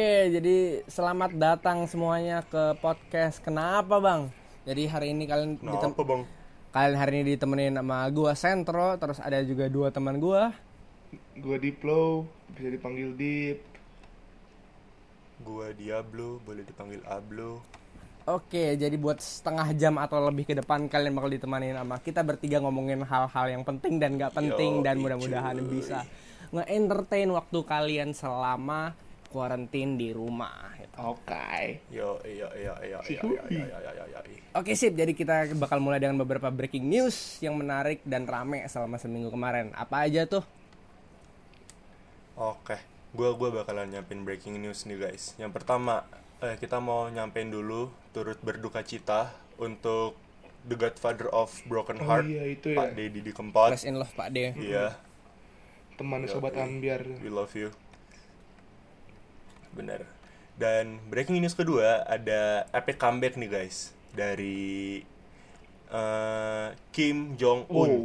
Oke, 0.00 0.32
jadi 0.32 0.56
selamat 0.88 1.36
datang 1.36 1.84
semuanya 1.84 2.40
ke 2.40 2.72
podcast 2.80 3.36
Kenapa 3.36 4.00
Bang? 4.00 4.32
Jadi 4.64 4.88
hari 4.88 5.12
ini 5.12 5.28
kalian 5.28 5.60
ditem- 5.60 5.92
Kenapa 5.92 6.02
bang? 6.08 6.22
kalian 6.72 6.96
hari 6.96 7.12
ini 7.20 7.36
ditemenin 7.36 7.76
sama 7.76 8.08
gua 8.08 8.32
Sentro, 8.32 8.96
terus 8.96 9.20
ada 9.20 9.44
juga 9.44 9.68
dua 9.68 9.92
teman 9.92 10.16
gua. 10.16 10.56
Gue 11.36 11.60
Diplo, 11.60 12.24
bisa 12.48 12.72
dipanggil 12.72 13.12
Dip. 13.12 13.60
Gua 15.44 15.68
Diablo, 15.76 16.40
boleh 16.48 16.64
dipanggil 16.64 17.04
Ablo. 17.04 17.60
Oke, 18.24 18.80
jadi 18.80 18.96
buat 18.96 19.20
setengah 19.20 19.68
jam 19.76 20.00
atau 20.00 20.16
lebih 20.24 20.48
ke 20.48 20.56
depan 20.56 20.88
kalian 20.88 21.12
bakal 21.12 21.28
ditemenin 21.28 21.76
sama 21.76 22.00
kita 22.00 22.24
bertiga 22.24 22.56
ngomongin 22.64 23.04
hal-hal 23.04 23.46
yang 23.52 23.68
penting 23.68 24.00
dan 24.00 24.16
gak 24.16 24.32
penting 24.32 24.80
Yoi, 24.80 24.84
dan 24.88 24.96
mudah-mudahan 24.96 25.60
cuy. 25.60 25.68
bisa 25.76 26.08
nge-entertain 26.56 27.28
waktu 27.28 27.58
kalian 27.68 28.16
selama 28.16 28.96
kuarantin 29.30 29.94
di 29.94 30.10
rumah. 30.10 30.74
gitu. 30.76 30.96
Oke. 30.98 31.80
Yo, 31.94 32.18
iya, 32.26 32.50
iya, 32.58 32.74
iya, 32.82 32.98
Si 33.06 33.14
iya, 33.14 33.22
iya, 33.22 33.42
iya, 33.46 33.78
iya, 33.78 34.04
iya, 34.10 34.20
iya. 34.26 34.40
Oke 34.58 34.74
sip, 34.74 34.98
jadi 34.98 35.14
kita 35.14 35.54
bakal 35.54 35.78
mulai 35.78 36.02
dengan 36.02 36.18
beberapa 36.18 36.50
breaking 36.50 36.82
news 36.82 37.38
yang 37.38 37.54
menarik 37.54 38.02
dan 38.02 38.26
rame 38.26 38.66
selama 38.66 38.98
seminggu 38.98 39.30
kemarin. 39.30 39.70
Apa 39.78 40.10
aja 40.10 40.26
tuh? 40.26 40.42
Oke, 42.34 42.74
gua 43.14 43.38
gua 43.38 43.62
bakalan 43.62 43.86
nyampein 43.94 44.26
breaking 44.26 44.58
news 44.58 44.82
nih 44.90 44.98
guys. 44.98 45.38
Yang 45.38 45.62
pertama, 45.62 46.02
eh, 46.42 46.58
kita 46.58 46.82
mau 46.82 47.06
nyampein 47.06 47.52
dulu 47.52 47.92
turut 48.10 48.42
berduka 48.42 48.82
cita 48.82 49.30
untuk 49.60 50.18
the 50.66 50.76
Godfather 50.76 51.28
of 51.30 51.52
Broken 51.68 52.00
Oh 52.02 52.08
Heart, 52.08 52.26
iya, 52.26 52.44
itu 52.48 52.74
ya. 52.74 52.78
Pak 52.82 52.88
Deddy 52.96 53.20
di 53.22 53.32
Kempot. 53.32 53.70
Flash 53.76 53.86
in 53.86 53.96
love 53.96 54.12
Pak 54.12 54.28
D. 54.32 54.52
Iya, 54.56 54.96
Teman 56.00 56.24
Yoi. 56.24 56.32
sobat 56.32 56.56
ambiar. 56.56 57.04
we 57.20 57.28
love 57.28 57.52
you. 57.52 57.68
Bener. 59.74 60.06
Dan 60.60 61.00
breaking 61.08 61.40
news 61.40 61.56
kedua 61.56 62.04
ada 62.04 62.68
epic 62.76 63.00
comeback 63.00 63.40
nih 63.40 63.48
guys 63.48 63.96
dari 64.12 65.00
eh, 65.88 66.66
Kim 66.92 67.34
Jong 67.40 67.70
Un. 67.72 67.90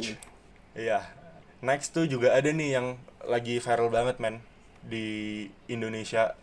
Iya. 0.76 1.00
Next 1.60 1.92
tuh 1.92 2.04
juga 2.08 2.36
ada 2.36 2.48
nih 2.48 2.80
yang 2.80 2.96
lagi 3.26 3.58
viral 3.58 3.90
banget 3.90 4.16
men 4.22 4.40
di 4.86 5.46
Indonesia. 5.66 6.38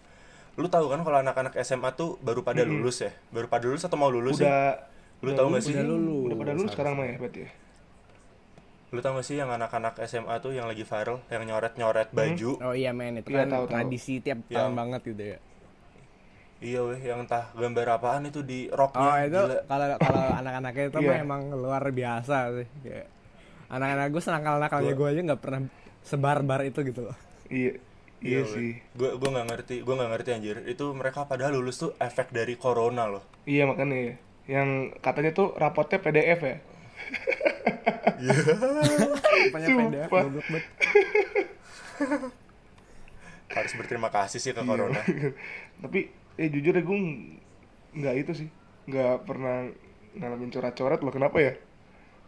Lu 0.60 0.70
tahu 0.70 0.92
kan 0.92 1.02
kalau 1.02 1.18
anak-anak 1.24 1.58
SMA 1.66 1.96
tuh 1.98 2.22
baru 2.22 2.46
pada 2.46 2.62
lulus 2.62 3.02
ya? 3.02 3.12
Baru 3.34 3.50
pada 3.50 3.66
lulus 3.66 3.86
atau 3.88 3.98
mau 3.98 4.14
lulus? 4.14 4.38
Udah 4.38 4.94
Lu 5.24 5.32
udah 5.32 5.38
tahu 5.40 5.48
nggak 5.56 5.64
lulus, 5.64 5.72
sih? 5.72 5.74
Udah 5.74 5.88
lulus. 5.88 6.26
Udah 6.28 6.38
pada 6.38 6.52
lulus 6.52 6.72
sekarang 6.76 6.94
mah 7.00 7.06
ya 7.08 7.16
berarti 7.16 7.40
ya. 7.48 7.50
Lu 8.94 9.02
tahu 9.02 9.18
gak 9.18 9.26
sih 9.26 9.36
yang 9.36 9.50
anak-anak 9.50 9.98
SMA 10.06 10.38
tuh 10.38 10.54
yang 10.54 10.70
lagi 10.70 10.86
viral, 10.86 11.26
yang 11.28 11.44
nyoret-nyoret 11.44 12.14
baju? 12.14 12.52
Oh 12.62 12.72
iya 12.72 12.94
men, 12.94 13.18
itu 13.18 13.34
Iya, 13.34 13.44
kan 13.44 13.48
tahu, 13.50 13.64
tahu. 13.66 13.74
tradisi 13.74 14.22
tiap 14.22 14.46
Yang- 14.46 14.54
tahun 14.54 14.74
banget 14.78 15.02
gitu 15.04 15.24
ya. 15.26 15.38
Iya 16.64 16.80
weh, 16.80 17.00
yang 17.02 17.20
entah 17.20 17.52
gambar 17.52 17.88
apaan 17.92 18.24
itu 18.24 18.40
di 18.40 18.70
roknya. 18.70 19.04
Oh 19.04 19.18
itu 19.20 19.40
kalau 19.68 19.88
kalau 20.00 20.24
anak-anaknya 20.40 20.84
itu 20.88 20.98
Iya. 20.98 21.10
mah 21.10 21.18
emang 21.20 21.42
luar 21.52 21.84
biasa 21.92 22.38
sih. 22.56 22.68
Kayak 22.80 23.08
anak-anak 23.68 24.08
gue 24.08 24.22
senakal-nakalnya 24.24 24.94
gue 24.94 25.08
aja 25.10 25.22
nggak 25.26 25.42
pernah 25.42 25.62
sebar-bar 26.00 26.62
itu 26.64 26.80
gitu 26.86 27.02
loh. 27.04 27.18
Iya. 27.50 27.82
Iya 28.24 28.42
sih. 28.48 28.80
Gue 28.96 29.12
gue 29.12 29.28
nggak 29.28 29.48
ngerti, 29.50 29.76
gue 29.84 29.92
nggak 29.92 30.12
ngerti 30.16 30.30
anjir. 30.32 30.58
Itu 30.64 30.96
mereka 30.96 31.28
padahal 31.28 31.52
lulus 31.52 31.82
tuh 31.82 31.92
efek 32.00 32.32
dari 32.32 32.56
corona 32.56 33.12
loh. 33.12 33.26
Iya 33.44 33.68
makanya 33.68 33.98
ya. 34.00 34.14
Yang 34.48 34.70
katanya 35.02 35.32
tuh 35.34 35.48
rapotnya 35.58 36.00
PDF 36.00 36.40
ya. 36.40 36.56
Apanya 39.50 39.68
Sumpah. 39.68 39.90
PDF 39.90 40.10
goblok 40.10 40.48
banget. 40.48 40.66
Harus 43.50 43.74
berterima 43.78 44.10
kasih 44.10 44.40
sih 44.40 44.52
ke 44.52 44.60
Iya. 44.60 44.66
corona. 44.66 45.02
Tapi 45.84 46.00
eh 46.36 46.50
jujur 46.50 46.74
ya 46.74 46.82
gue 46.82 46.98
nggak 47.94 48.16
itu 48.18 48.32
sih. 48.36 48.50
Nggak 48.86 49.24
pernah 49.24 49.70
ngalamin 50.14 50.50
coret-coret 50.50 51.00
loh. 51.00 51.14
Kenapa 51.14 51.38
ya? 51.38 51.54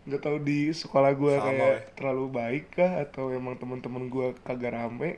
Nggak 0.05 0.21
tahu 0.21 0.37
di 0.39 0.69
sekolah 0.69 1.11
gue 1.11 1.33
kayak 1.33 1.71
weh. 1.71 1.81
terlalu 1.97 2.25
baik 2.29 2.65
kah 2.71 3.01
atau 3.01 3.33
emang 3.33 3.57
teman-teman 3.57 4.05
gue 4.05 4.27
kagak 4.43 4.77
rame. 4.77 5.17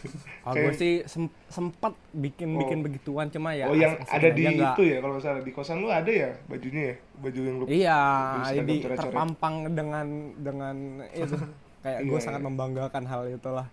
Oh, 0.40 0.52
gue 0.52 0.66
Kayak- 0.66 0.76
sih 0.76 0.92
sem- 1.04 1.28
sempat 1.46 1.92
bikin-bikin 2.10 2.78
Oh. 2.78 2.84
begituan 2.84 3.28
cuma 3.28 3.52
ya. 3.52 3.64
oh 3.64 3.74
yang 3.74 3.94
ada 4.00 4.28
di 4.28 4.40
sebenarnya 4.40 4.50
nggak- 4.56 4.74
itu 4.74 4.82
ya 4.86 4.98
kalau 4.98 5.16
salah 5.16 5.40
di 5.40 5.52
kosan 5.52 5.76
lu 5.78 5.88
ada 5.88 6.08
ya 6.08 6.30
bajunya 6.46 6.82
ya 6.82 6.96
baju 7.16 7.38
yang 7.38 7.56
lu 7.56 7.64
Iya, 7.66 8.00
jadi 8.54 8.74
terpampang 8.94 9.54
dengan 9.70 10.06
dengan 10.34 10.76
itu 11.14 11.36
kayak 11.80 12.00
gue 12.02 12.12
Iya, 12.12 12.22
sangat 12.22 12.40
iya. 12.40 12.46
membanggakan 12.46 13.04
hal 13.04 13.22
itulah. 13.26 13.66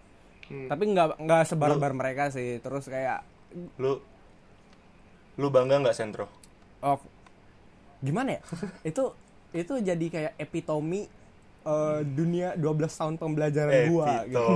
Hmm. 0.45 0.67
Tapi 0.67 0.83
nggak 0.87 1.07
nggak 1.17 1.41
sebar-bar 1.45 1.91
mereka 1.91 2.27
sih. 2.27 2.57
Terus 2.57 2.85
kayak 2.85 3.23
Lu 3.77 3.99
lu 5.35 5.47
bangga 5.47 5.79
nggak 5.79 5.93
Sentro? 5.93 6.27
oh 6.79 6.99
gimana 7.99 8.35
ya? 8.35 8.41
itu 8.85 9.11
itu 9.49 9.73
jadi 9.77 10.05
kayak 10.05 10.33
epitomi 10.37 11.07
eh, 11.63 11.99
dunia 12.03 12.53
12 12.53 12.63
tahun 12.89 13.15
pembelajaran 13.15 13.87
gua 13.87 14.23
gitu. 14.23 14.47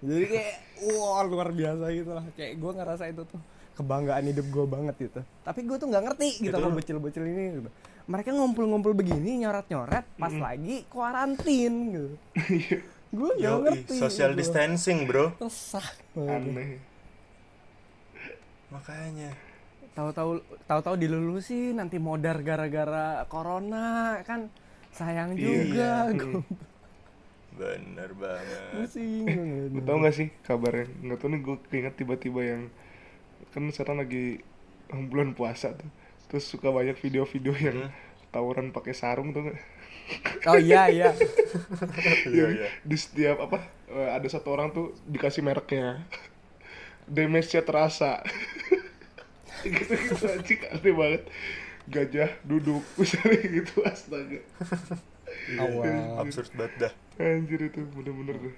Jadi 0.00 0.24
kayak 0.32 0.54
wah 0.96 1.20
luar 1.28 1.48
biasa 1.52 1.84
gitu 1.92 2.10
lah. 2.16 2.24
Kayak 2.32 2.52
gue 2.56 2.72
ngerasa 2.72 3.04
itu 3.12 3.22
tuh 3.28 3.40
kebanggaan 3.76 4.24
hidup 4.28 4.46
gue 4.48 4.64
banget 4.68 4.94
gitu. 5.00 5.20
Tapi 5.44 5.60
gue 5.64 5.76
tuh 5.76 5.88
nggak 5.88 6.04
ngerti 6.08 6.28
gitu 6.44 6.52
Itu- 6.52 6.60
sama 6.60 6.76
bocil-bocil 6.76 7.24
ini 7.24 7.42
gitu. 7.60 7.70
Mereka 8.10 8.34
ngumpul-ngumpul 8.34 8.92
begini 8.96 9.38
nyoret-nyoret 9.44 10.02
pas 10.18 10.34
lagi 10.34 10.82
kuarantin 10.90 11.72
gitu. 11.94 12.10
gue 13.10 13.30
nggak 13.38 13.56
ngerti. 13.66 13.94
social 13.98 14.34
gitu. 14.34 14.40
distancing, 14.40 15.06
Bro. 15.06 15.36
Resah. 15.38 15.86
aneh 16.16 16.80
Makanya. 18.70 19.30
Tahu-tahu 19.90 20.38
tahu-tahu 20.64 20.94
dilulusin 20.94 21.76
nanti 21.76 21.98
modar 21.98 22.38
gara-gara 22.40 23.26
corona 23.26 24.22
kan 24.22 24.46
sayang 24.94 25.34
juga. 25.34 26.10
Iya. 26.10 26.14
Gue 26.14 26.42
Bener 27.60 28.10
banget. 28.14 28.62
pusing. 28.72 29.28
lu 29.70 29.80
tau 29.80 29.96
gak 29.98 30.14
sih 30.14 30.28
kabarnya 30.40 30.88
nggak 30.98 31.18
tahu 31.18 31.28
nih 31.28 31.40
gue 31.40 31.56
keinget 31.68 31.94
tiba-tiba 31.94 32.40
yang 32.42 32.62
kan 33.50 33.68
sekarang 33.68 34.00
lagi 34.00 34.40
bulan 34.88 35.32
puasa 35.32 35.72
tuh 35.72 35.90
terus 36.26 36.46
suka 36.46 36.68
banyak 36.68 36.96
video-video 36.96 37.52
yang 37.54 37.78
Hmm. 37.82 37.92
tawuran 38.30 38.70
pakai 38.70 38.92
sarung 38.92 39.30
tuh 39.30 39.50
Oh 40.44 40.56
iya 40.56 40.86
iya. 40.86 41.10
Iya, 42.26 42.46
iya. 42.50 42.68
di 42.80 42.94
setiap 42.94 43.38
apa 43.40 43.58
eh, 43.86 44.10
ada 44.10 44.26
satu 44.26 44.50
orang 44.50 44.70
tuh 44.70 44.94
dikasih 45.04 45.42
mereknya 45.42 46.02
damage-nya 47.04 47.62
terasa 47.62 48.22
gitu 49.66 49.92
gitu 49.92 50.14
aja 50.24 50.54
aneh 50.72 50.94
banget 50.94 51.22
gajah 51.86 52.30
duduk 52.42 52.82
misalnya 52.98 53.42
gitu 53.42 53.82
astaga 53.82 54.40
Awal. 55.52 56.20
Absurd 56.20 56.50
banget 56.54 56.74
dah. 56.78 56.92
anjir 57.20 57.60
itu 57.60 57.84
bener-bener 57.92 58.32
deh 58.40 58.56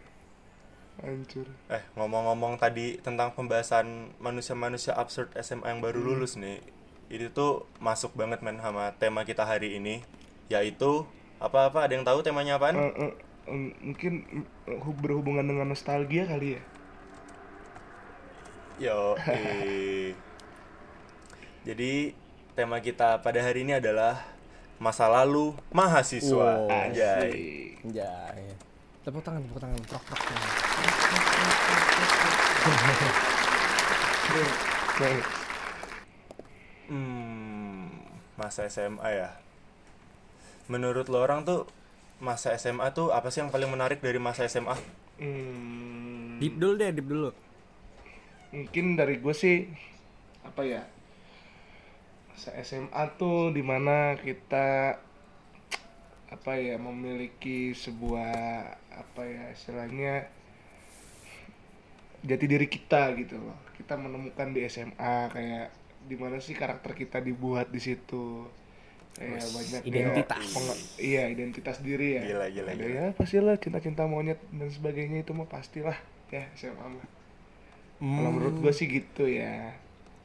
hancur 1.03 1.47
Eh, 1.67 1.83
ngomong-ngomong 1.95 2.57
tadi 2.57 2.95
tentang 2.99 3.35
pembahasan 3.35 4.15
manusia-manusia 4.19 4.95
absurd 4.95 5.35
SMA 5.35 5.67
yang 5.67 5.83
Hmm. 5.83 5.87
baru 5.87 5.99
lulus 5.99 6.39
nih. 6.39 6.63
Itu 7.09 7.27
tuh 7.29 7.53
masuk 7.79 8.15
banget 8.15 8.39
men 8.41 8.57
sama 8.57 8.95
tema 8.97 9.23
kita 9.23 9.43
hari 9.43 9.77
ini, 9.77 10.07
yaitu 10.47 11.03
apa-apa 11.39 11.85
ada 11.85 11.93
yang 11.93 12.07
tahu 12.07 12.23
temanya 12.23 12.55
apaan? 12.55 12.79
Eh, 12.79 12.93
eh, 13.03 13.13
eh, 13.51 13.71
mungkin 13.83 14.13
eh, 14.65 14.79
hu- 14.79 14.95
berhubungan 14.95 15.43
dengan 15.43 15.67
nostalgia 15.69 16.23
kali 16.25 16.55
ya 16.55 16.63
Yo. 18.79 19.15
eh. 19.27 20.15
Jadi 21.63 22.15
tema 22.55 22.79
kita 22.79 23.23
pada 23.23 23.39
hari 23.39 23.63
ini 23.63 23.79
adalah 23.79 24.23
masa 24.83 25.07
lalu 25.07 25.55
mahasiswa. 25.71 26.67
Wow. 26.67 26.67
Anjay. 26.67 27.79
Ya. 27.87 28.11
Tepuk 29.03 29.23
tangan, 29.23 29.39
tepuk 29.41 29.59
tangan, 29.59 29.79
prok 29.87 30.03
prok. 30.03 30.21
Nah, 34.99 35.23
Hmm, 36.87 37.89
masa 38.35 38.69
SMA 38.69 39.09
ya. 39.09 39.31
Menurut 40.67 41.09
lo 41.09 41.19
orang 41.19 41.43
tuh 41.43 41.65
masa 42.19 42.53
SMA 42.55 42.93
tuh 42.93 43.09
apa 43.11 43.33
sih 43.33 43.41
yang 43.41 43.49
paling 43.49 43.67
menarik 43.67 43.99
dari 43.99 44.19
masa 44.19 44.45
SMA? 44.45 44.77
hmm, 45.17 46.39
Deep 46.39 46.59
dulu 46.59 46.75
deh, 46.77 46.91
deep 46.91 47.07
dulu. 47.07 47.31
mungkin 48.53 49.01
dari 49.01 49.17
gue 49.17 49.33
sih 49.33 49.65
apa 50.45 50.61
ya 50.61 50.85
SMA 52.51 53.03
tuh 53.15 53.55
di 53.55 53.63
mana 53.63 54.19
kita 54.19 54.99
apa 56.33 56.53
ya 56.57 56.81
memiliki 56.81 57.77
sebuah 57.77 58.33
apa 58.89 59.23
ya 59.23 59.53
istilahnya 59.53 60.27
jati 62.25 62.47
diri 62.49 62.67
kita 62.67 63.13
gitu 63.19 63.37
loh. 63.39 63.59
Kita 63.77 63.99
menemukan 63.99 64.51
di 64.55 64.65
SMA 64.67 65.29
kayak 65.29 65.69
di 66.03 66.17
mana 66.19 66.41
sih 66.43 66.57
karakter 66.57 66.97
kita 66.97 67.21
dibuat 67.21 67.69
di 67.69 67.79
situ. 67.83 68.49
Kayak 69.13 69.45
Wes, 69.45 69.53
banyak 69.53 69.83
identitas. 69.93 70.41
ya, 70.41 70.55
penge- 70.57 70.83
iya 70.97 71.23
identitas 71.29 71.77
diri 71.85 72.17
ya. 72.17 72.23
Gila, 72.25 72.47
gila, 72.49 72.71
gila. 72.73 72.89
ya 72.89 73.07
pastilah 73.13 73.61
cinta-cinta 73.61 74.09
monyet 74.09 74.41
dan 74.49 74.73
sebagainya 74.73 75.21
itu 75.21 75.37
mah 75.37 75.47
pastilah 75.47 75.99
ya 76.33 76.49
SMA 76.57 76.81
mah. 76.81 77.07
Kalau 78.03 78.31
menurut 78.35 78.57
gue 78.59 78.73
sih 78.73 78.89
gitu 78.89 79.29
ya. 79.29 79.77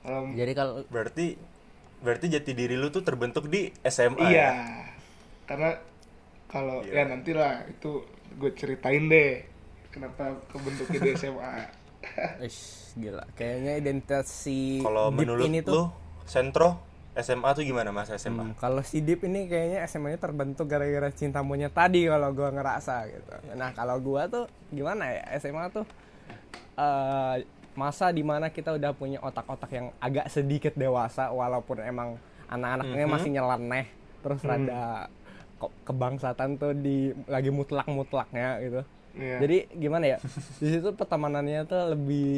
Kalau 0.01 0.31
Jadi 0.33 0.51
kalau 0.55 0.87
Berarti 0.87 1.35
berarti 1.97 2.29
jati 2.29 2.51
diri 2.51 2.73
lu 2.73 2.87
tuh 2.87 3.01
terbentuk 3.01 3.47
di 3.47 3.73
SMA 3.83 4.21
iya 4.27 4.31
ya? 4.31 4.49
karena 5.45 5.69
kalau 6.45 6.79
Iya. 6.81 7.03
ya 7.03 7.09
nantilah 7.09 7.53
itu 7.67 8.05
gue 8.37 8.51
ceritain 8.53 9.05
deh 9.05 9.41
kenapa 9.89 10.37
kebentuknya 10.47 10.99
di 11.01 11.11
SMA 11.15 11.53
Ish, 12.39 12.93
gila. 12.95 13.25
Kayaknya 13.35 13.73
identitas 13.75 14.29
si 14.29 14.79
Kalau 14.79 15.09
Deep 15.11 15.17
menurut 15.17 15.43
ini 15.43 15.59
lu 15.59 15.67
tuh 15.67 15.85
Sentro 16.23 16.79
SMA 17.17 17.49
tuh 17.51 17.65
gimana 17.65 17.89
masa 17.89 18.15
SMA? 18.15 18.43
Hmm, 18.43 18.53
kalau 18.55 18.85
si 18.85 19.01
Deep 19.01 19.25
ini 19.25 19.49
kayaknya 19.49 19.81
SMA-nya 19.83 20.21
terbentuk 20.21 20.69
gara-gara 20.69 21.09
cinta 21.09 21.41
monyet 21.41 21.73
tadi 21.73 22.05
kalau 22.05 22.29
gua 22.31 22.53
ngerasa 22.53 23.09
gitu. 23.09 23.33
Nah, 23.57 23.73
kalau 23.73 23.97
gua 23.97 24.29
tuh 24.29 24.45
gimana 24.69 25.09
ya? 25.09 25.25
SMA 25.35 25.67
tuh 25.73 25.83
eh 26.77 27.35
masa 27.77 28.09
di 28.09 28.19
mana 28.21 28.49
kita 28.49 28.73
udah 28.73 28.91
punya 28.91 29.21
otak-otak 29.21 29.69
yang 29.69 29.87
agak 29.97 30.27
sedikit 30.27 30.73
dewasa 30.73 31.29
walaupun 31.29 31.77
emang 31.79 32.17
anak-anaknya 32.47 33.05
Mhm. 33.05 33.13
masih 33.13 33.29
nyeleneh 33.31 33.85
terus 34.19 34.41
rada 34.41 35.07
kok 35.55 35.69
kebangsatan 35.83 36.49
tuh 36.55 36.73
di 36.73 36.97
lagi 37.25 37.49
mutlak-mutlaknya 37.49 38.47
gitu. 38.59 38.81
Iya. 39.13 39.37
Jadi 39.39 39.57
gimana 39.75 40.05
ya? 40.07 40.17
Di 40.61 40.69
situ 40.71 40.89
pertemanannya 40.91 41.65
tuh 41.65 41.81
lebih 41.91 42.29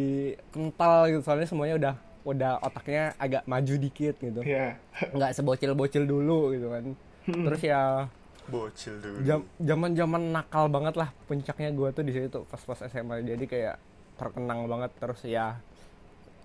kental 0.49 1.07
gitu 1.07 1.21
soalnya 1.21 1.43
semuanya 1.45 1.75
udah 1.75 1.95
udah 2.21 2.51
otaknya 2.61 3.15
agak 3.15 3.43
maju 3.45 3.73
dikit 3.75 4.15
gitu 4.15 4.43
ya 4.43 4.75
nggak 5.15 5.31
sebocil-bocil 5.33 6.03
dulu 6.03 6.51
gitu 6.51 6.67
kan 6.67 6.83
terus 7.25 7.61
ya 7.61 8.05
Bocil 8.45 8.99
dulu. 8.99 9.17
jam 9.23 9.39
zaman 9.57 9.91
zaman 9.93 10.21
nakal 10.29 10.67
banget 10.67 10.95
lah 10.95 11.09
puncaknya 11.25 11.69
gue 11.69 11.89
tuh 11.89 12.01
di 12.01 12.11
situ 12.11 12.39
pas 12.43 12.59
pas 12.59 12.79
SMA 12.81 13.23
jadi 13.23 13.45
kayak 13.45 13.75
terkenang 14.19 14.67
banget 14.67 14.91
terus 14.99 15.23
ya 15.23 15.55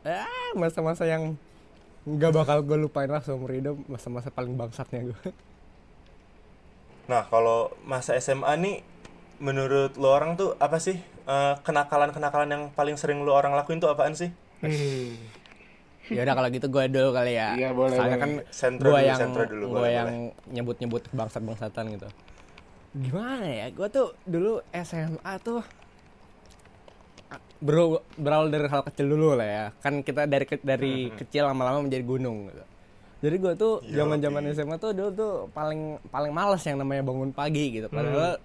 eh 0.07 0.55
masa-masa 0.55 1.03
yang 1.05 1.35
nggak 2.07 2.33
bakal 2.37 2.63
gue 2.63 2.79
lupain 2.79 3.11
lah 3.11 3.21
seumur 3.25 3.51
hidup 3.51 3.77
masa-masa 3.91 4.31
paling 4.31 4.55
bangsatnya 4.55 5.11
gue 5.11 5.35
Nah, 7.05 7.29
kalau 7.29 7.69
masa 7.85 8.17
SMA 8.17 8.53
nih 8.61 8.77
menurut 9.43 9.93
lo 10.01 10.09
orang 10.15 10.41
tuh 10.41 10.57
apa 10.57 10.81
sih 10.81 10.97
eh, 11.29 11.55
kenakalan-kenakalan 11.61 12.49
yang 12.49 12.65
paling 12.73 12.97
sering 12.97 13.21
lo 13.21 13.37
orang 13.37 13.53
lakuin 13.53 13.81
tuh 13.83 13.93
apaan 13.93 14.17
sih? 14.17 14.33
Hmm. 14.65 15.13
ya 16.05 16.21
udah 16.21 16.37
kalau 16.37 16.49
gitu 16.53 16.67
gue 16.69 16.85
dulu 16.93 17.17
kali 17.17 17.33
ya. 17.37 17.57
Iya, 17.57 17.71
boleh, 17.73 17.97
soalnya 17.97 18.19
kan 18.21 18.33
gue 18.37 18.77
dulu, 18.77 18.93
yang 18.93 19.21
gue 19.33 19.69
boleh, 19.69 19.93
yang 19.93 20.11
nyebut-nyebut 20.53 21.03
bangsat-bangsatan 21.17 21.85
gitu. 21.97 22.09
Gimana 22.93 23.49
ya? 23.49 23.67
Gue 23.73 23.89
tuh 23.89 24.13
dulu 24.29 24.61
SMA 24.73 25.33
tuh 25.41 25.65
bro 27.65 27.85
berawal 28.15 28.47
dari 28.47 28.69
hal 28.69 28.85
kecil 28.85 29.09
dulu 29.09 29.33
lah 29.33 29.49
ya. 29.49 29.65
Kan 29.79 30.05
kita 30.05 30.29
dari 30.29 30.45
ke- 30.45 30.61
dari 30.61 31.09
kecil 31.11 31.49
lama-lama 31.49 31.81
menjadi 31.81 32.05
gunung 32.05 32.47
gitu. 32.47 32.65
Jadi 33.21 33.37
gue 33.39 33.53
tuh 33.55 33.73
Yoi. 33.81 33.97
zaman 33.97 34.19
zaman 34.21 34.43
SMA 34.53 34.77
tuh 34.77 34.93
dulu 34.93 35.11
tuh 35.11 35.33
paling 35.51 35.81
paling 36.07 36.29
males 36.29 36.61
yang 36.61 36.77
namanya 36.77 37.01
bangun 37.03 37.33
pagi 37.33 37.73
gitu. 37.73 37.89
Padahal 37.89 38.37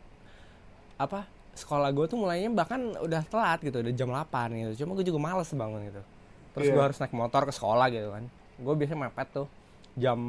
apa 0.95 1.27
sekolah 1.51 1.91
gue 1.91 2.05
tuh 2.05 2.15
mulainya 2.15 2.47
bahkan 2.49 2.79
udah 2.95 3.19
telat 3.25 3.59
gitu 3.59 3.77
udah 3.77 3.91
jam 3.91 4.07
8 4.07 4.23
gitu. 4.55 4.71
Cuma 4.79 4.95
gue 4.95 5.03
juga 5.05 5.19
males 5.19 5.49
bangun 5.49 5.83
gitu. 5.83 6.01
Terus 6.49 6.65
Iya. 6.65 6.73
gue 6.73 6.83
harus 6.85 6.97
naik 6.97 7.11
motor 7.11 7.41
ke 7.43 7.51
sekolah 7.51 7.87
gitu 7.89 8.07
kan. 8.09 8.23
Gue 8.55 8.73
biasanya 8.73 8.99
mepet 9.05 9.27
tuh. 9.29 9.47
Jam 9.93 10.19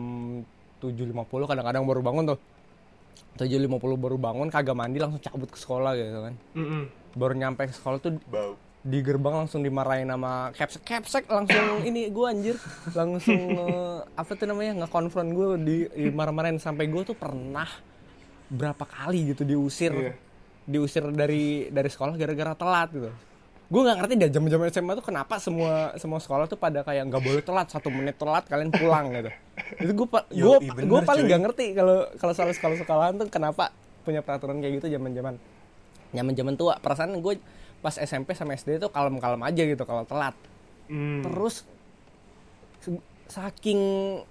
7.50 0.81 1.15
kadang-kadang 1.47 1.87
baru 1.87 2.03
bangun 2.03 2.25
tuh. 2.29 2.39
7.50 3.37 3.71
baru 3.97 4.17
bangun 4.19 4.49
kagak 4.49 4.75
mandi 4.75 4.99
langsung 4.99 5.21
cabut 5.21 5.47
ke 5.47 5.57
sekolah 5.57 5.95
gitu 5.95 6.21
kan. 6.21 6.35
Mm-mm. 6.53 6.83
baru 7.11 7.35
nyampe 7.35 7.67
ke 7.67 7.73
sekolah 7.73 7.99
tuh 7.99 8.19
Bau. 8.27 8.55
Di 8.81 9.05
gerbang 9.05 9.45
langsung 9.45 9.61
dimarahin 9.61 10.09
sama 10.09 10.49
capsek. 10.57 10.81
Capsek 10.89 11.25
langsung 11.29 11.81
ini 11.89 12.09
gue 12.09 12.27
anjir. 12.27 12.57
Langsung 12.97 13.41
apa 14.17 14.31
tuh 14.33 14.47
namanya 14.49 14.85
ngekonfront 14.85 15.31
gue 15.37 15.49
di 15.61 15.77
marah-marahin. 16.09 16.57
Sampai 16.57 16.89
gue 16.89 17.03
tuh 17.05 17.17
pernah 17.17 17.69
berapa 18.49 18.85
kali 18.89 19.37
gitu 19.37 19.45
diusir. 19.45 19.93
Iya. 19.93 20.15
diusir 20.71 21.03
dari 21.11 21.67
dari 21.73 21.89
sekolah 21.91 22.15
gara-gara 22.15 22.55
telat 22.55 22.89
gitu. 22.95 23.11
Gue 23.71 23.81
nggak 23.87 23.97
ngerti 24.03 24.15
deh 24.23 24.31
jam-jam 24.31 24.61
SMA 24.71 24.93
tuh 24.99 25.07
kenapa 25.07 25.35
semua 25.43 25.95
semua 25.99 26.23
sekolah 26.23 26.47
tuh 26.47 26.55
pada 26.55 26.87
kayak 26.87 27.11
nggak 27.11 27.23
boleh 27.27 27.43
telat 27.43 27.67
satu 27.75 27.91
menit 27.91 28.15
telat 28.15 28.47
kalian 28.47 28.71
pulang 28.71 29.11
gitu. 29.11 29.31
Itu 29.83 29.93
gue 29.99 30.07
gue 30.31 30.57
gue 30.87 31.01
paling 31.03 31.25
nggak 31.27 31.43
ngerti 31.43 31.67
kalau 31.75 32.07
kalau 32.23 32.33
soal 32.39 32.55
sekolah-sekolahan 32.55 33.19
tuh 33.19 33.27
kenapa 33.35 33.75
punya 34.07 34.23
peraturan 34.23 34.63
kayak 34.63 34.79
gitu 34.79 34.95
zaman-zaman 34.95 35.43
zaman-zaman 36.15 36.55
tua 36.55 36.75
perasaan 36.79 37.19
gue 37.19 37.35
pas 37.81 37.93
SMP 37.93 38.33
sama 38.33 38.53
SD 38.53 38.77
tuh 38.79 38.89
kalem-kalem 38.89 39.41
aja 39.41 39.63
gitu 39.65 39.83
kalau 39.83 40.05
telat. 40.05 40.37
Hmm. 40.91 41.23
terus 41.23 41.63
saking 43.31 43.79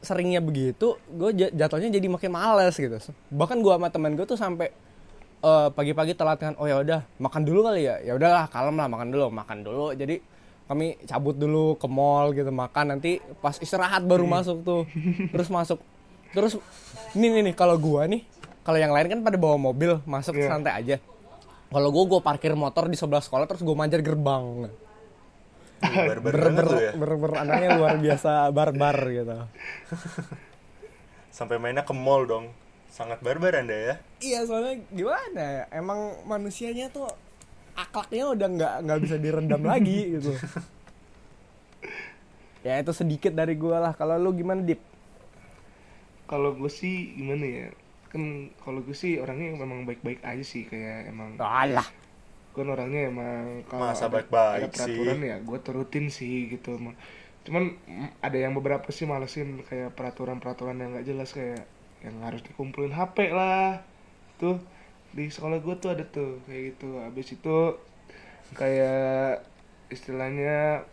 seringnya 0.04 0.44
begitu 0.44 1.00
gue 1.08 1.32
jatuhnya 1.56 1.88
jadi 1.88 2.08
makin 2.12 2.32
males 2.36 2.76
gitu. 2.76 3.00
Bahkan 3.32 3.64
gue 3.64 3.74
sama 3.74 3.88
temen 3.88 4.12
gue 4.14 4.28
tuh 4.28 4.36
sampai 4.36 4.68
eh, 5.40 5.68
pagi-pagi 5.72 6.20
telat 6.20 6.36
kan 6.36 6.54
oh 6.60 6.68
ya 6.68 6.84
udah 6.84 7.08
makan 7.16 7.42
dulu 7.48 7.64
kali 7.64 7.88
ya. 7.88 7.96
Ya 8.04 8.14
udahlah 8.20 8.52
kalem 8.52 8.76
lah 8.76 8.92
makan 8.92 9.08
dulu. 9.08 9.32
Makan 9.32 9.58
dulu. 9.64 9.86
Jadi 9.96 10.20
kami 10.68 11.00
cabut 11.08 11.34
dulu 11.34 11.80
ke 11.80 11.88
mall 11.88 12.36
gitu 12.36 12.52
makan. 12.52 13.00
Nanti 13.00 13.24
pas 13.40 13.56
istirahat 13.56 14.04
baru 14.04 14.28
masuk 14.28 14.60
tuh. 14.62 14.84
Terus 15.32 15.48
masuk. 15.48 15.80
Terus 16.36 16.60
ini 17.16 17.32
nih 17.40 17.42
nih 17.50 17.56
kalau 17.56 17.80
gua 17.80 18.04
nih 18.04 18.28
kalau 18.68 18.78
yang 18.78 18.92
lain 18.92 19.08
kan 19.08 19.20
pada 19.24 19.40
bawa 19.40 19.56
mobil 19.58 19.98
masuk 20.06 20.38
Iya. 20.38 20.46
santai 20.52 20.74
aja 20.76 20.96
kalau 21.70 21.90
gua 21.90 22.06
gua 22.06 22.22
parkir 22.22 22.54
motor 22.54 22.90
di 22.90 22.98
sebelah 22.98 23.22
sekolah 23.22 23.46
terus 23.46 23.62
gua 23.62 23.78
manjat 23.78 24.02
gerbang. 24.02 24.70
Barbar 25.80 26.20
ber 26.20 26.36
ber, 26.52 26.66
lo 26.68 26.80
ya. 26.82 26.92
ber, 26.92 27.12
ber- 27.16 27.40
anaknya 27.40 27.80
luar 27.80 27.96
biasa 27.98 28.52
barbar 28.52 28.98
gitu. 29.08 29.38
Sampai 31.32 31.56
mainnya 31.56 31.88
ke 31.88 31.96
mall 31.96 32.28
dong. 32.28 32.52
Sangat 32.90 33.22
barbar 33.22 33.64
Anda 33.64 33.78
ya. 33.78 33.96
iya 34.20 34.44
soalnya 34.44 34.82
gimana 34.92 35.40
ya? 35.40 35.64
Emang 35.72 36.20
manusianya 36.28 36.92
tuh 36.92 37.08
akhlaknya 37.78 38.34
udah 38.34 38.48
nggak 38.50 38.74
nggak 38.84 39.00
bisa 39.00 39.16
direndam 39.16 39.64
lagi 39.72 40.20
gitu. 40.20 40.36
Ya 42.60 42.76
itu 42.76 42.92
sedikit 42.92 43.32
dari 43.32 43.56
gua 43.56 43.80
lah. 43.80 43.94
Kalau 43.96 44.20
lu 44.20 44.36
gimana 44.36 44.60
dip? 44.60 44.82
Kalau 46.28 46.54
gue 46.54 46.70
sih 46.70 47.16
gimana 47.18 47.42
ya 47.42 47.68
kan 48.10 48.50
kalau 48.58 48.82
gue 48.82 48.98
sih 48.98 49.22
orangnya 49.22 49.54
memang 49.54 49.86
baik-baik 49.86 50.26
aja 50.26 50.42
sih 50.42 50.66
kayak 50.66 51.14
emang 51.14 51.38
alah. 51.38 51.86
kan 52.50 52.66
orangnya 52.66 53.08
emang 53.08 53.64
kalau 53.70 53.94
Masa 53.94 54.10
ada, 54.10 54.20
baik-baik 54.20 54.66
ada 54.66 54.68
peraturan 54.74 55.20
ya 55.22 55.38
gue 55.40 55.60
turutin 55.62 56.06
sih 56.10 56.50
gitu. 56.50 56.76
Emang 56.76 56.98
cuman 57.46 57.78
ada 58.20 58.38
yang 58.38 58.58
beberapa 58.58 58.90
sih 58.90 59.06
malesin 59.06 59.62
kayak 59.64 59.96
peraturan-peraturan 59.96 60.82
yang 60.82 60.90
nggak 60.98 61.08
jelas 61.08 61.30
kayak 61.32 61.64
yang 62.04 62.18
harus 62.26 62.42
dikumpulin 62.42 62.92
HP 62.92 63.30
lah. 63.32 63.86
Tuh 64.42 64.58
di 65.14 65.30
sekolah 65.30 65.62
gue 65.62 65.76
tuh 65.78 65.94
ada 65.94 66.04
tuh 66.04 66.42
kayak 66.50 66.76
gitu. 66.76 67.00
Habis 67.00 67.38
itu 67.38 67.58
kayak 68.58 69.46
istilahnya 69.94 70.84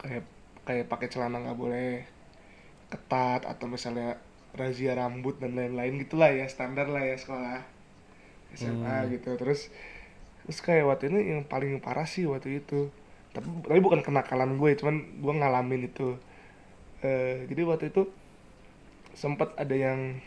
kayak 0.00 0.24
kayak 0.68 0.86
pakai 0.92 1.08
celana 1.08 1.40
nggak 1.40 1.58
boleh 1.58 2.04
ketat 2.92 3.48
atau 3.48 3.66
misalnya 3.66 4.20
razia 4.50 4.98
rambut 4.98 5.38
dan 5.38 5.54
lain-lain 5.54 6.02
gitulah 6.02 6.30
ya 6.34 6.46
standar 6.50 6.90
lah 6.90 7.06
ya 7.06 7.16
sekolah 7.16 7.62
SMA 8.54 9.14
gitu. 9.14 9.38
Terus 9.38 9.70
terus 10.46 10.58
kayak 10.64 10.90
waktu 10.90 11.12
ini 11.12 11.20
yang 11.36 11.42
paling 11.46 11.78
parah 11.78 12.06
sih 12.06 12.26
waktu 12.26 12.62
itu. 12.64 12.90
Tapi, 13.30 13.46
tapi 13.46 13.78
bukan 13.78 14.02
kenakalan 14.02 14.58
gue 14.58 14.74
cuman 14.74 14.96
gue 15.22 15.32
ngalamin 15.38 15.86
itu. 15.86 16.18
Eh 17.02 17.46
jadi 17.46 17.62
waktu 17.66 17.94
itu 17.94 18.10
sempat 19.14 19.54
ada 19.54 19.74
yang 19.74 20.18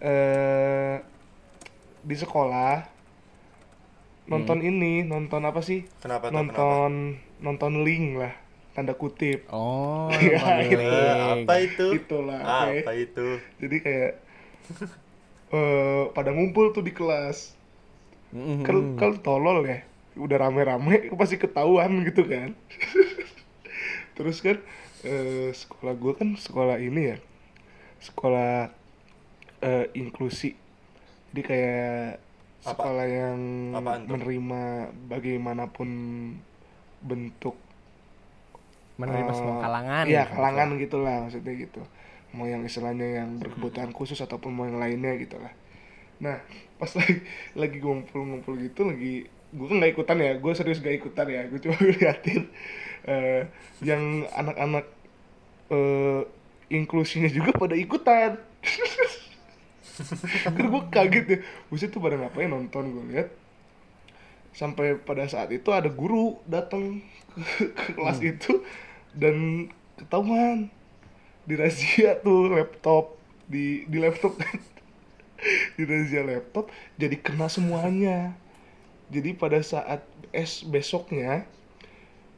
eh 0.00 0.96
di 2.00 2.16
sekolah 2.16 2.88
nonton 4.30 4.64
ini 4.64 5.04
nonton 5.04 5.44
apa 5.44 5.60
sih? 5.60 5.84
Kenapa 6.00 6.32
tuh? 6.32 6.40
nonton 6.40 6.92
nonton 7.44 7.84
link 7.84 8.16
lah 8.16 8.32
tanda 8.80 8.96
kutip 8.96 9.44
oh 9.52 10.08
Iya, 10.16 10.40
paling. 10.40 10.72
itu. 10.72 10.88
Eh, 10.96 11.12
apa 11.36 11.54
itu? 11.60 11.86
itulah. 11.94 12.40
Apa 12.40 12.92
itu? 12.96 13.26
jadi 13.60 13.76
kayak 13.78 14.12
eh 15.56 16.04
pada 16.10 16.30
ngumpul 16.32 16.72
tuh 16.72 16.80
di 16.80 16.90
kelas 16.90 17.60
Mhm. 18.30 18.62
kan 18.62 18.76
kan 18.94 19.10
tolol 19.20 19.66
ya 19.66 19.82
udah 20.14 20.38
rame-rame 20.38 21.10
pasti 21.18 21.34
ketahuan 21.34 22.06
gitu 22.06 22.22
kan 22.22 22.54
terus 24.14 24.38
kan 24.38 24.62
eh, 25.02 25.50
sekolah 25.50 25.98
gue 25.98 26.12
kan 26.14 26.38
sekolah 26.38 26.78
ini 26.78 27.10
ya 27.10 27.16
sekolah 27.98 28.70
eh, 29.60 29.86
inklusi 29.98 30.54
jadi 31.34 31.42
kayak 31.42 32.22
Apa? 32.62 32.70
sekolah 32.70 33.06
yang 33.08 33.38
Apaan 33.74 34.02
menerima 34.06 34.62
bagaimanapun 35.08 35.88
bentuk 37.02 37.58
menerima 39.00 39.32
eh, 39.32 39.36
semua 39.36 39.56
kalangan 39.64 40.04
iya 40.04 40.28
gitu. 40.28 40.34
kalangan 40.36 40.68
gitulah 40.76 41.16
maksudnya 41.24 41.54
gitu. 41.56 41.82
Mau 42.30 42.46
yang 42.46 42.62
istilahnya 42.62 43.24
yang 43.24 43.42
berkebutuhan 43.42 43.90
khusus 43.90 44.22
ataupun 44.22 44.54
mau 44.54 44.68
yang 44.68 44.78
lainnya 44.78 45.16
gitu 45.18 45.40
lah 45.40 45.50
nah 46.20 46.36
pas 46.76 46.92
lagi 47.00 47.24
lagi 47.56 47.78
ngumpul-ngumpul 47.80 48.60
gitu 48.60 48.84
lagi 48.84 49.24
gue 49.50 49.66
kan 49.66 49.76
nggak 49.82 49.92
ikutan 49.96 50.20
ya 50.20 50.32
gue 50.36 50.52
serius 50.52 50.78
gak 50.84 51.00
ikutan 51.00 51.26
ya 51.26 51.48
gue 51.48 51.58
cuma 51.58 51.74
ngeliatin 51.80 52.42
eh, 53.08 53.48
yang 53.82 54.28
anak-anak 54.30 54.86
eh, 55.72 56.22
inklusinya 56.70 57.26
juga 57.26 57.50
pada 57.52 57.74
ikutan. 57.74 58.38
Karena 60.46 60.68
gue 60.72 60.82
kaget 60.88 61.26
ya 61.28 61.38
Buset 61.68 61.92
tuh 61.92 62.00
pada 62.00 62.16
ngapain 62.16 62.48
nonton? 62.48 62.88
Gue 62.88 63.04
lihat 63.12 63.28
Sampai 64.56 64.96
pada 64.96 65.28
saat 65.28 65.52
itu 65.52 65.68
ada 65.70 65.92
guru 65.92 66.40
datang 66.48 67.04
ke, 67.36 67.68
ke 67.68 67.90
kelas 68.00 68.18
itu 68.24 68.64
Dan 69.12 69.66
ketahuan 69.96 70.70
Dirazia 71.42 72.14
tuh 72.16 72.50
laptop 72.50 73.16
Di, 73.44 73.82
di 73.84 73.98
laptop 73.98 74.36
kan. 74.36 74.58
Dirazia 75.76 76.22
laptop 76.22 76.68
Jadi 76.94 77.16
kena 77.16 77.46
semuanya. 77.46 78.34
Jadi 79.10 79.34
pada 79.34 79.58
saat 79.60 80.04
es 80.30 80.62
besoknya 80.62 81.42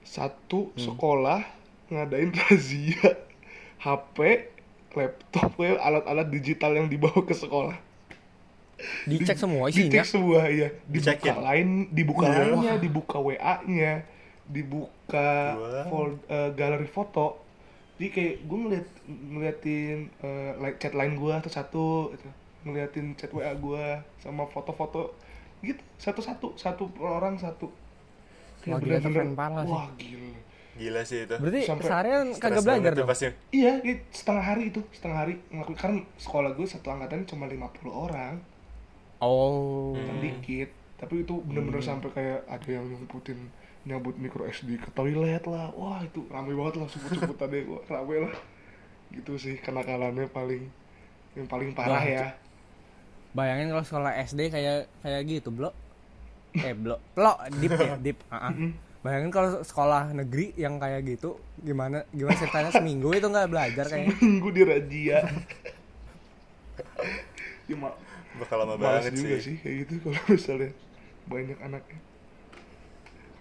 Satu 0.00 0.72
sekolah 0.74 1.44
ngadain 1.86 2.32
razia 2.48 3.20
HP 3.78 4.48
laptop 4.92 5.56
ya 5.58 5.76
alat-alat 5.78 6.28
digital 6.28 6.72
yang 6.72 6.86
dibawa 6.86 7.20
ke 7.22 7.32
sekolah. 7.32 7.76
Dicek 9.04 9.38
semua 9.38 9.68
dicek 9.68 9.88
isinya. 9.88 10.04
semua 10.04 10.40
ya 10.46 10.68
dibuka 10.84 11.14
Dicekin. 11.14 11.34
lain 11.38 11.68
dibuka 11.88 12.24
Iya. 12.24 12.38
lainnya 12.42 12.74
dibuka 12.78 13.16
WA 13.18 13.54
nya 13.66 14.02
dibuka 14.52 15.56
Wah. 15.56 15.84
fol- 15.88 16.20
eh, 16.26 16.50
galeri 16.52 16.86
foto 16.86 17.40
jadi 17.96 18.08
kayak 18.08 18.34
gue 18.42 18.58
ngeliat 18.58 18.88
ngeliatin 19.08 19.98
eh, 20.20 20.52
like 20.58 20.76
chat 20.76 20.92
lain 20.92 21.14
gue 21.14 21.32
satu-satu 21.32 21.86
gitu. 22.12 22.28
ngeliatin 22.62 23.16
chat 23.16 23.30
WA 23.30 23.50
gue 23.50 23.84
sama 24.18 24.44
foto-foto 24.46 25.16
gitu 25.60 25.80
satu-satu 25.96 26.54
satu 26.54 26.84
per 26.90 27.08
orang 27.12 27.34
satu 27.34 27.72
Wah, 28.62 28.78
gila, 28.78 29.02
parah 29.34 29.66
sih. 29.66 29.72
wah 29.72 29.88
gila 29.96 30.38
Gila 30.72 31.04
sih 31.04 31.28
itu. 31.28 31.36
Berarti 31.36 31.68
Sampai 31.68 31.84
seharian 31.84 32.26
kagak 32.32 32.64
belajar 32.64 32.96
dong. 32.96 33.04
pasti. 33.04 33.28
Iya, 33.52 33.76
setengah 34.08 34.40
hari 34.40 34.72
itu, 34.72 34.80
setengah 34.88 35.18
hari 35.20 35.36
ngelakuin 35.52 35.76
karena 35.76 36.00
sekolah 36.16 36.50
gue 36.56 36.64
satu 36.64 36.88
angkatan 36.88 37.28
cuma 37.28 37.44
50 37.44 37.60
orang, 37.92 38.40
Oh. 39.20 39.92
Hmm. 39.92 40.16
dikit. 40.18 40.72
Tapi 40.96 41.22
itu 41.22 41.34
bener-bener 41.42 41.82
sampai 41.82 42.08
kayak 42.08 42.40
ada 42.46 42.68
yang 42.68 42.88
nyamputin 42.88 43.52
nyambut 43.82 44.14
micro 44.18 44.46
SD 44.46 44.78
ke 44.78 44.88
toilet 44.94 45.42
lah. 45.46 45.74
Wah, 45.74 46.00
itu 46.06 46.22
rame 46.30 46.54
banget 46.54 46.74
lah 46.78 46.88
sebut-sebutannya 46.90 47.58
wah, 47.70 47.82
rame 47.90 48.16
lah. 48.28 48.34
Gitu 49.12 49.32
sih 49.36 49.54
kenakalannya 49.58 50.30
paling 50.30 50.70
yang 51.34 51.46
paling 51.48 51.74
parah 51.74 52.00
Wah, 52.00 52.04
ya. 52.04 52.26
Bayangin 53.32 53.72
kalau 53.72 53.84
sekolah 53.84 54.12
SD 54.22 54.52
kayak 54.52 54.86
kayak 55.00 55.20
gitu, 55.24 55.48
Blo. 55.50 55.72
Eh, 56.52 56.76
Blo. 56.76 57.00
Blo, 57.16 57.34
dip 57.58 57.72
ya, 57.74 57.96
dip. 57.96 58.18
Heeh. 58.32 58.76
Bayangin 59.02 59.32
kalau 59.34 59.50
sekolah 59.66 60.14
negeri 60.14 60.54
yang 60.54 60.78
kayak 60.78 61.02
gitu, 61.02 61.34
gimana 61.58 62.06
gimana 62.14 62.38
ceritanya 62.38 62.70
seminggu 62.70 63.10
itu 63.10 63.26
nggak 63.26 63.50
belajar 63.50 63.84
kayaknya. 63.90 64.14
Minggu 64.20 64.48
di 64.54 64.62
razia. 64.62 65.18
ya, 67.66 67.76
Bakal 68.32 68.64
lama 68.64 68.80
banget 68.80 69.12
juga 69.12 69.36
sih. 69.42 69.54
sih 69.54 69.56
kayak 69.60 69.76
gitu 69.84 69.94
kalau 70.08 70.20
misalnya 70.30 70.70
banyak 71.28 71.58
anaknya. 71.60 71.98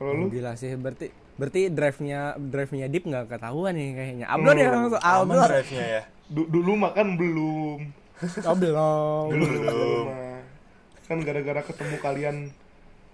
Kalau 0.01 0.17
lu 0.17 0.25
Gila 0.27 0.55
sih, 0.55 0.74
berarti 0.74 1.13
berarti 1.38 1.70
drive-nya 1.70 2.34
drive-nya 2.36 2.86
dip 2.88 3.03
nggak 3.03 3.29
ketahuan 3.29 3.72
nih 3.72 3.93
kayaknya. 3.93 4.25
Upload 4.27 4.55
ya 4.55 4.67
langsung 4.67 5.00
Aman 5.00 5.24
upload. 5.29 5.48
drive-nya 5.48 5.86
ya. 5.86 6.01
du- 6.25 6.48
dulu 6.48 6.72
makan 6.75 7.15
belum. 7.15 7.79
Oh, 8.41 8.55
belum. 8.55 9.24
belum 9.29 9.50
Belum. 9.62 10.05
Kan 11.05 11.17
gara-gara 11.22 11.62
ketemu 11.62 11.96
kalian 11.98 12.36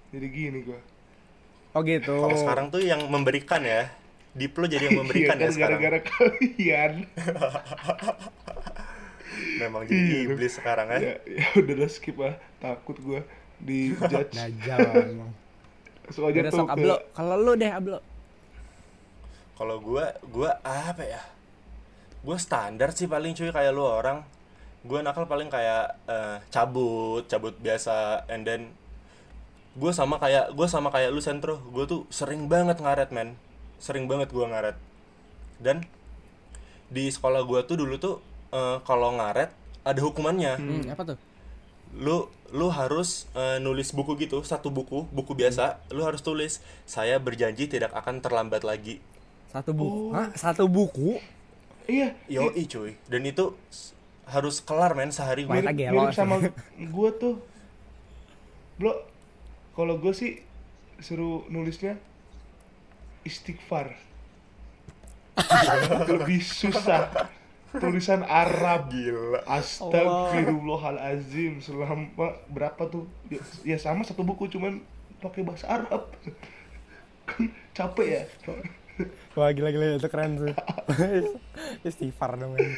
jadi 0.08 0.28
gini 0.28 0.60
gua 0.64 0.80
Oh 1.72 1.82
gitu. 1.82 2.16
Kalau 2.16 2.36
sekarang 2.36 2.70
tuh 2.70 2.80
yang 2.80 3.04
memberikan 3.06 3.60
ya. 3.60 3.92
Diplo 4.32 4.64
jadi 4.64 4.88
yang 4.88 5.02
memberikan 5.02 5.34
Iya 5.34 5.34
ya 5.34 5.42
kan, 5.42 5.50
sekarang. 5.52 5.80
gara-gara 5.82 6.00
kalian 6.06 6.92
Memang 9.58 9.82
jadi 9.86 9.98
Iya. 9.98 10.18
iblis 10.26 10.54
sekarang 10.54 10.88
ya. 10.90 11.00
ya, 11.00 11.14
ya 11.26 11.46
udah 11.58 11.76
lah 11.76 11.88
skip 11.88 12.18
ah 12.18 12.36
takut 12.58 12.98
gua 13.00 13.22
di 13.58 13.94
judge 13.94 14.32
Dajjal 14.32 14.80
emang. 15.10 15.32
Langsung 16.08 16.26
aja 16.32 16.40
tuh 16.48 16.66
ablo. 16.66 16.96
Kalau 17.12 17.36
lu 17.36 17.54
deh 17.54 17.72
ablo. 17.72 18.00
Kalau 19.58 19.76
gua 19.84 20.06
gua 20.32 20.52
apa 20.64 21.04
ya? 21.04 21.22
Gua 22.24 22.38
standar 22.40 22.96
sih 22.96 23.06
paling 23.06 23.36
cuy 23.36 23.52
kayak 23.52 23.76
lu 23.76 23.84
orang. 23.84 24.24
Gua 24.88 25.04
nakal 25.04 25.28
paling 25.28 25.52
kayak 25.52 26.00
eh, 26.08 26.38
cabut, 26.48 27.28
cabut 27.28 27.54
biasa 27.60 28.24
and 28.32 28.48
then 28.48 28.72
gue 29.78 29.94
sama 29.94 30.18
kayak 30.18 30.58
gue 30.58 30.66
sama 30.66 30.90
kayak 30.90 31.14
lu 31.14 31.22
sentro 31.22 31.62
gue 31.70 31.86
tuh 31.86 32.10
sering 32.10 32.50
banget 32.50 32.82
ngaret 32.82 33.14
men 33.14 33.38
sering 33.78 34.10
banget 34.10 34.34
gua 34.34 34.50
ngaret 34.50 34.74
dan 35.62 35.86
di 36.90 37.06
sekolah 37.14 37.46
gua 37.46 37.62
tuh 37.62 37.78
dulu 37.78 38.02
tuh 38.02 38.18
eh, 38.58 38.82
kalau 38.82 39.14
ngaret 39.22 39.54
ada 39.86 40.00
hukumannya 40.02 40.58
Hmm, 40.58 40.82
apa 40.90 41.14
tuh? 41.14 41.18
Lu 41.96 42.28
lu 42.52 42.68
harus 42.72 43.28
eh, 43.36 43.60
nulis 43.60 43.92
buku 43.92 44.16
gitu 44.20 44.44
satu 44.44 44.72
buku 44.72 45.08
buku 45.12 45.36
biasa 45.36 45.84
lu 45.92 46.04
harus 46.08 46.24
tulis 46.24 46.64
saya 46.88 47.20
berjanji 47.20 47.68
tidak 47.68 47.92
akan 47.96 48.24
terlambat 48.24 48.64
lagi 48.64 49.04
Satu 49.48 49.72
buku. 49.72 50.12
Oh. 50.12 50.16
Hah? 50.16 50.28
Satu 50.36 50.68
buku? 50.68 51.20
iya 51.88 52.14
yo 52.28 52.52
cuy 52.52 53.00
dan 53.08 53.24
itu 53.24 53.56
harus 54.28 54.60
kelar 54.60 54.92
men 54.92 55.10
sehari 55.10 55.48
gue 55.48 55.56
mirip, 55.56 55.72
mirip 55.72 56.12
sama 56.12 56.44
gua 56.94 57.10
tuh 57.16 57.40
bro 58.76 59.08
kalau 59.72 59.96
gue 59.96 60.12
sih 60.12 60.44
suruh 61.00 61.48
nulisnya 61.48 61.96
istighfar 63.24 63.96
lebih 66.12 66.44
susah 66.44 67.32
tulisan 67.80 68.24
Arab 68.24 68.90
gila. 68.90 69.44
Astagfirullahalazim. 69.46 71.60
Selama 71.60 72.08
berapa 72.48 72.88
tuh? 72.88 73.08
Ya, 73.28 73.40
ya 73.64 73.78
sama 73.78 74.04
satu 74.04 74.22
buku 74.22 74.48
cuman 74.48 74.82
pakai 75.18 75.42
bahasa 75.42 75.66
Arab. 75.68 76.14
Kan 77.26 77.50
capek 77.74 78.08
ya. 78.08 78.24
Wah 79.38 79.54
gila-gila 79.54 79.96
itu 79.96 80.10
keren 80.10 80.42
sih. 80.42 80.54
Istighfar 81.88 82.36
dong 82.36 82.58
ini. 82.58 82.74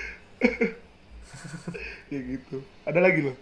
ya 2.09 2.19
gitu. 2.19 2.61
Ada 2.83 2.99
lagi 2.99 3.21
loh? 3.23 3.35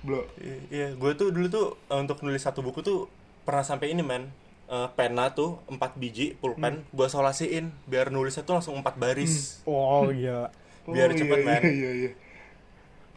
Bro 0.00 0.24
I- 0.40 0.64
iya 0.72 0.96
gue 0.96 1.12
tuh 1.12 1.28
dulu 1.28 1.52
tuh 1.52 1.76
eh, 1.92 1.98
untuk 2.00 2.24
nulis 2.24 2.40
satu 2.40 2.64
buku 2.64 2.80
tuh 2.80 3.12
pernah 3.44 3.60
sampai 3.60 3.92
ini 3.92 4.00
men. 4.00 4.32
Eh, 4.70 4.88
pena 4.94 5.34
tuh 5.34 5.58
empat 5.66 5.98
biji 5.98 6.38
pulpen 6.38 6.86
gue 6.94 7.04
solasiin 7.04 7.74
biar 7.90 8.08
nulisnya 8.08 8.46
tuh 8.46 8.62
langsung 8.62 8.78
empat 8.78 8.94
baris. 8.94 9.58
Oh 9.66 10.06
gila. 10.06 10.54
Biar 10.86 11.10
cepet, 11.10 11.38
iya, 11.38 11.46
men. 11.46 11.62
iya 11.62 11.70
iya 11.70 11.90
iya 11.92 12.10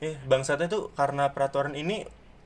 Eh, 0.01 0.15
bangsatnya 0.21 0.67
tuh 0.67 0.91
karena 0.91 1.29
peraturan 1.29 1.73
ini 1.73 2.03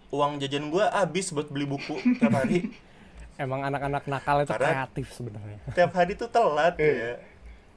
uang 0.08 0.38
jajan 0.38 0.70
gue 0.70 0.84
habis 0.84 1.30
buat 1.30 1.48
beli 1.48 1.66
buku 1.66 1.98
tiap 2.16 2.32
hari. 2.32 2.70
Emang 3.38 3.62
anak-anak 3.62 4.06
nakal 4.06 4.42
itu 4.42 4.50
Karena- 4.50 4.86
kreatif 4.86 5.08
sebenarnya. 5.12 5.60
tiap 5.72 5.92
hari 5.92 6.14
tuh 6.14 6.28
telat 6.28 6.74
Eh, 6.76 6.86
ya. 6.86 7.14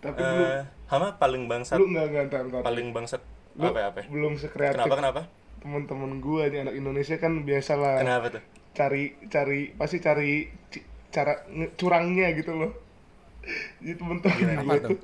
tapi 0.01 0.19
belum 0.19 0.41
Eh, 0.43 0.63
Hama 0.87 1.15
paling 1.15 1.47
bangsat, 1.47 1.77
lu 1.77 1.87
nggak 1.87 2.07
nggak 2.09 2.25
ntar, 2.27 2.43
ntar. 2.47 2.61
paling 2.63 2.91
bangsat 2.91 3.23
Lu 3.53 3.67
apa 3.67 3.79
ya, 3.79 3.87
apa? 3.89 3.99
ya? 4.01 4.07
belum 4.09 4.33
sekreatif 4.35 4.79
Kenapa 4.79 4.95
kenapa? 4.97 5.21
teman-teman 5.61 6.13
gua 6.19 6.43
nih 6.47 6.61
anak 6.63 6.75
Indonesia 6.75 7.17
kan 7.17 7.33
biasa 7.41 7.73
lah 7.75 7.97
Kenapa 7.99 8.27
tuh? 8.31 8.43
cari 8.71 9.03
cari 9.27 9.61
pasti 9.73 9.97
cari 9.99 10.49
cara 11.09 11.45
curangnya 11.75 12.31
gitu 12.33 12.55
loh 12.55 12.71
jadi 13.79 13.95
temen-temen 13.95 14.39
Gimana? 14.39 14.63
gue 14.63 14.79
tuh 14.87 14.99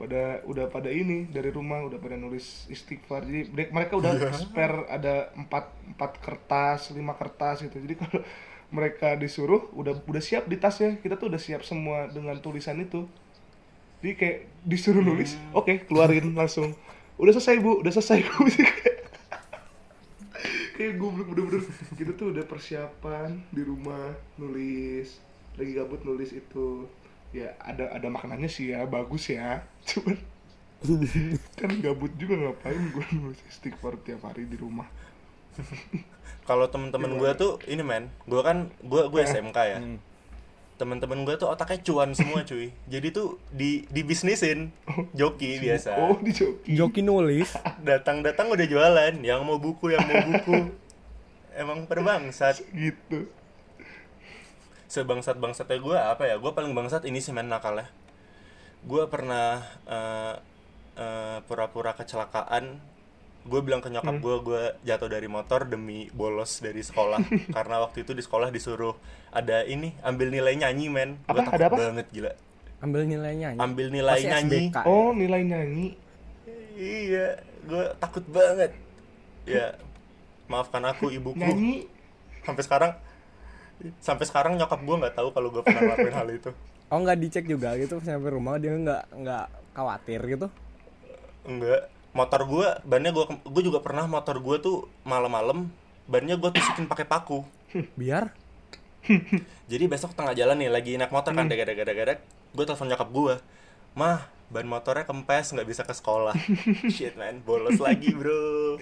pada 0.00 0.40
udah 0.48 0.72
pada 0.72 0.88
ini 0.88 1.28
dari 1.28 1.52
rumah 1.52 1.84
udah 1.84 2.00
pada 2.00 2.16
nulis 2.16 2.64
istighfar. 2.72 3.28
Jadi 3.28 3.52
mereka- 3.68 4.00
udah 4.00 4.16
spare 4.32 4.88
ada 4.88 5.28
empat 5.36 5.68
empat 5.92 6.12
kertas 6.24 6.88
lima 6.96 7.12
kertas 7.12 7.60
gitu. 7.68 7.76
Jadi 7.76 7.94
kalau 8.00 8.24
mereka 8.72 9.12
disuruh 9.20 9.68
udah 9.76 10.00
udah 10.08 10.22
siap 10.24 10.48
di 10.48 10.56
tasnya. 10.56 10.96
Kita 11.04 11.20
tuh 11.20 11.28
udah 11.28 11.36
siap 11.36 11.60
semua 11.68 12.08
dengan 12.08 12.40
tulisan 12.40 12.80
itu. 12.80 13.04
Jadi 14.00 14.16
kayak 14.16 14.38
disuruh 14.64 15.04
nulis 15.04 15.36
oke 15.52 15.84
keluarin 15.84 16.32
langsung. 16.32 16.72
Udah 17.20 17.36
selesai 17.36 17.60
bu. 17.60 17.84
Udah 17.84 17.92
selesai 17.92 18.24
bu. 18.24 18.48
Kayak 20.80 20.96
gue 20.96 21.10
bener-bener. 21.12 21.60
Kita 21.92 22.16
tuh 22.16 22.32
udah 22.32 22.44
persiapan 22.48 23.44
di 23.52 23.60
rumah 23.60 24.16
nulis 24.40 25.20
lagi 25.60 25.76
gabut 25.76 26.00
nulis 26.08 26.32
itu 26.32 26.88
ya 27.30 27.54
ada 27.62 27.94
ada 27.94 28.08
maknanya 28.10 28.50
sih 28.50 28.74
ya 28.74 28.86
bagus 28.86 29.30
ya 29.30 29.62
cuman 29.88 30.18
kan 31.60 31.70
gabut 31.84 32.12
juga 32.16 32.34
ngapain 32.40 32.80
gue 32.90 33.04
nulis 33.12 33.40
istighfar 33.46 34.00
tiap 34.00 34.24
hari 34.24 34.48
di 34.48 34.56
rumah 34.56 34.88
Kalau 36.48 36.66
temen-temen 36.66 37.14
gue 37.14 37.30
tuh 37.38 37.62
ini 37.70 37.82
men, 37.84 38.10
gue 38.26 38.42
kan 38.42 38.74
gue 38.82 39.02
gue 39.06 39.20
SMK 39.22 39.58
ya. 39.70 39.78
Hmm. 39.78 40.02
Temen-temen 40.80 41.22
gue 41.28 41.36
tuh 41.36 41.46
otaknya 41.46 41.78
cuan 41.84 42.10
semua 42.16 42.42
cuy. 42.42 42.72
Jadi 42.88 43.12
tuh 43.12 43.38
di 43.52 43.84
di 43.92 44.00
bisnisin 44.02 44.72
joki 45.12 45.60
biasa. 45.60 46.00
oh 46.00 46.16
di 46.18 46.32
joki 46.32 46.74
Joki 46.74 47.00
nulis. 47.04 47.54
Datang-datang 47.84 48.50
udah 48.50 48.66
jualan, 48.66 49.14
yang 49.20 49.44
mau 49.44 49.60
buku, 49.60 49.92
yang 49.94 50.02
mau 50.02 50.20
buku. 50.26 50.74
Emang 51.54 51.84
perbangsat. 51.84 52.66
gitu 52.72 53.30
sebangsat 54.90 55.38
bangsatnya 55.38 55.78
gue 55.78 55.94
apa 55.96 56.26
ya 56.26 56.36
gue 56.36 56.50
paling 56.50 56.74
bangsat 56.74 57.06
ini 57.06 57.22
sih 57.22 57.30
main 57.30 57.46
nakalnya 57.46 57.86
gue 58.82 59.04
pernah 59.06 59.60
eh, 59.86 60.34
eh, 60.96 61.38
pura-pura 61.46 61.94
kecelakaan 61.94 62.82
gue 63.40 63.60
bilang 63.62 63.78
ke 63.78 63.88
nyokap 63.88 64.18
gue 64.18 64.36
gue 64.42 64.62
jatuh 64.82 65.08
dari 65.08 65.24
motor 65.24 65.64
demi 65.64 66.10
bolos 66.10 66.58
dari 66.58 66.82
sekolah 66.82 67.22
karena 67.56 67.80
waktu 67.80 68.04
itu 68.04 68.12
di 68.12 68.20
sekolah 68.20 68.50
disuruh 68.50 68.92
ada 69.30 69.64
ini 69.64 69.94
ambil 70.02 70.28
nilai 70.28 70.58
nyanyi 70.58 70.90
men 70.90 71.10
gue 71.22 71.32
Apa? 71.32 71.46
takut 71.46 71.56
Ada 71.56 71.66
apa? 71.66 71.76
banget 71.78 72.08
gila 72.10 72.32
Ambil 72.80 73.04
nilainya. 73.04 73.60
ambil 73.60 73.92
nilai 73.92 74.16
Pasti 74.16 74.24
nyanyi 74.26 74.60
SBK. 74.72 74.76
Oh, 74.88 75.12
nilai 75.12 75.40
nyanyi. 75.44 75.88
iya 76.74 77.36
gue 77.62 77.84
takut 77.96 78.24
banget 78.26 78.72
ya 79.44 79.76
maafkan 80.46 80.80
aku 80.82 81.12
ibuku 81.12 81.36
Nyanyi. 81.38 81.84
sampai 82.40 82.62
sekarang 82.64 82.92
sampai 83.98 84.24
sekarang 84.28 84.56
nyokap 84.56 84.80
gue 84.80 84.96
nggak 85.00 85.14
tahu 85.16 85.28
kalau 85.32 85.48
gue 85.48 85.62
pernah 85.62 85.82
ngelakuin 85.82 86.16
hal 86.16 86.28
itu. 86.30 86.50
Oh 86.90 86.98
nggak 86.98 87.18
dicek 87.22 87.44
juga 87.46 87.74
gitu 87.78 88.02
sampai 88.02 88.30
rumah 88.34 88.58
dia 88.58 88.74
nggak 88.74 89.02
nggak 89.14 89.46
khawatir 89.72 90.20
gitu. 90.26 90.46
enggak 91.40 91.88
motor 92.12 92.42
gue 92.44 92.68
bannya 92.84 93.10
gue 93.14 93.24
gue 93.48 93.62
juga 93.64 93.80
pernah 93.80 94.04
motor 94.04 94.36
gue 94.42 94.56
tuh 94.60 94.76
malam-malam 95.06 95.70
bannya 96.04 96.34
gue 96.36 96.50
tusukin 96.52 96.84
pakai 96.84 97.06
paku. 97.06 97.46
Biar? 97.94 98.34
Jadi 99.70 99.84
besok 99.86 100.12
tengah 100.12 100.34
jalan 100.36 100.58
nih 100.60 100.68
lagi 100.68 100.92
naik 100.98 101.14
motor 101.14 101.32
Hmm. 101.32 101.46
kan 101.46 101.46
degak 101.48 101.70
degak 101.72 102.20
gue 102.50 102.64
telepon 102.66 102.90
nyokap 102.90 103.08
gue 103.08 103.34
mah 103.94 104.26
ban 104.50 104.66
motornya 104.66 105.06
kempes 105.06 105.54
nggak 105.54 105.68
bisa 105.70 105.82
ke 105.86 105.94
sekolah. 105.94 106.34
Shit 106.94 107.14
man 107.14 107.38
bolos 107.46 107.78
lagi 107.78 108.10
bro. 108.10 108.76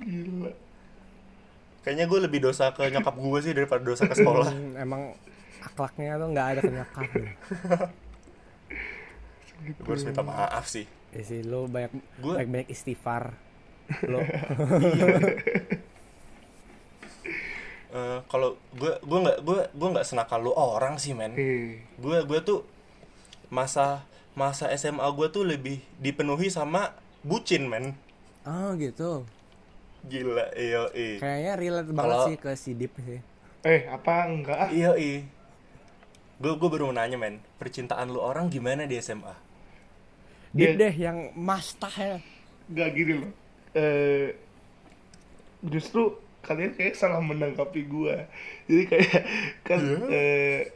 Gila. 0.00 0.50
Kayaknya 1.88 2.04
gue 2.04 2.20
lebih 2.20 2.40
dosa 2.42 2.68
ke 2.70 2.84
nyokap 2.86 3.16
gue 3.16 3.40
sih 3.40 3.50
daripada 3.50 3.80
dosa 3.82 4.04
ke 4.04 4.12
sekolah 4.12 4.44
Hmm, 4.46 4.76
emang 4.76 5.16
akhlaknya 5.58 6.14
tuh 6.14 6.28
nggak 6.28 6.46
ada 6.46 6.60
kenyakar 6.60 7.04
gitu. 7.08 7.32
gue 9.78 9.88
harus 9.88 10.04
minta 10.04 10.20
maaf 10.22 10.68
sih 10.68 10.84
Ya 11.08 11.24
sih 11.24 11.40
lo 11.40 11.64
banyak 11.64 11.88
Gua- 12.18 12.36
banyak 12.36 12.50
banyak 12.52 12.68
istighfar. 12.68 13.32
Lo 14.04 14.20
Eh, 17.88 18.18
kalau 18.22 18.52
gue 18.70 18.92
gue 19.00 19.18
nggak 19.18 19.38
gue 19.40 19.58
gue 19.72 19.88
nggak 19.88 20.04
senakal 20.04 20.44
lu 20.44 20.52
orang 20.52 21.00
sih 21.00 21.16
men 21.16 21.32
gue 21.96 22.16
gue 22.20 22.40
tuh 22.42 22.60
masa 23.48 24.04
masa 24.34 24.68
SMA 24.74 25.08
gue 25.08 25.26
tuh 25.26 25.40
lebih 25.40 25.80
dipenuhi 25.96 26.52
sama 26.52 26.92
bucin 27.22 27.64
men 27.64 27.96
oh 28.44 28.76
gitu. 28.76 29.24
Gila 30.06 30.46
iyo 30.54 30.82
i 30.94 31.18
Kayaknya 31.18 31.52
relate 31.58 31.90
banget 31.90 32.18
sih 32.30 32.36
ke 32.38 32.50
si 32.54 32.70
Dip 32.74 32.94
sih. 33.02 33.18
eh 33.66 33.90
apa 33.90 34.30
enggak 34.30 34.58
ah? 34.58 34.70
iyo 34.70 34.94
i 34.94 35.26
gue 36.38 36.52
gue 36.54 36.68
baru 36.70 36.86
mau 36.88 36.94
nanya 36.94 37.18
men 37.18 37.42
percintaan 37.58 38.14
lu 38.14 38.22
orang 38.22 38.46
gimana 38.46 38.86
di 38.86 38.94
SMA 38.98 39.34
Dip 40.54 40.78
Dia- 40.78 40.78
deh 40.80 40.94
yang 40.96 41.18
mastah 41.34 41.92
ya. 41.92 42.16
Enggak 42.70 42.88
gini 42.94 43.12
loh. 43.20 43.32
Eh 43.74 44.32
justru 45.60 46.14
kalian 46.40 46.72
kayak 46.72 46.94
salah 46.94 47.20
menanggapi 47.20 47.84
gua. 47.84 48.24
Jadi 48.64 48.82
kayak 48.86 49.12
kan 49.66 49.80
eh 50.08 50.72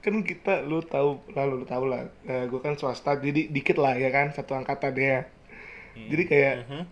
kan 0.00 0.20
kita 0.20 0.64
lu 0.64 0.80
tahu 0.80 1.20
lalu 1.32 1.62
lu 1.62 1.66
tahu 1.68 1.84
lah 1.86 2.08
eh, 2.24 2.44
gua 2.48 2.60
kan 2.60 2.74
swasta 2.74 3.16
jadi 3.16 3.48
dikit 3.48 3.76
lah 3.76 3.94
ya 3.94 4.08
kan 4.08 4.32
satu 4.32 4.52
angkatan 4.52 4.96
ya 4.96 5.28
jadi 5.92 6.22
kayak 6.24 6.54
Mhm. 6.64 6.82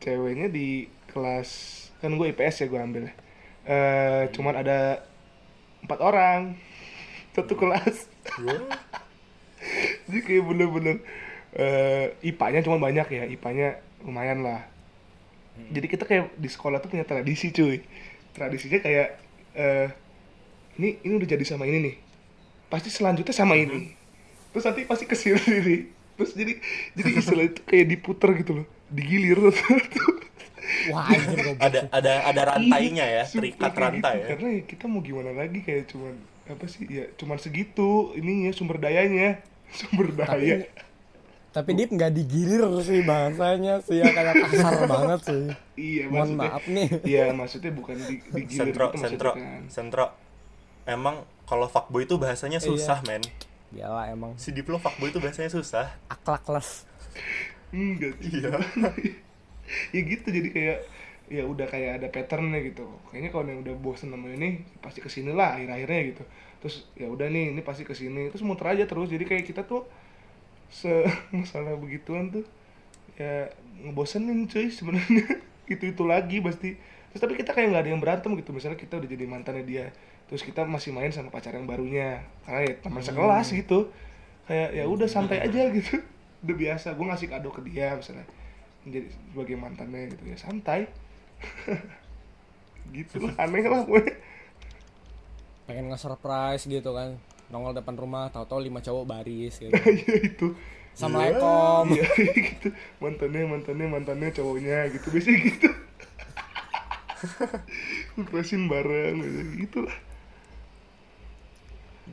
ceweknya 0.00 0.46
di 0.48 0.88
kelas 1.14 1.48
kan 2.02 2.10
gue 2.10 2.26
IPS 2.34 2.66
ya 2.66 2.66
gue 2.66 2.80
ambil 2.82 3.04
eh 3.64 4.28
cuman 4.34 4.60
ada 4.60 5.06
empat 5.86 6.00
orang 6.02 6.40
satu 7.34 7.54
kelas. 7.56 8.06
Jadi 10.06 10.18
kayak 10.20 10.42
bener-bener 10.44 11.00
eh 11.54 12.12
IPA-nya 12.20 12.60
cuma 12.66 12.76
banyak 12.82 13.06
ya 13.08 13.24
IPA-nya 13.30 13.80
lumayan 14.04 14.44
lah. 14.44 14.66
Jadi 15.70 15.86
kita 15.86 16.04
kayak 16.04 16.34
di 16.34 16.50
sekolah 16.50 16.82
tuh 16.82 16.90
punya 16.92 17.06
tradisi 17.06 17.54
cuy. 17.54 17.80
Tradisinya 18.34 18.78
kayak 18.82 19.08
eh 19.54 19.88
ini 20.76 20.98
ini 21.06 21.12
udah 21.16 21.28
jadi 21.30 21.44
sama 21.46 21.64
ini 21.64 21.78
nih. 21.90 21.96
Pasti 22.68 22.90
selanjutnya 22.92 23.32
sama 23.32 23.56
ini. 23.56 23.94
Terus 24.52 24.64
nanti 24.66 24.82
pasti 24.84 25.04
ke 25.08 25.16
sini 25.16 25.94
terus 26.14 26.30
jadi 26.34 26.52
jadi 26.94 27.10
istilah 27.18 27.44
itu 27.50 27.60
kayak 27.66 27.86
diputer 27.90 28.30
gitu 28.38 28.52
loh 28.62 28.66
digilir 28.90 29.38
Wah, 30.86 31.06
anjir 31.06 31.38
goblok. 31.38 31.60
ada 31.60 31.80
ada 31.88 32.12
ada 32.24 32.42
rantainya 32.46 33.04
ya 33.04 33.22
terikat 33.24 33.60
kayak 33.66 33.78
rantai 33.78 34.12
gitu. 34.12 34.20
ya 34.20 34.28
karena 34.30 34.48
kita 34.64 34.84
mau 34.84 35.00
gimana 35.00 35.30
lagi 35.32 35.58
kayak 35.60 35.84
cuman 35.86 36.14
apa 36.44 36.64
sih 36.64 36.84
ya 36.86 37.04
cuman 37.14 37.36
segitu 37.36 37.88
ininya 38.12 38.50
sumber 38.50 38.76
dayanya 38.76 39.40
sumber 39.78 40.12
daya 40.12 40.66
Tapi 41.50 41.70
Dip 41.72 41.86
nggak 41.88 42.10
digilir 42.12 42.66
sih 42.80 43.00
bahasanya 43.00 43.78
sih 43.80 43.96
ya 43.96 44.10
kayak 44.10 44.42
kasar 44.42 44.74
banget 44.90 45.20
sih. 45.22 45.44
iya 45.76 46.02
Mohon 46.04 46.18
maksudnya 46.34 46.42
maaf 46.42 46.64
nih. 46.66 46.88
iya 47.04 47.24
maksudnya 47.30 47.72
bukan 47.72 47.96
di, 47.96 48.14
digilir 48.26 48.58
sentro 48.58 48.84
gitu 48.84 48.96
maksudnya 48.96 49.06
sentro 49.06 49.30
kan 49.32 49.62
sentro 49.68 50.04
emang 50.84 51.16
kalau 51.44 51.64
fuckboy 51.64 52.02
itu 52.02 52.16
bahasanya 52.16 52.58
Iya. 52.58 52.66
susah 52.66 52.98
men 53.02 53.22
Iyalah 53.70 54.06
emang 54.08 54.34
si 54.34 54.50
Diplo 54.50 54.76
fuckboy 54.76 55.08
itu 55.08 55.18
bahasanya 55.18 55.48
susah 55.48 55.94
akhlakles. 56.06 56.86
enggak 57.70 58.14
iya 58.20 58.50
ya 59.94 60.00
gitu 60.04 60.26
jadi 60.28 60.48
kayak 60.52 60.78
ya 61.32 61.48
udah 61.48 61.64
kayak 61.64 62.02
ada 62.02 62.08
patternnya 62.12 62.60
gitu. 62.60 62.84
Kayaknya 63.08 63.30
kalau 63.32 63.44
yang 63.48 63.60
udah 63.64 63.74
bosen 63.80 64.12
sama 64.12 64.28
ini 64.28 64.60
pasti 64.84 65.00
ke 65.00 65.08
sini 65.08 65.32
lah 65.32 65.56
akhir-akhirnya 65.56 66.00
gitu. 66.12 66.22
Terus 66.60 66.76
ya 66.96 67.08
udah 67.08 67.28
nih 67.32 67.56
ini 67.56 67.60
pasti 67.64 67.88
ke 67.88 67.96
sini 67.96 68.28
terus 68.28 68.44
muter 68.44 68.68
aja 68.68 68.84
terus. 68.84 69.08
Jadi 69.08 69.24
kayak 69.24 69.44
kita 69.48 69.64
tuh 69.64 69.88
se 70.68 70.90
masalah 71.36 71.76
begituan 71.80 72.28
tuh 72.28 72.44
ya 73.16 73.48
ngebosenin 73.80 74.44
cuy 74.48 74.68
sebenarnya. 74.68 75.40
Itu 75.72 75.88
itu 75.88 76.04
lagi 76.04 76.44
pasti. 76.44 76.76
Terus 77.08 77.20
tapi 77.24 77.40
kita 77.40 77.56
kayak 77.56 77.72
nggak 77.72 77.82
ada 77.88 77.90
yang 77.96 78.02
berantem 78.04 78.36
gitu. 78.36 78.52
Misalnya 78.52 78.76
kita 78.76 79.00
udah 79.00 79.08
jadi 79.08 79.24
mantannya 79.24 79.64
dia 79.64 79.88
terus 80.28 80.44
kita 80.44 80.64
masih 80.68 80.92
main 80.92 81.08
sama 81.08 81.32
pacar 81.32 81.56
yang 81.56 81.64
barunya. 81.64 82.20
Karena 82.44 82.68
ya 82.68 82.72
teman 82.84 83.00
sekelas 83.00 83.48
gitu. 83.48 83.88
Kayak 84.44 84.76
ya 84.76 84.84
udah 84.84 85.08
santai 85.08 85.40
aja 85.40 85.72
gitu. 85.72 86.04
Udah 86.44 86.56
biasa. 86.60 86.92
Gue 86.92 87.08
ngasih 87.08 87.32
kado 87.32 87.48
ke 87.48 87.64
dia 87.64 87.96
misalnya 87.96 88.28
jadi 88.84 89.08
sebagai 89.08 89.56
mantannya 89.56 90.12
gitu 90.12 90.22
ya 90.28 90.36
santai 90.36 90.80
gitu 92.96 93.16
lah 93.24 93.34
aneh 93.48 93.64
lah 93.64 93.82
gue 93.84 94.04
Pengen 95.64 95.88
nge-surprise 95.88 96.68
gitu 96.68 96.92
kan. 96.92 97.16
Nongol 97.48 97.72
depan 97.72 97.96
rumah, 97.96 98.28
tahu-tahu 98.28 98.68
lima 98.68 98.84
cowok 98.84 99.04
baris 99.08 99.56
gitu. 99.56 99.72
ya 100.04 100.14
itu 100.20 100.52
Assalamualaikum. 100.92 101.96
iya 101.96 102.06
gitu 102.38 102.68
mantannya 103.02 103.42
mantannya 103.48 103.86
mantannya 103.88 104.28
cowoknya 104.30 104.92
gitu 104.94 105.06
biasanya 105.10 105.38
gitu 105.42 105.68
Ngerasin 108.20 108.62
bareng 108.68 109.16
gitu, 109.24 109.40
gitu 109.64 109.78
lah 109.88 109.96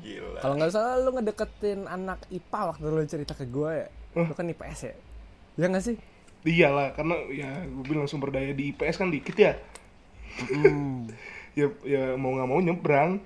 gila 0.02 0.40
Kalau 0.40 0.56
nggak 0.58 0.72
salah 0.72 0.96
lu 0.98 1.12
ngedeketin 1.14 1.86
anak 1.86 2.24
IPA 2.32 2.60
waktu 2.74 2.86
lu 2.88 3.04
cerita 3.06 3.36
ke 3.36 3.46
gue 3.46 3.72
ya. 3.86 3.88
Lu 4.18 4.32
kan 4.34 4.48
IPS 4.48 4.80
ya. 4.88 4.96
Ya 5.60 5.66
nggak 5.68 5.84
sih? 5.84 6.00
Iyalah 6.44 6.92
karena 6.92 7.16
ya 7.28 7.50
gue 7.64 7.86
bilang 7.86 8.06
sumber 8.06 8.30
daya 8.30 8.52
di 8.52 8.72
IPS 8.72 8.98
kan 8.98 9.10
dikit 9.10 9.36
ya 9.36 9.54
Hmm. 10.32 11.12
ya 11.60 11.68
ya 11.84 12.16
mau 12.16 12.32
nggak 12.32 12.48
mau 12.48 12.58
nyebrang 12.58 13.20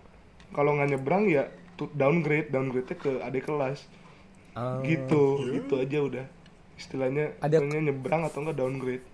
kalau 0.49 0.73
nggak 0.73 0.89
nyebrang 0.89 1.29
ya 1.29 1.45
downgrade 1.93 2.49
downgrade 2.49 2.89
ke 2.89 3.21
adik 3.21 3.45
kelas 3.45 3.85
Ah. 4.55 4.79
gitu 4.81 5.43
gitu 5.51 5.75
aja 5.75 5.99
udah 5.99 6.25
istilahnya 6.73 7.35
Ada- 7.37 7.59
istilahnya 7.59 7.91
nyebrang 7.91 8.23
atau 8.23 8.39
enggak 8.39 8.57
downgrade 8.57 9.05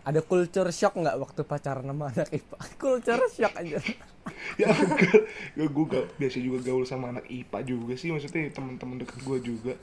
Ada 0.00 0.22
culture 0.22 0.70
shock 0.70 0.96
nggak 0.96 1.18
waktu 1.18 1.44
pacaran 1.44 1.84
sama 1.84 2.08
anak 2.08 2.32
IPA? 2.32 2.56
Culture 2.80 3.20
shock 3.28 3.52
aja. 3.52 3.76
ya 4.60 4.70
enggak 4.70 5.28
ya 5.52 5.64
gue 5.66 5.84
gak, 5.84 6.06
biasa 6.16 6.36
juga 6.38 6.58
gaul 6.62 6.86
sama 6.86 7.12
anak 7.12 7.28
IPA 7.28 7.58
juga 7.66 7.92
sih 7.98 8.08
maksudnya 8.08 8.48
teman-teman 8.48 8.96
deket 8.96 9.20
gue 9.20 9.38
juga 9.44 9.74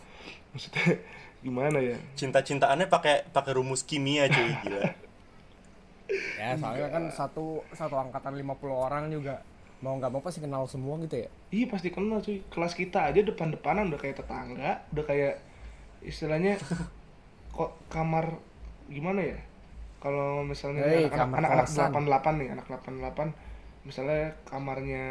maksudnya 0.50 0.98
gimana 1.40 1.78
ya 1.78 1.98
cinta-cintaannya 2.16 2.88
pakai 2.88 3.30
pakai 3.30 3.52
rumus 3.54 3.82
kimia 3.82 4.26
cuy 4.28 4.52
gila 4.64 4.82
ya 6.40 6.56
soalnya 6.56 6.90
kan 6.90 7.04
satu 7.12 7.62
satu 7.72 7.96
angkatan 7.96 8.34
50 8.36 8.48
orang 8.68 9.12
juga 9.12 9.44
mau 9.78 9.94
nggak 9.94 10.10
mau 10.10 10.22
pasti 10.26 10.42
kenal 10.42 10.66
semua 10.66 10.98
gitu 11.06 11.22
ya. 11.22 11.30
iya 11.54 11.66
pasti 11.70 11.94
kenal 11.94 12.18
cuy 12.18 12.42
kelas 12.50 12.74
kita 12.74 13.14
aja 13.14 13.22
depan-depanan 13.22 13.94
udah 13.94 14.00
kayak 14.00 14.18
tetangga 14.18 14.82
udah 14.90 15.06
kayak 15.06 15.38
istilahnya 16.02 16.58
kok 17.56 17.72
kamar 17.88 18.34
gimana 18.90 19.22
ya 19.22 19.38
kalau 19.98 20.42
misalnya 20.42 20.86
Hei, 20.86 21.10
anak-anak 21.10 21.66
kosan. 21.66 21.90
88 21.94 22.40
nih 22.42 22.48
anak 22.54 22.66
88 22.70 23.34
misalnya 23.84 24.24
kamarnya 24.46 25.06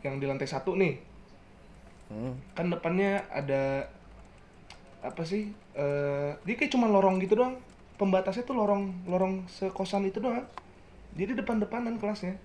yang 0.00 0.16
di 0.16 0.26
lantai 0.28 0.48
satu 0.48 0.76
nih 0.76 1.08
Hmm. 2.10 2.34
kan 2.58 2.66
depannya 2.66 3.22
ada 3.30 3.86
apa 5.00 5.22
sih 5.24 5.50
eh 5.76 6.30
dia 6.44 6.54
kayak 6.58 6.72
cuma 6.74 6.86
lorong 6.88 7.16
gitu 7.24 7.34
doang 7.40 7.56
pembatasnya 7.96 8.44
tuh 8.44 8.56
lorong 8.56 8.92
lorong 9.08 9.44
sekosan 9.48 10.08
itu 10.08 10.20
doang 10.20 10.44
jadi 11.16 11.32
depan 11.40 11.58
depanan 11.62 11.96
kelasnya 12.00 12.36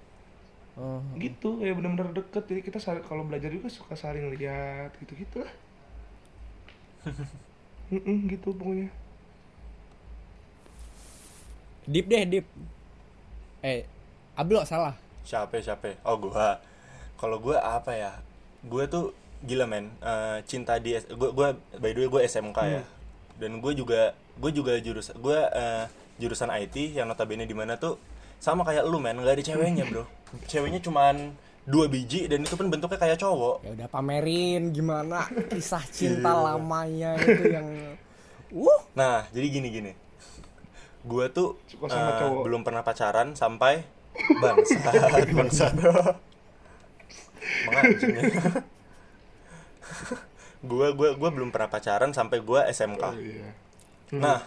Oh. 0.75 0.99
gitu 1.15 1.63
ya 1.63 1.71
benar-benar 1.71 2.11
deket 2.11 2.51
jadi 2.51 2.59
kita 2.59 2.83
sal- 2.83 2.99
kalau 3.07 3.23
belajar 3.23 3.47
juga 3.47 3.71
suka 3.71 3.95
saling 3.95 4.27
lihat 4.35 4.91
gitu 4.99 5.15
gitu 5.15 5.39
lah 5.39 5.53
Mm-mm, 7.95 8.27
gitu 8.27 8.51
pokoknya 8.51 8.91
Deep 11.85 12.09
deh, 12.09 12.25
deep. 12.25 12.45
Eh, 13.61 13.85
Ablo 14.33 14.65
salah. 14.65 14.97
Siapa 15.21 15.61
siapa? 15.61 15.93
Oh 16.01 16.17
gua. 16.17 16.57
Kalau 17.21 17.37
gua 17.37 17.61
apa 17.61 17.93
ya? 17.93 18.11
Gua 18.65 18.89
tuh 18.89 19.13
gila 19.45 19.65
men. 19.69 19.93
Eh, 20.01 20.38
cinta 20.49 20.81
di 20.81 20.97
gua 21.13 21.29
gua 21.31 21.47
by 21.79 21.91
the 21.93 21.99
way 22.05 22.10
gua 22.10 22.21
SMK 22.25 22.60
ya. 22.65 22.84
Dan 23.36 23.60
gue 23.60 23.73
juga 23.75 24.15
gue 24.39 24.51
juga 24.51 24.79
jurusan 24.79 25.15
gue 25.19 25.39
eh, 25.39 25.86
jurusan 26.19 26.47
IT 26.51 26.95
yang 26.95 27.08
notabene 27.08 27.43
di 27.43 27.55
mana 27.55 27.75
tuh 27.75 27.99
sama 28.39 28.63
kayak 28.67 28.88
lu 28.88 28.99
men, 28.99 29.19
nggak 29.19 29.39
ada 29.39 29.43
ceweknya, 29.43 29.84
Bro. 29.88 30.03
Ceweknya 30.51 30.79
cuman 30.84 31.34
dua 31.65 31.89
biji 31.89 32.29
dan 32.29 32.45
itu 32.45 32.53
pun 32.53 32.69
bentuknya 32.69 32.99
kayak 32.99 33.17
cowok. 33.19 33.65
Ya 33.65 33.71
udah 33.73 33.88
pamerin 33.89 34.69
gimana 34.69 35.25
kisah 35.49 35.84
cinta 35.95 36.31
lamanya 36.31 37.17
itu 37.17 37.43
yang 37.49 37.67
uh 38.67 38.81
Nah, 38.95 39.27
jadi 39.36 39.47
gini-gini. 39.60 39.91
Gue 41.03 41.27
tuh 41.31 41.60
cowok. 41.75 42.43
belum 42.47 42.62
pernah 42.63 42.81
pacaran 42.86 43.36
sampai 43.36 43.84
bangsat, 44.39 45.27
bangsat. 45.36 45.73
Menganjing 47.67 48.13
ya. 48.15 48.23
Gue 50.62 50.88
gue 50.91 51.10
gue 51.13 51.30
belum 51.32 51.50
pernah 51.50 51.67
pacaran 51.67 52.10
sampai 52.10 52.39
gue 52.39 52.60
SMK. 52.67 53.04
oh 53.04 53.13
iya 53.15 53.50
Nah, 54.12 54.41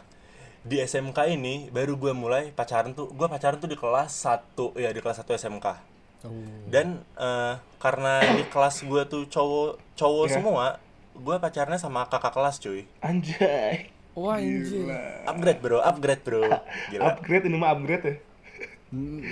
di 0.60 0.78
SMK 0.78 1.30
ini 1.30 1.68
baru 1.68 1.94
gue 1.94 2.12
mulai 2.12 2.50
pacaran 2.50 2.90
tuh. 2.90 3.06
Gue 3.08 3.26
pacaran 3.26 3.56
tuh 3.56 3.66
di 3.66 3.74
kelas 3.74 4.10
1 4.16 4.54
ya 4.74 4.90
di 4.90 4.98
kelas 4.98 5.20
1 5.20 5.34
SMK. 5.36 5.66
Dan 6.64 7.02
eh, 7.14 7.54
karena 7.76 8.12
di 8.34 8.42
kelas 8.44 8.82
gue 8.82 9.02
tuh 9.04 9.22
cowok 9.24 9.78
cowok 9.94 10.24
Iya. 10.24 10.34
semua, 10.34 10.64
gue 11.12 11.36
pacarnya 11.36 11.76
sama 11.76 12.06
kakak 12.06 12.32
kelas 12.32 12.58
cuy. 12.58 12.82
anjay 13.00 13.90
wah 14.12 14.34
anjir 14.34 14.82
Gila. 14.82 14.98
Upgrade 15.26 15.60
bro, 15.60 15.78
upgrade 15.80 16.22
bro. 16.22 16.42
Gila. 16.90 17.02
upgrade 17.08 17.46
ini 17.46 17.54
mah 17.54 17.70
upgrade 17.70 18.04
ya 18.04 18.14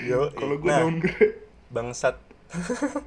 Yo, 0.07 0.31
kalau 0.31 0.55
gue 0.57 0.69
nah, 0.69 0.85
downgrade 0.85 1.42
bangsat. 1.69 2.14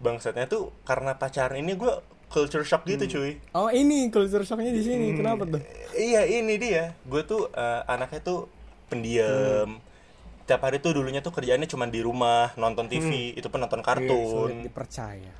Bangsatnya 0.00 0.48
tuh 0.48 0.72
karena 0.82 1.14
pacaran 1.14 1.60
ini 1.60 1.76
gue 1.76 1.92
culture 2.30 2.62
shock 2.62 2.82
gitu 2.84 3.02
Hmm. 3.02 3.12
cuy. 3.12 3.32
oh 3.52 3.68
ini 3.68 4.06
culture 4.08 4.40
shocknya 4.40 4.70
di 4.70 4.80
sini 4.80 5.06
kenapa 5.12 5.42
tuh 5.44 5.58
Iya 5.90 6.22
ini 6.24 6.54
dia. 6.56 6.94
Gue 7.02 7.20
tuh 7.22 7.50
eh, 7.50 7.82
anaknya 7.84 8.20
tuh 8.20 8.46
pendiam. 8.86 9.82
Tiap 10.42 10.60
hari 10.60 10.78
tuh 10.78 10.92
dulunya 10.92 11.18
tuh 11.18 11.30
kerjaannya 11.30 11.66
cuma 11.66 11.84
di 11.84 11.98
rumah 11.98 12.54
nonton 12.54 12.86
TV, 12.86 13.10
itu 13.32 13.46
pun 13.46 13.58
nonton 13.58 13.78
kartun. 13.80 14.08
sulit 14.48 14.62
dipercaya 14.64 15.30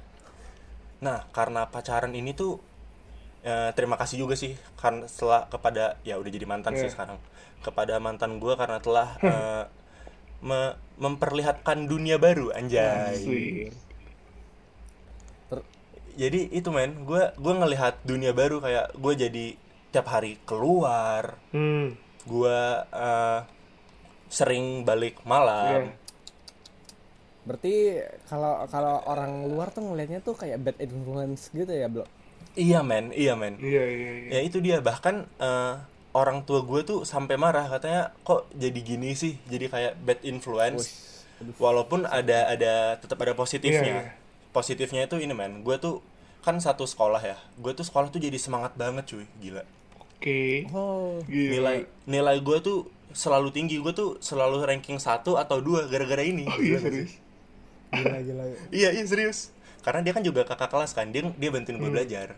Nah 1.01 1.27
karena 1.29 1.65
pacaran 1.65 2.11
ini 2.13 2.31
tuh 2.33 2.59
eh, 3.41 3.71
terima 3.73 3.95
kasih 3.95 4.21
juga 4.21 4.35
sih 4.35 4.53
karena 4.77 5.07
setelah 5.07 5.47
kepada 5.47 5.97
ya 6.03 6.15
udah 6.15 6.29
jadi 6.29 6.45
mantan 6.45 6.75
sih 6.75 6.85
Iya. 6.85 6.93
sekarang 6.93 7.19
kepada 7.61 7.97
mantan 7.97 8.37
gue 8.37 8.53
karena 8.53 8.79
telah 8.79 9.09
eh, 9.21 9.65
me- 10.41 10.77
memperlihatkan 10.97 11.87
dunia 11.87 12.17
baru 12.17 12.51
anjay. 12.51 13.17
Asik. 13.17 13.73
Jadi 16.21 16.53
itu 16.53 16.69
men, 16.69 17.09
gue 17.09 17.33
gue 17.33 17.55
ngelihat 17.57 18.05
dunia 18.05 18.37
baru 18.37 18.61
kayak 18.61 18.93
gue 18.93 19.13
jadi 19.17 19.47
tiap 19.89 20.07
hari 20.07 20.37
keluar, 20.45 21.41
hmm 21.51 21.97
gue 22.21 22.59
eh, 22.93 23.41
sering 24.29 24.85
balik 24.85 25.25
malam. 25.25 25.89
Iya. 25.89 25.97
berarti 27.41 27.75
kalau 28.29 28.69
kalau 28.69 29.01
orang 29.09 29.49
luar 29.49 29.73
tuh 29.73 29.81
ngelihatnya 29.81 30.21
tuh 30.21 30.37
kayak 30.37 30.61
bad 30.61 30.77
influence 30.77 31.49
gitu 31.51 31.73
ya 31.73 31.89
bro 31.89 32.05
Iya 32.53 32.85
men, 32.85 33.17
iya 33.17 33.33
men. 33.33 33.57
iya 33.57 33.85
iya 33.89 34.11
iya 34.21 34.29
Ya 34.29 34.41
itu 34.45 34.61
dia 34.61 34.85
bahkan 34.85 35.25
eh, 35.39 35.75
orang 36.13 36.45
tua 36.45 36.61
gue 36.61 36.85
tuh 36.85 37.09
sampai 37.09 37.41
marah 37.41 37.65
katanya 37.65 38.13
kok 38.21 38.45
jadi 38.53 38.77
gini 38.77 39.15
sih, 39.15 39.41
jadi 39.49 39.71
kayak 39.71 39.93
bad 40.03 40.21
influence. 40.21 40.85
Walaupun 41.57 42.05
ada 42.05 42.51
ada 42.51 42.75
tetap 42.99 43.17
ada 43.23 43.33
positifnya. 43.33 43.81
Iya, 43.81 44.03
iya. 44.05 44.13
Positifnya 44.51 45.07
itu 45.07 45.17
ini 45.17 45.31
men, 45.33 45.63
gue 45.63 45.77
tuh 45.79 46.03
kan 46.41 46.57
satu 46.57 46.85
sekolah 46.85 47.21
ya, 47.21 47.37
gue 47.57 47.73
tuh 47.73 47.85
sekolah 47.85 48.09
tuh 48.09 48.19
jadi 48.19 48.37
semangat 48.37 48.73
banget 48.75 49.05
cuy, 49.07 49.25
gila. 49.39 49.61
oke 49.97 50.41
oh 50.73 51.21
Gila. 51.25 51.53
Nilai 51.53 51.77
nilai 52.05 52.37
gue 52.41 52.59
tuh 52.61 52.79
selalu 53.13 53.51
tinggi, 53.51 53.77
gue 53.77 53.93
tuh 53.93 54.17
selalu 54.19 54.65
ranking 54.65 54.97
satu 54.97 55.37
atau 55.37 55.61
dua 55.61 55.85
gara-gara 55.89 56.23
ini. 56.23 56.45
oh 56.45 56.57
iya 56.59 56.79
serius 56.79 57.13
gila 57.91 58.19
gila 58.23 58.45
Iya 58.71 58.89
iya 58.95 59.05
serius. 59.05 59.53
Karena 59.81 60.01
dia 60.01 60.13
kan 60.13 60.21
juga 60.21 60.45
kakak 60.45 60.69
kelas 60.69 60.93
kan, 60.93 61.09
dia 61.09 61.25
dia 61.35 61.49
bantuin 61.51 61.77
Hmm. 61.77 61.85
gue 61.85 61.93
belajar. 61.93 62.37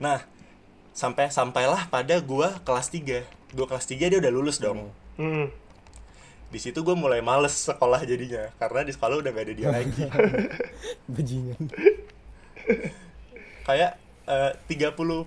Nah, 0.00 0.24
sampai 0.92 1.28
sampailah 1.30 1.86
pada 1.88 2.18
gua 2.20 2.56
kelas 2.64 2.88
3 2.88 3.24
Gua 3.52 3.66
kelas 3.68 3.84
3 3.84 4.08
dia 4.10 4.18
udah 4.18 4.32
lulus 4.32 4.56
dong. 4.58 4.90
hmm 5.16 5.52
Di 6.50 6.58
situ 6.58 6.82
gue 6.82 6.94
mulai 6.94 7.22
males 7.22 7.54
sekolah 7.54 8.02
jadinya 8.02 8.50
karena 8.58 8.82
di 8.82 8.90
sekolah 8.90 9.22
udah 9.22 9.30
gak 9.30 9.44
ada 9.46 9.54
dia 9.54 9.68
lagi. 9.76 10.02
bajingan 11.06 11.62
Kayak 13.62 13.96
eh, 14.26 14.52
30% 14.66 15.26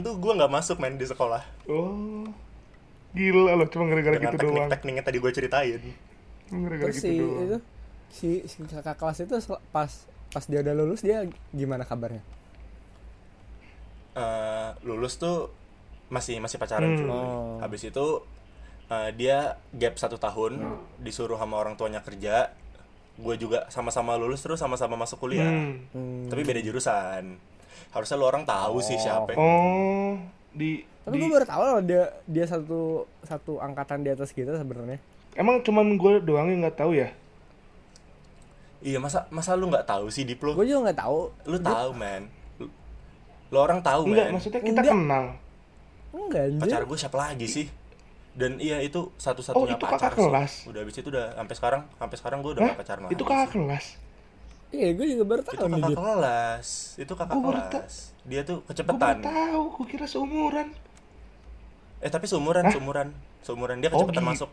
tuh 0.00 0.14
gua 0.16 0.32
nggak 0.36 0.52
masuk 0.52 0.76
main 0.78 0.94
di 0.94 1.04
sekolah 1.04 1.42
oh 1.66 2.24
gila 3.12 3.56
loh 3.56 3.68
cuma 3.68 3.88
gara-gara 3.88 4.20
gitu 4.20 4.36
doang 4.38 4.68
teknik-teknik 4.68 4.94
yang 4.94 5.06
tadi 5.06 5.18
gue 5.18 5.32
ceritain. 5.32 5.82
gara-gara 6.48 6.88
terus 6.88 6.96
gitu 7.00 7.08
si 7.08 7.16
doang 7.16 7.40
itu 7.44 7.58
si 8.08 8.28
si 8.44 8.56
kakak 8.64 8.96
kelas 8.96 9.18
itu 9.20 9.32
pas 9.68 9.90
pas 10.28 10.44
dia 10.44 10.60
udah 10.60 10.74
lulus 10.76 11.00
dia 11.00 11.24
gimana 11.50 11.84
kabarnya 11.84 12.20
Eh, 14.12 14.70
lulus 14.82 15.14
tuh 15.14 15.46
masih 16.10 16.42
masih 16.42 16.58
pacaran 16.58 16.90
Hmm. 16.90 16.98
cuy. 16.98 17.06
Oh. 17.06 17.56
Habis 17.62 17.86
itu 17.86 18.06
eh, 18.88 19.10
dia 19.12 19.38
gap 19.70 19.94
satu 19.94 20.16
tahun 20.16 20.58
disuruh 20.98 21.36
sama 21.36 21.56
orang 21.56 21.74
tuanya 21.74 22.00
kerja. 22.00 22.52
Gue 23.14 23.34
juga 23.34 23.66
sama-sama 23.68 24.14
lulus 24.14 24.40
terus 24.40 24.56
sama-sama 24.56 24.94
masuk 24.94 25.18
kuliah. 25.18 25.44
hmm. 25.44 25.74
Hmm. 25.90 26.26
Tapi 26.26 26.42
beda 26.42 26.60
jurusan. 26.60 27.34
Harusnya 27.88 28.16
lu 28.16 28.26
orang 28.26 28.44
tahu 28.44 28.78
sih 28.78 28.96
siapa. 28.96 29.32
oh 29.34 30.14
di 30.50 30.80
tapi 31.02 31.14
di- 31.14 31.22
gue 31.22 31.30
baru 31.30 31.46
tahu 31.46 31.62
loh 31.62 31.80
dia 31.80 32.02
dia 32.24 32.44
satu 32.44 32.80
satu 33.22 33.56
angkatan 33.58 34.00
di 34.00 34.10
atas 34.10 34.28
kita 34.28 34.54
sebenarnya 34.54 34.96
emang 35.34 35.60
cuman 35.60 35.94
gue 35.94 36.20
doang 36.20 36.48
yang 36.48 36.60
nggak 36.60 36.76
tahu 36.76 36.92
ya 36.94 37.08
Iya 38.78 38.98
masa 38.98 39.26
masa 39.28 39.52
lu 39.52 39.66
nggak 39.66 39.84
tahu 39.84 40.06
sih 40.06 40.22
Dip 40.22 40.38
lu? 40.38 40.54
gue 40.54 40.64
juga 40.64 40.86
nggak 40.86 40.98
tahu 40.98 41.18
Lu 41.44 41.58
tahu 41.58 41.90
men. 41.92 42.30
Lu, 42.56 42.66
lu 43.48 43.56
orang 43.56 43.80
tahu 43.80 44.06
enggak 44.06 44.26
men. 44.26 44.34
maksudnya 44.34 44.60
kita 44.60 44.70
Enggak. 44.78 44.92
kenal 44.94 45.24
enggak 46.10 46.42
anjir 46.44 46.60
Pacar 46.62 46.82
gue 46.84 46.98
siapa 46.98 47.18
lagi 47.18 47.46
sih? 47.46 47.66
Dan 48.38 48.62
iya 48.62 48.78
itu 48.78 49.00
Oh, 49.02 49.18
satu-satunya 49.18 49.74
itu 49.74 49.82
pacar 49.82 49.98
kakak 49.98 50.14
sih. 50.14 50.22
kelas? 50.24 50.52
Udah 50.70 50.80
habis 50.80 50.94
itu 50.94 51.08
udah 51.10 51.26
sampai 51.34 51.54
sekarang 51.58 51.82
sampai 51.92 52.16
sekarang 52.16 52.38
gue 52.38 52.52
udah 52.54 52.62
Hah? 52.62 52.70
gak 52.70 52.80
pacaran 52.80 53.02
itu 53.08 53.24
kakak 53.26 53.42
sih. 53.42 53.52
kelas? 53.52 53.86
Iya 54.68 54.88
gue 54.94 55.06
juga 55.08 55.24
baru 55.26 55.42
itu 55.42 55.50
tahu 55.50 55.66
nih 55.66 55.74
kakak 55.74 55.90
dia. 55.90 55.98
kelas. 55.98 56.68
Itu 56.96 57.12
kakak 57.12 57.34
Gua 57.34 57.42
baru 57.44 57.60
kelas. 57.68 57.94
dia 58.22 58.40
tuh 58.44 58.56
gue 58.56 58.68
kecepatan 58.68 59.16
tahu 59.20 59.62
gue 59.74 59.86
kira 59.88 60.06
seumuran. 60.06 60.68
Eh 61.98 62.08
tapi 62.08 62.24
seumuran 62.24 62.64
seumuran. 62.70 63.08
Seumuran 63.38 63.76
dia 63.80 63.88
oh 63.88 63.98
kecepatan 63.98 64.22
gitu. 64.22 64.30
masuk. 64.30 64.50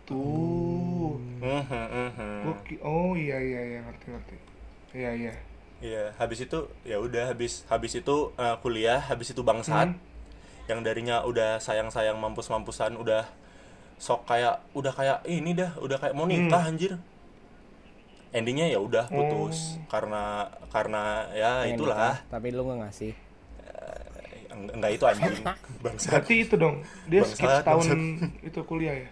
Mhm, 1.42 1.66
mhm. 1.70 2.30
Gua 2.44 2.56
ki- 2.64 2.82
oh 2.82 3.14
iya 3.14 3.38
iya 3.38 3.62
iya 3.68 3.80
ngerti 3.84 4.06
ngerti. 4.10 4.36
Iya 4.96 5.12
iya. 5.14 5.34
Iya 5.78 6.04
habis 6.16 6.40
itu 6.42 6.60
ya 6.82 6.98
udah 6.98 7.30
habis 7.30 7.68
habis 7.68 7.94
itu 7.94 8.16
eh, 8.36 8.56
kuliah 8.60 8.98
habis 9.00 9.30
itu 9.30 9.42
bangsat. 9.42 9.94
Hmm. 9.94 10.02
yang 10.66 10.82
darinya 10.82 11.22
udah 11.22 11.62
sayang 11.62 11.94
sayang 11.94 12.18
mampus 12.18 12.50
mampusan 12.50 12.98
udah 12.98 13.22
sok 13.98 14.26
kayak 14.26 14.60
udah 14.72 14.92
kayak 14.92 15.18
ini 15.26 15.52
dah 15.52 15.72
udah 15.78 15.98
kayak 15.98 16.14
mau 16.14 16.26
nikah 16.26 16.62
Hmm. 16.62 16.72
anjir. 16.72 16.94
Endingnya 18.30 18.68
ya 18.68 18.78
udah 18.78 19.08
putus. 19.08 19.80
Karena 19.86 20.46
karena 20.68 21.02
ya 21.32 21.64
Pengen 21.64 21.76
itulah. 21.76 21.96
nikah, 21.96 22.18
tapi 22.30 22.48
lu 22.50 22.62
nggak 22.64 22.80
ngasih. 22.82 23.14
Eng- 24.48 24.72
enggak 24.74 24.92
itu 24.94 25.04
anjing. 25.06 25.36
Bangsat. 25.84 26.12
Berarti 26.12 26.36
itu 26.38 26.56
dong. 26.56 26.76
Dia 27.06 27.22
Bangsat, 27.22 27.36
skip 27.36 27.50
setahun 27.50 27.86
bangsat. 27.86 28.00
itu 28.44 28.60
kuliah 28.62 28.96
ya? 28.98 29.10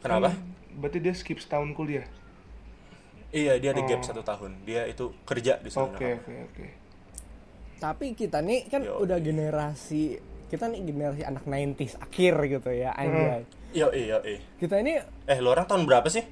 Kenapa? 0.00 0.30
Berarti 0.72 0.98
dia 0.98 1.12
skip 1.12 1.38
setahun 1.38 1.70
kuliah? 1.70 2.06
Iya 3.30 3.58
dia 3.58 3.70
ada 3.70 3.82
gap 3.84 4.00
Oh. 4.00 4.06
satu 4.06 4.22
tahun. 4.22 4.58
Dia 4.64 4.86
itu 4.86 5.14
kerja 5.22 5.58
di 5.58 5.70
sana. 5.70 5.86
Oke 5.86 6.18
oke 6.18 6.32
oke. 6.50 6.66
Tapi 7.78 8.06
kita 8.12 8.38
nih 8.40 8.66
kan 8.66 8.82
Yo. 8.82 8.98
udah 8.98 9.18
generasi 9.18 10.18
kita 10.50 10.66
nih 10.66 10.82
generasi 10.82 11.22
anak 11.22 11.46
90s 11.46 11.94
akhir 12.02 12.34
gitu 12.50 12.70
ya 12.74 12.90
anjay 12.98 13.46
iya 13.70 13.86
iya 13.94 14.18
iya 14.26 14.40
kita 14.58 14.82
ini 14.82 14.98
eh 15.30 15.38
lo 15.38 15.54
orang 15.54 15.64
tahun 15.70 15.86
berapa 15.86 16.10
sih 16.10 16.26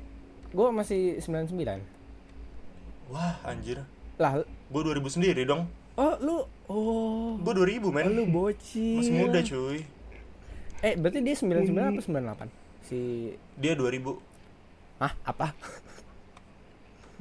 gue 0.51 0.69
masih 0.75 1.23
99 1.23 3.15
wah 3.15 3.39
anjir 3.47 3.87
lah 4.19 4.43
gue 4.45 4.83
2000 4.83 5.15
sendiri 5.15 5.47
dong 5.47 5.71
oh 5.95 6.15
lu 6.19 6.37
oh 6.67 7.39
gue 7.39 7.53
2000 7.79 7.95
men 7.95 8.07
oh, 8.11 8.13
lu 8.13 8.25
bocil 8.27 8.99
masih 8.99 9.15
muda 9.15 9.41
cuy 9.41 9.79
eh 10.83 10.95
berarti 10.99 11.19
dia 11.23 11.35
99 11.39 11.79
apa 11.79 12.01
98 12.51 12.91
si 12.91 12.99
dia 13.55 13.79
2000 13.79 14.29
Hah? 14.99 15.15
Apa? 15.23 15.55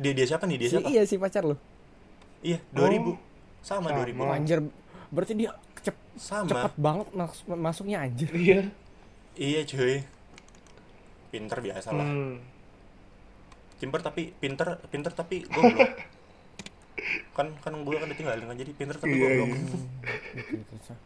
Dia 0.02 0.14
dia 0.14 0.26
siapa 0.26 0.50
nih? 0.50 0.58
Dia 0.66 0.70
Si, 0.70 0.74
siapa? 0.78 0.90
iya 0.90 1.02
si 1.06 1.16
pacar 1.18 1.46
lu. 1.46 1.58
Iya, 2.42 2.62
2000. 2.74 3.14
Oh. 3.14 3.18
Sama, 3.62 3.90
Sama. 3.90 4.02
2000. 4.02 4.18
Oh, 4.18 4.34
anjir. 4.34 4.60
Berarti 5.14 5.34
dia 5.38 5.54
Sama. 6.17 6.49
cepet 6.49 6.73
banget 6.75 7.08
mas- 7.12 7.45
masuknya 7.47 8.01
anjir. 8.01 8.30
Iya. 8.30 8.62
Iya, 9.34 9.62
cuy. 9.63 10.01
Pinter 11.30 11.58
biasa 11.60 11.89
lah. 11.91 12.03
Hmm. 12.03 12.41
Pinter 13.77 14.01
tapi 14.01 14.34
pinter 14.34 14.67
pinter 14.88 15.12
tapi 15.12 15.45
goblok. 15.45 15.91
kan 17.38 17.53
kan 17.62 17.73
gue 17.77 17.93
kan 17.93 18.10
ditinggalin 18.10 18.43
kan 18.43 18.58
jadi 18.58 18.71
pinter 18.73 18.97
tapi 18.97 19.13
Iya, 19.13 19.27
goblok. 19.38 19.47
iya. 19.47 19.77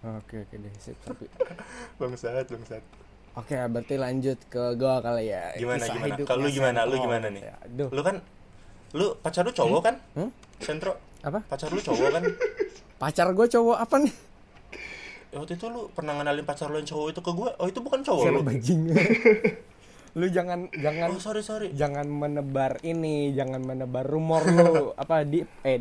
Oke 0.18 0.36
oke 0.42 0.56
deh 0.58 0.74
sip 0.78 0.98
tapi. 1.02 1.26
bangsat, 1.98 2.48
bangsat. 2.48 2.84
Oke, 3.34 3.56
berarti 3.56 3.96
lanjut 3.96 4.40
ke 4.46 4.76
gua 4.76 5.00
kali 5.00 5.32
ya. 5.32 5.56
Gimana 5.56 5.80
Kisah 5.82 5.96
gimana? 5.96 6.16
Kalau 6.22 6.42
lu 6.42 6.50
gimana? 6.50 6.80
Lu 6.84 6.96
gimana 6.98 7.28
nih? 7.28 7.42
Ya, 7.42 7.56
Aduh. 7.62 7.88
Lu 7.90 8.02
kan 8.02 8.16
lu 8.92 9.16
pacar 9.18 9.44
lu 9.44 9.52
cowok 9.52 9.82
kan? 9.82 9.96
Hmm? 10.14 10.30
Sentro, 10.60 11.00
Apa? 11.22 11.40
pacar 11.42 11.72
lu 11.72 11.80
cowok 11.80 12.10
kan? 12.12 12.24
Pacar 13.02 13.32
gue 13.32 13.48
cowok 13.50 13.78
apa 13.78 13.96
nih? 13.98 14.14
Ya, 15.32 15.38
waktu 15.38 15.56
itu 15.56 15.66
lu 15.66 15.88
pernah 15.90 16.14
ngenalin 16.14 16.44
pacar 16.44 16.68
lu 16.68 16.76
yang 16.76 16.86
cowok 16.86 17.08
itu 17.10 17.22
ke 17.22 17.32
gue? 17.32 17.50
Oh, 17.56 17.66
itu 17.66 17.80
bukan 17.80 18.00
cowok 18.02 18.24
Siapa 18.26 18.36
lu. 18.36 18.44
bajing? 18.44 18.82
lu 20.20 20.28
jangan 20.28 20.60
jangan 20.76 21.08
Oh, 21.10 21.18
sorry, 21.18 21.40
sorry. 21.40 21.68
jangan 21.72 22.04
menebar 22.04 22.76
ini, 22.82 23.32
jangan 23.32 23.60
menebar 23.62 24.04
rumor 24.04 24.44
lu 24.44 24.92
apa 25.02 25.24
di 25.24 25.40
eh 25.62 25.80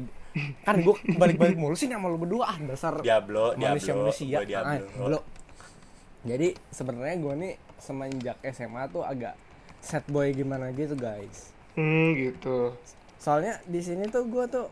kan 0.63 0.79
gue 0.79 0.95
balik-balik 1.13 1.59
mulu 1.59 1.75
sih 1.75 1.91
sama 1.91 2.07
lu 2.07 2.15
berdua 2.17 2.47
ah 2.47 2.59
dasar 2.63 3.03
Diablo, 3.03 3.59
manusia 3.59 3.91
Diablo, 3.91 4.03
manusia 4.07 4.27
gua 4.31 4.47
Diablo. 4.47 4.87
Blo. 5.03 5.21
jadi 6.23 6.49
sebenarnya 6.71 7.17
gue 7.19 7.35
nih 7.37 7.53
semenjak 7.77 8.39
SMA 8.47 8.87
tuh 8.87 9.03
agak 9.03 9.35
sad 9.81 10.07
boy 10.07 10.31
gimana 10.31 10.71
gitu 10.71 10.95
guys 10.95 11.51
Hmm, 11.75 12.15
gitu. 12.15 12.79
soalnya 13.17 13.59
di 13.65 13.83
sini 13.83 14.07
tuh 14.07 14.23
gue 14.25 14.47
tuh 14.47 14.71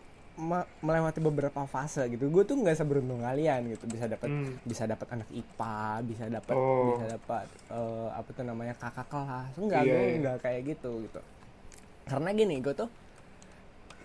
melewati 0.81 1.19
beberapa 1.19 1.61
fase 1.65 2.07
gitu 2.07 2.27
gue 2.27 2.43
tuh 2.43 2.55
nggak 2.55 2.77
seberuntung 2.77 3.19
kalian 3.19 3.67
gitu 3.69 3.85
bisa 3.85 4.07
dapat 4.07 4.29
Hmm. 4.29 4.55
bisa 4.63 4.85
dapat 4.85 5.07
anak 5.11 5.29
IPA 5.29 5.81
bisa 6.05 6.25
dapat 6.27 6.55
Oh. 6.55 6.95
bisa 6.95 7.07
dapat 7.11 7.47
eh, 7.69 8.09
apa 8.09 8.29
tuh 8.29 8.45
namanya 8.45 8.75
kakak 8.75 9.07
kelas 9.07 9.53
enggak 9.57 9.83
Iya, 9.83 9.91
gue 9.91 9.99
iya. 10.01 10.15
enggak 10.17 10.37
kayak 10.41 10.61
gitu 10.69 10.91
gitu 11.03 11.21
karena 12.05 12.29
gini 12.33 12.57
gue 12.59 12.73
tuh 12.73 12.91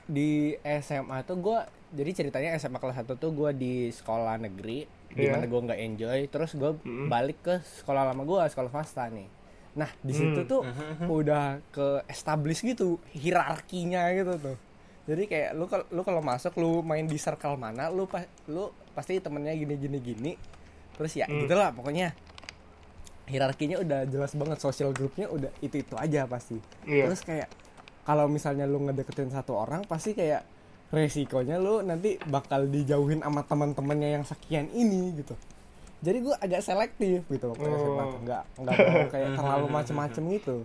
di 0.03 0.51
SMA 0.81 1.23
tuh 1.23 1.37
gue 1.37 1.57
jadi 1.91 2.11
ceritanya 2.13 2.57
SMA 2.57 2.75
kelas 2.75 2.97
1 2.99 3.15
tuh 3.15 3.31
gue 3.31 3.49
di 3.53 3.73
sekolah 3.89 4.35
negeri 4.37 4.83
di 5.07 5.21
Iya. 5.21 5.31
mana 5.31 5.45
gue 5.45 5.61
nggak 5.63 5.79
enjoy 5.79 6.19
terus 6.27 6.51
gue 6.53 6.71
Mm-mm. 6.75 7.07
balik 7.07 7.39
ke 7.39 7.55
sekolah 7.77 8.03
lama 8.03 8.21
gue 8.21 8.41
sekolah 8.43 8.69
swasta 8.69 9.05
nih 9.07 9.29
nah 9.73 9.89
di 9.97 10.11
situ 10.11 10.41
Hmm. 10.41 10.49
tuh 10.49 10.61
udah 11.21 11.61
ke 11.69 11.87
establish 12.05 12.61
gitu 12.61 12.97
hierarkinya 13.11 14.09
gitu 14.11 14.33
tuh 14.43 14.57
jadi 15.03 15.23
kayak 15.25 15.49
lu 15.53 15.65
kalau 15.65 15.85
lu 15.89 16.01
kalau 16.01 16.21
masuk 16.21 16.53
lu 16.55 16.79
main 16.81 17.03
di 17.03 17.15
circle 17.15 17.55
mana 17.55 17.87
lu 17.87 18.05
pas 18.05 18.23
lu 18.45 18.67
pasti 18.91 19.17
temennya 19.17 19.51
gini 19.53 19.75
gini 19.75 19.97
gini 19.99 20.31
terus 20.93 21.11
ya 21.13 21.25
Hmm. 21.25 21.43
gitulah 21.43 21.71
pokoknya 21.71 22.15
hierarkinya 23.25 23.79
udah 23.79 23.99
jelas 24.05 24.31
banget 24.33 24.59
sosial 24.59 24.91
grupnya 24.91 25.27
udah 25.27 25.51
itu 25.59 25.79
itu 25.79 25.95
aja 25.95 26.23
pasti 26.25 26.59
Iya. 26.83 27.07
terus 27.07 27.21
kayak 27.21 27.47
kalau 28.03 28.27
misalnya 28.27 28.63
lu 28.63 28.79
ngedeketin 28.81 29.27
satu 29.29 29.55
orang 29.55 29.83
pasti 29.83 30.11
kayak 30.11 30.43
resikonya 30.89 31.55
lu 31.57 31.79
nanti 31.81 32.19
bakal 32.21 32.63
dijauhin 32.63 33.19
sama 33.19 33.41
teman-temannya 33.41 34.09
yang 34.13 34.23
sekian 34.23 34.67
ini 34.69 35.15
gitu 35.15 35.33
jadi 35.99 36.19
gua 36.19 36.35
agak 36.37 36.61
selektif 36.61 37.23
gitu 37.25 37.45
waktu 37.49 37.63
Oh. 37.63 37.75
SMA 37.77 38.05
nggak 38.21 38.43
nggak 38.59 38.75
mau 38.77 39.03
kayak 39.09 39.29
terlalu 39.39 39.67
macem-macem 39.69 40.23
gitu 40.33 40.57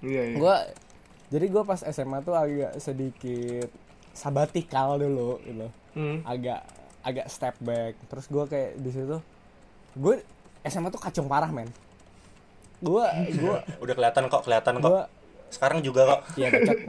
Iya, 0.00 0.22
iya. 0.28 0.36
gua 0.36 0.56
jadi 1.28 1.46
gua 1.46 1.62
pas 1.62 1.80
SMA 1.80 2.20
tuh 2.20 2.32
agak 2.32 2.76
sedikit 2.78 3.68
sabatikal 4.10 4.96
dulu 4.96 5.40
gitu 5.42 5.68
Hmm. 5.92 6.20
agak 6.22 6.66
agak 7.00 7.26
step 7.28 7.54
back 7.58 7.94
terus 8.04 8.26
gua 8.26 8.44
kayak 8.44 8.74
di 8.76 8.90
situ 8.90 9.22
gue 9.94 10.14
SMA 10.64 10.88
tuh 10.88 10.98
kacung 10.98 11.24
parah 11.24 11.48
men 11.48 11.70
gua 12.80 13.14
gua 13.36 13.62
Udah 13.82 13.94
kelihatan 13.94 14.26
kok, 14.26 14.42
kelihatan 14.42 14.74
kok. 14.76 14.84
gua 14.84 15.02
Sekarang 15.46 15.78
juga 15.80 16.02
kok. 16.08 16.20
ya 16.34 16.50
bacot 16.50 16.78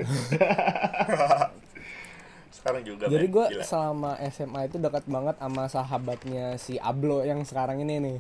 Sekarang 2.52 2.82
juga. 2.82 3.06
Jadi 3.06 3.26
gue 3.28 3.46
selama 3.62 4.18
SMA 4.26 4.66
itu 4.66 4.82
dekat 4.82 5.06
banget 5.06 5.36
sama 5.38 5.64
sahabatnya 5.68 6.58
si 6.58 6.82
Ablo 6.82 7.22
yang 7.22 7.46
sekarang 7.46 7.78
ini 7.80 7.96
nih. 8.00 8.18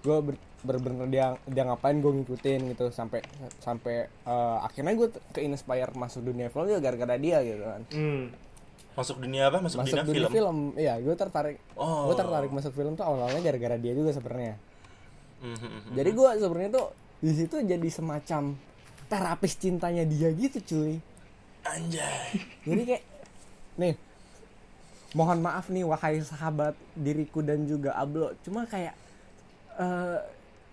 Gue 0.00 0.16
ber, 0.20 0.34
bener-bener 0.60 1.06
dia 1.08 1.26
dia 1.44 1.62
ngapain 1.64 1.96
gue 1.96 2.12
ngikutin 2.12 2.60
gitu 2.72 2.88
sampai 2.88 3.20
sampai 3.58 4.06
eh, 4.06 4.58
akhirnya 4.62 4.92
gue 4.94 5.08
ke 5.30 5.40
inspire 5.40 5.92
masuk 5.92 6.24
dunia 6.24 6.48
film 6.48 6.66
ya 6.66 6.78
gara-gara 6.78 7.16
dia 7.16 7.38
gitu 7.40 7.62
kan. 7.62 7.82
Hmm. 7.92 8.24
masuk 8.94 9.18
dunia 9.18 9.50
apa? 9.50 9.58
Masuk, 9.58 9.82
Masuk 9.82 9.90
dunia, 9.90 10.06
dunia 10.06 10.20
film. 10.22 10.32
film, 10.32 10.58
iya 10.78 10.94
gue 10.96 11.14
tertarik. 11.14 11.58
Oh. 11.74 12.06
Gue 12.06 12.14
tertarik 12.14 12.48
masuk 12.48 12.70
film 12.72 12.94
tuh 12.94 13.02
awalnya 13.02 13.42
gara-gara 13.42 13.74
dia 13.74 13.90
juga 13.90 14.14
sebenarnya. 14.14 14.54
Mhm. 15.42 15.98
Jadi 15.98 16.10
gue 16.14 16.28
sebenarnya 16.38 16.70
tuh 16.72 16.86
di 17.18 17.32
situ 17.34 17.56
jadi 17.58 17.88
semacam 17.90 18.54
terapis 19.04 19.52
cintanya 19.58 20.06
dia 20.06 20.30
gitu 20.30 20.62
cuy. 20.62 21.02
Anjay. 21.64 22.38
Jadi 22.68 22.82
kayak 22.86 23.04
nih 23.74 23.94
mohon 25.12 25.38
maaf 25.40 25.70
nih 25.70 25.82
wahai 25.82 26.20
sahabat 26.20 26.74
diriku 26.92 27.40
dan 27.40 27.64
juga 27.64 27.94
Ablo, 27.94 28.34
cuma 28.42 28.62
kayak 28.64 28.94
eh, 29.76 30.18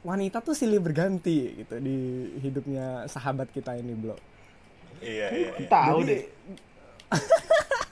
wanita 0.01 0.39
tuh 0.39 0.53
silih 0.53 0.77
berganti 0.77 1.61
gitu 1.61 1.77
di 1.77 1.97
hidupnya 2.39 3.05
sahabat 3.05 3.49
kita 3.49 3.75
ini, 3.75 3.93
Blo. 3.93 4.17
Iya, 4.97 5.27
iya, 5.29 5.49
iya. 5.57 5.67
Tahu 5.67 5.97
Jadi- 5.99 6.09
deh. 6.11 6.23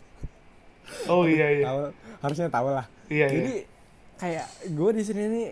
Oh 1.07 1.25
iya 1.25 1.47
iya. 1.51 1.65
Tahu 1.65 1.79
harusnya 2.21 2.47
tahu 2.49 2.67
lah. 2.69 2.85
Iya, 3.07 3.27
Jadi 3.27 3.53
kayak 4.15 4.45
gue 4.69 4.89
di 4.93 5.03
sini 5.03 5.23
nih 5.25 5.47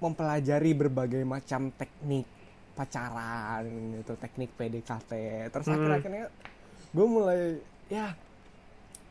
mempelajari 0.00 0.72
berbagai 0.72 1.22
macam 1.22 1.70
teknik 1.70 2.26
pacaran 2.74 3.62
gitu, 3.94 4.14
teknik 4.16 4.50
PDKT. 4.56 5.12
Terus 5.48 5.66
Hmm. 5.68 5.74
akhir-akhirnya 5.76 6.26
gue 6.90 7.06
mulai 7.06 7.40
ya 7.86 8.14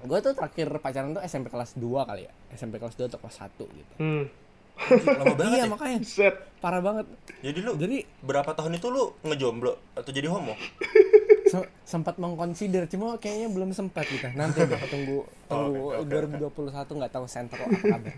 gue 0.04 0.20
tuh 0.20 0.36
terakhir 0.36 0.68
pacaran 0.80 1.16
tuh 1.16 1.24
SMP 1.24 1.48
kelas 1.48 1.76
2 1.76 2.04
kali 2.04 2.28
ya. 2.28 2.34
SMP 2.52 2.76
kelas 2.76 2.96
2 2.96 3.08
atau 3.08 3.20
kelas 3.20 3.38
1 3.40 3.64
gitu. 3.70 3.94
Hmm. 4.00 4.26
Lama 4.76 5.34
banget 5.34 5.54
iya 5.54 5.64
ya. 5.64 5.70
makanya 5.70 5.98
Set. 6.02 6.36
parah 6.60 6.80
banget. 6.80 7.06
Jadi 7.40 7.60
lu 7.60 7.72
Jadi 7.76 7.98
berapa 8.20 8.50
tahun 8.50 8.76
itu 8.76 8.88
lu 8.88 9.14
ngejomblo 9.22 9.74
atau 9.94 10.12
jadi 10.12 10.28
homo? 10.28 10.54
se- 11.52 11.70
sempat 11.84 12.18
mengconsider 12.18 12.88
cuma 12.88 13.16
kayaknya 13.16 13.48
belum 13.48 13.70
sempat 13.72 14.04
kita. 14.04 14.34
Nanti 14.34 14.62
deh 14.62 14.82
tunggu 14.88 15.24
tunggu 15.46 16.02
Oke, 16.02 16.10
oke, 16.10 16.82
2021 16.90 17.00
nggak 17.00 17.14
tahu 17.14 17.26
center 17.26 17.58
apa 17.60 17.78
kabar. 17.80 18.16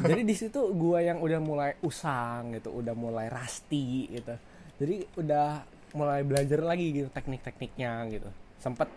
Jadi 0.00 0.22
di 0.24 0.32
situ 0.32 0.60
gua 0.72 0.98
yang 0.98 1.20
udah 1.20 1.38
mulai 1.38 1.76
usang 1.80 2.56
gitu, 2.56 2.72
udah 2.72 2.94
mulai 2.94 3.28
rusty 3.28 4.08
gitu. 4.10 4.34
Jadi 4.80 4.94
udah 5.14 5.60
mulai 5.92 6.20
belajar 6.20 6.60
lagi 6.60 6.90
gitu 6.90 7.08
teknik-tekniknya 7.08 8.08
gitu. 8.08 8.28
Sempat 8.58 8.88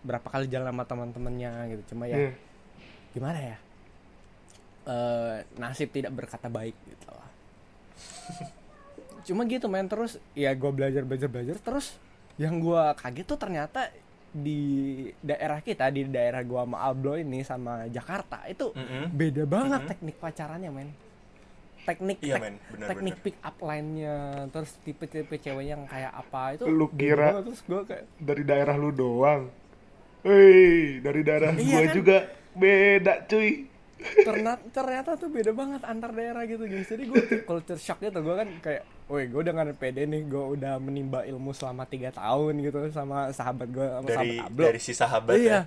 berapa 0.00 0.24
kali 0.24 0.48
jalan 0.48 0.72
sama 0.72 0.84
teman-temannya 0.84 1.52
gitu. 1.70 1.92
Cuma 1.92 2.04
ya 2.04 2.16
Iya. 2.18 2.32
gimana 3.12 3.38
ya? 3.38 3.56
Eh, 4.84 5.36
nasib 5.56 5.88
tidak 5.88 6.12
berkata 6.12 6.46
baik 6.46 6.76
gitu 6.84 7.08
lah. 7.08 7.28
Cuma 9.24 9.44
gitu 9.44 9.64
main 9.66 9.86
terus 9.86 10.20
ya 10.32 10.52
gue 10.52 10.68
belajar 10.68 11.00
belajar 11.00 11.26
belajar 11.26 11.56
terus 11.56 11.96
yang 12.36 12.58
gua 12.58 12.92
kaget 12.92 13.24
tuh 13.24 13.38
ternyata 13.38 13.88
di 14.28 14.60
daerah 15.18 15.62
kita 15.62 15.88
di 15.88 16.04
daerah 16.04 16.42
gua 16.42 16.66
sama 16.66 16.78
Ablo 16.82 17.14
ini 17.14 17.40
sama 17.40 17.86
Jakarta 17.86 18.44
itu 18.44 18.74
Mm-mm. 18.74 19.08
beda 19.08 19.46
banget 19.46 19.86
teknik 19.86 20.16
pacarannya 20.18 20.68
men 20.68 20.90
teknik 21.84 22.18
Iya, 22.18 22.34
tek- 22.34 22.42
men. 22.42 22.54
Bener, 22.66 22.86
teknik 22.90 23.14
bener. 23.14 23.24
pick 23.24 23.36
up 23.40 23.56
line-nya 23.58 24.16
terus 24.50 24.70
tipe-tipe 24.82 25.36
cewek 25.38 25.66
yang 25.66 25.86
kayak 25.86 26.12
apa 26.12 26.42
itu 26.52 26.64
Lu 26.66 26.90
kira- 26.90 27.38
banget. 27.38 27.44
terus 27.46 27.60
gua 27.62 27.80
kayak 27.84 28.04
Dari 28.18 28.42
daerah 28.42 28.74
lu 28.74 28.90
doang. 28.90 29.42
Hei, 30.20 30.98
dari 30.98 31.20
daerah 31.22 31.52
Iya 31.54 31.64
gua 31.70 31.80
kan? 31.82 31.94
juga 31.94 32.16
beda 32.52 33.14
cuy. 33.24 33.50
Ternyata 33.98 34.62
ternyata 34.74 35.10
tuh 35.14 35.30
beda 35.30 35.52
banget 35.54 35.82
antar 35.86 36.10
daerah 36.10 36.42
gitu 36.44 36.66
guys. 36.66 36.88
Jadi 36.88 37.02
gue 37.08 37.22
culture 37.46 37.78
shock 37.80 38.02
gitu. 38.02 38.18
Gue 38.20 38.34
kan 38.34 38.48
kayak 38.60 38.82
woi 39.06 39.30
gue 39.30 39.42
dengan 39.42 39.66
pede 39.74 40.04
nih. 40.04 40.22
Gue 40.26 40.58
udah 40.58 40.76
menimba 40.82 41.22
ilmu 41.24 41.54
selama 41.54 41.86
tiga 41.86 42.10
tahun 42.10 42.58
gitu 42.60 42.78
sama 42.90 43.30
sahabat 43.30 43.68
gue 43.70 43.86
sama 43.86 44.06
Dari 44.06 44.16
sahabat 44.16 44.50
Ablo. 44.50 44.64
dari 44.66 44.80
si 44.80 44.92
sahabat 44.92 45.34
iya. 45.38 45.50
ya. 45.50 45.60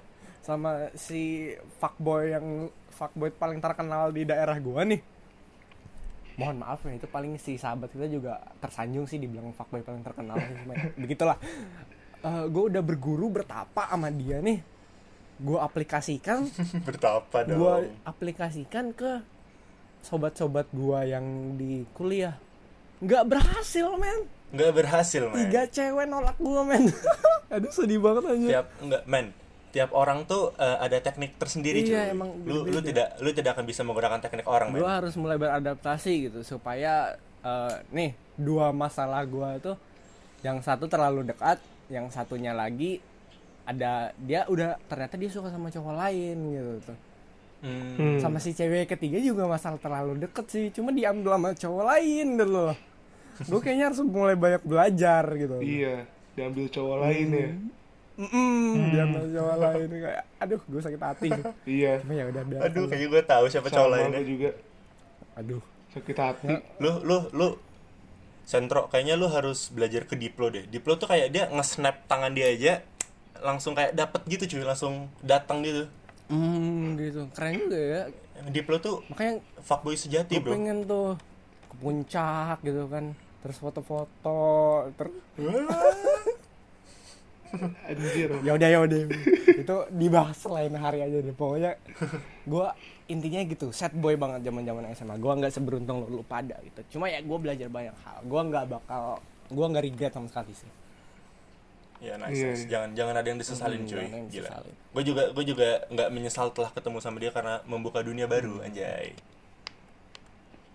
sama 0.43 0.69
si 0.95 1.51
fuckboy 1.79 2.31
yang 2.31 2.71
fuckboy 2.95 3.27
paling 3.35 3.59
terkenal 3.59 4.15
di 4.15 4.23
daerah 4.23 4.55
gua 4.63 4.87
nih. 4.87 5.03
Mohon 6.37 6.57
maaf 6.63 6.85
ya 6.85 6.93
itu 6.95 7.07
paling 7.09 7.35
si 7.41 7.59
sahabat 7.59 7.91
kita 7.91 8.07
juga 8.07 8.39
tersanjung 8.63 9.09
sih 9.09 9.19
dibilang 9.19 9.51
fuckboy 9.51 9.83
paling 9.83 10.05
terkenal. 10.07 10.39
Cuma 10.63 10.73
begitulah. 10.95 11.37
Gue 12.47 12.63
udah 12.71 12.83
berguru 12.83 13.27
bertapa 13.29 13.91
sama 13.91 14.07
dia 14.11 14.39
nih 14.39 14.76
gue 15.37 15.59
aplikasikan. 15.59 16.49
Bertapa 16.87 17.45
dong. 17.45 17.57
gue 17.61 17.73
aplikasikan 18.03 18.91
ke 18.91 19.21
sobat-sobat 20.01 20.69
gua 20.71 21.03
yang 21.03 21.25
di 21.57 21.83
kuliah. 21.93 22.37
Nggak 23.03 23.23
berhasil 23.27 23.87
men. 23.97 24.25
Nggak 24.49 24.71
berhasil 24.73 25.23
men. 25.27 25.37
Tiga 25.45 25.67
cewek 25.67 26.05
nolak 26.07 26.37
gue 26.39 26.61
men. 26.63 26.83
Aduh 27.53 27.71
sedih 27.71 27.99
banget 27.99 28.23
aja 28.27 28.47
tiap 28.47 28.67
enggak 28.81 29.03
men. 29.05 29.27
Tiap 29.67 29.91
orang 29.93 30.23
tuh 30.25 30.55
eh, 30.57 30.77
ada 30.79 30.97
teknik 30.97 31.35
tersendiri 31.37 31.83
Iya, 31.83 32.09
cuy. 32.09 32.13
emang 32.15 32.29
lu 32.47 32.65
lu 32.65 32.79
tidak 32.81 33.19
lu 33.19 33.29
tidak 33.35 33.53
akan 33.53 33.65
bisa 33.67 33.81
menggunakan 33.83 34.19
teknik 34.23 34.47
orang 34.47 34.71
men. 34.73 34.81
Gue 34.81 34.89
harus 34.89 35.13
mulai 35.19 35.37
beradaptasi 35.37 36.31
gitu 36.31 36.39
supaya 36.41 37.13
eh, 37.43 37.73
nih 37.91 38.15
dua 38.39 38.71
masalah 38.71 39.21
gue 39.27 39.49
itu 39.59 39.73
yang 40.41 40.61
satu 40.61 40.85
terlalu 40.87 41.25
dekat 41.27 41.59
yang 41.89 42.07
satunya 42.09 42.53
lagi 42.53 43.03
ada 43.67 43.91
dia 44.17 44.47
udah 44.47 44.79
ternyata 44.85 45.13
dia 45.13 45.27
suka 45.27 45.51
sama 45.51 45.67
cowok 45.67 45.93
lain 45.97 46.37
gitu 46.49 46.73
tuh 46.85 46.99
Hmm. 47.57 47.97
Hmm. 47.97 48.17
sama 48.17 48.37
si 48.37 48.53
cewek 48.53 48.85
ketiga 48.87 49.17
juga 49.17 49.43
masalah 49.43 49.75
terlalu 49.75 50.21
deket 50.21 50.45
sih 50.45 50.69
cuma 50.69 50.93
diambil 50.93 51.33
sama 51.33 51.49
cowok 51.51 51.83
lain 51.87 52.27
gitu 52.35 52.45
loh 52.47 52.73
gue 53.39 53.59
kayaknya 53.59 53.85
harus 53.89 53.99
mulai 53.99 54.33
banyak 54.33 54.61
belajar 54.61 55.25
gitu 55.33 55.57
Iya, 55.57 56.05
diambil 56.33 56.69
cowok 56.69 56.97
lain 56.99 57.27
ya. 57.27 57.49
Mm-mm, 58.15 58.93
diambil 58.93 59.23
cowok 59.31 59.55
lain 59.57 59.89
kayak 59.91 60.23
aduh 60.37 60.61
gue 60.63 60.81
sakit 60.83 61.01
hati 61.01 61.29
Iya. 61.65 61.93
cuma 62.01 62.13
ya 62.13 62.23
udah 62.27 62.43
biar 62.45 62.61
aduh 62.61 62.85
kayaknya 62.85 63.07
gue 63.09 63.23
tahu 63.25 63.45
siapa 63.47 63.67
cowok 63.67 63.89
lainnya 63.89 64.21
juga 64.21 64.49
aduh 65.33 65.61
sakit 65.89 66.13
hati. 66.15 66.47
lu 66.77 66.91
lu 67.01 67.17
lu 67.31 67.47
sentro 68.41 68.85
kayaknya 68.87 69.13
lu 69.13 69.27
harus 69.27 69.69
belajar 69.69 70.05
ke 70.05 70.13
Diplo 70.13 70.47
deh 70.47 70.63
Diplo 70.63 70.93
tuh 70.93 71.05
kayak 71.05 71.27
dia 71.29 71.43
nge-snap 71.47 72.05
tangan 72.05 72.31
dia 72.31 72.47
aja 72.47 72.73
langsung 73.43 73.73
kayak 73.73 73.93
dapet 73.93 74.21
gitu 74.27 74.43
cuy 74.57 74.63
langsung 74.65 75.07
datang 75.21 75.61
gitu. 75.63 75.85
Hmm 76.27 76.97
gitu. 76.99 77.27
Keren 77.31 77.67
juga 77.67 77.77
ya. 77.79 78.01
Diplo 78.51 78.77
tuh 78.77 79.01
makanya 79.09 79.41
fuckboy 79.65 79.97
sejati 79.97 80.37
gue 80.37 80.43
bro. 80.43 80.53
pengen 80.53 80.85
tuh 80.85 81.17
ke 81.71 81.75
puncak 81.81 82.57
gitu 82.61 82.85
kan. 82.91 83.15
Terus 83.41 83.57
foto-foto 83.61 84.39
ter 84.97 85.07
Anjir. 87.87 88.29
ya 88.43 88.51
udah 88.59 88.67
ya 88.67 88.79
udah. 88.83 88.99
Itu 89.55 89.75
dibahas 89.95 90.35
lain 90.43 90.75
hari 90.75 90.99
aja 90.99 91.17
deh. 91.23 91.31
Pokoknya 91.31 91.79
gue 92.43 92.67
intinya 93.07 93.39
gitu 93.47 93.71
set 93.71 93.95
boy 93.95 94.19
banget 94.19 94.51
zaman 94.51 94.67
zaman 94.67 94.83
SMA 94.91 95.15
gue 95.15 95.31
nggak 95.31 95.53
seberuntung 95.55 96.03
lu, 96.03 96.19
lu 96.19 96.23
pada 96.27 96.59
gitu. 96.59 96.99
Cuma 96.99 97.07
ya 97.07 97.23
gue 97.23 97.37
belajar 97.39 97.71
banyak 97.71 97.95
hal. 98.03 98.17
Gue 98.27 98.41
nggak 98.51 98.65
bakal 98.67 99.23
gue 99.47 99.65
nggak 99.65 99.85
regret 99.87 100.11
sama 100.11 100.27
sekali 100.27 100.51
sih 100.51 100.67
ya 101.99 102.13
nice, 102.15 102.29
Iya, 102.31 102.45
nice. 102.47 102.59
iya. 102.59 102.69
jangan 102.69 102.89
jangan 102.93 103.15
ada 103.15 103.27
yang 103.27 103.39
disesalin 103.39 103.81
Hmm, 103.81 103.89
cuy 103.89 104.05
yang 104.05 104.25
gila 104.27 104.47
disesalin. 104.47 104.73
gue 104.87 105.03
juga 105.03 105.23
gue 105.31 105.45
juga 105.45 105.67
nggak 105.87 106.09
menyesal 106.09 106.47
telah 106.51 106.69
ketemu 106.69 106.97
sama 106.99 107.17
dia 107.17 107.31
karena 107.31 107.61
membuka 107.63 107.99
dunia 107.99 108.25
baru 108.25 108.57
Hmm. 108.57 108.65
anjay 108.65 109.17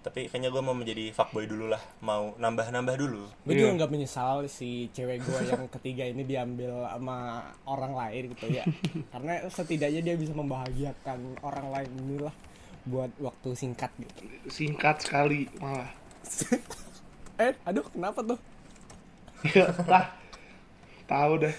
tapi 0.02 0.26
kayaknya 0.26 0.50
gue 0.50 0.58
mau 0.60 0.74
menjadi 0.74 1.14
fuckboy 1.14 1.46
dulu 1.46 1.70
lah 1.70 1.78
mau 2.00 2.34
nambah 2.36 2.66
nambah 2.68 2.96
dulu 2.96 3.22
gue 3.46 3.52
Iya. 3.52 3.60
juga 3.62 3.72
nggak 3.78 3.90
menyesal 3.92 4.34
si 4.46 4.90
cewek 4.90 5.22
gue 5.22 5.38
yang 5.46 5.70
ketiga 5.70 6.02
ini 6.04 6.22
diambil 6.22 6.90
sama 6.90 7.18
orang 7.62 7.94
lain 7.94 8.22
gitu 8.34 8.50
ya 8.50 8.66
karena 9.14 9.46
setidaknya 9.46 10.02
dia 10.02 10.14
bisa 10.16 10.34
membahagiakan 10.34 11.38
orang 11.40 11.70
lain 11.70 11.90
inilah 12.00 12.34
buat 12.82 13.14
waktu 13.16 13.54
singkat 13.54 13.94
gitu 13.94 14.26
Singkat 14.50 14.96
sekali 15.00 15.46
malah. 15.56 15.86
eh 17.38 17.54
aduh 17.62 17.86
kenapa 17.88 18.20
tuh 18.24 18.38
Ya, 19.44 19.66
lah. 19.84 20.06
Tahu 21.12 21.32
dah. 21.38 21.54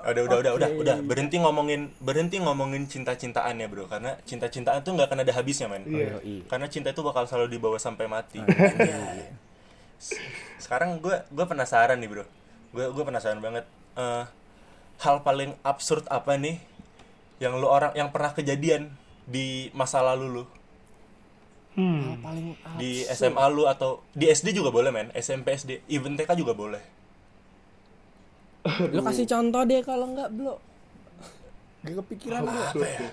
udah 0.00 0.22
udah 0.24 0.38
udah 0.40 0.52
udah 0.56 0.68
Oke. 0.70 0.80
udah 0.80 0.96
berhenti 1.02 1.36
ngomongin 1.36 1.92
berhenti 2.00 2.40
ngomongin 2.40 2.88
cinta 2.88 3.12
cintaan 3.14 3.54
ya 3.54 3.68
bro 3.68 3.84
karena 3.84 4.16
cinta 4.24 4.48
cintaan 4.48 4.80
tuh 4.80 4.96
nggak 4.96 5.06
akan 5.06 5.20
ada 5.20 5.32
habisnya 5.32 5.68
men 5.68 5.84
Iya. 5.84 6.16
Yoi. 6.16 6.48
karena 6.48 6.66
cinta 6.66 6.88
itu 6.88 6.98
bakal 7.00 7.28
selalu 7.28 7.52
dibawa 7.52 7.76
sampai 7.76 8.08
mati 8.08 8.40
Ah, 8.40 8.48
Anjay. 8.48 9.28
sekarang 10.56 10.98
gue 10.98 11.20
gue 11.22 11.44
penasaran 11.44 11.94
nih 11.94 12.08
bro 12.08 12.24
gue 12.72 12.84
gue 12.86 13.04
penasaran 13.04 13.38
banget 13.38 13.68
Eh, 13.92 14.24
hal 14.98 15.20
paling 15.20 15.52
absurd 15.60 16.08
apa 16.08 16.32
nih 16.34 16.56
yang 17.36 17.52
lu 17.54 17.66
orang 17.66 17.92
yang 17.92 18.08
pernah 18.08 18.32
kejadian 18.32 18.88
di 19.22 19.68
masa 19.70 20.00
lalu 20.00 20.26
lu 20.32 20.44
Hmm. 21.70 22.02
Hal 22.02 22.16
paling 22.24 22.46
di. 22.76 23.04
SMA 23.04 23.44
lu 23.48 23.62
atau 23.64 24.02
di 24.10 24.26
SD 24.26 24.50
juga 24.52 24.70
boleh 24.70 24.88
men 24.88 25.12
SMP 25.12 25.52
SD 25.52 25.84
even 25.86 26.16
TK 26.16 26.34
juga 26.34 26.50
boleh 26.50 26.80
Lu 28.92 29.00
kasih 29.00 29.24
contoh 29.24 29.64
deh 29.64 29.80
kalau 29.80 30.12
nggak 30.12 30.28
belum. 30.36 30.58
Gak 31.80 31.96
kepikiran 32.04 32.44
gue. 32.44 32.52
Absurd 32.52 32.84
ya. 32.84 33.08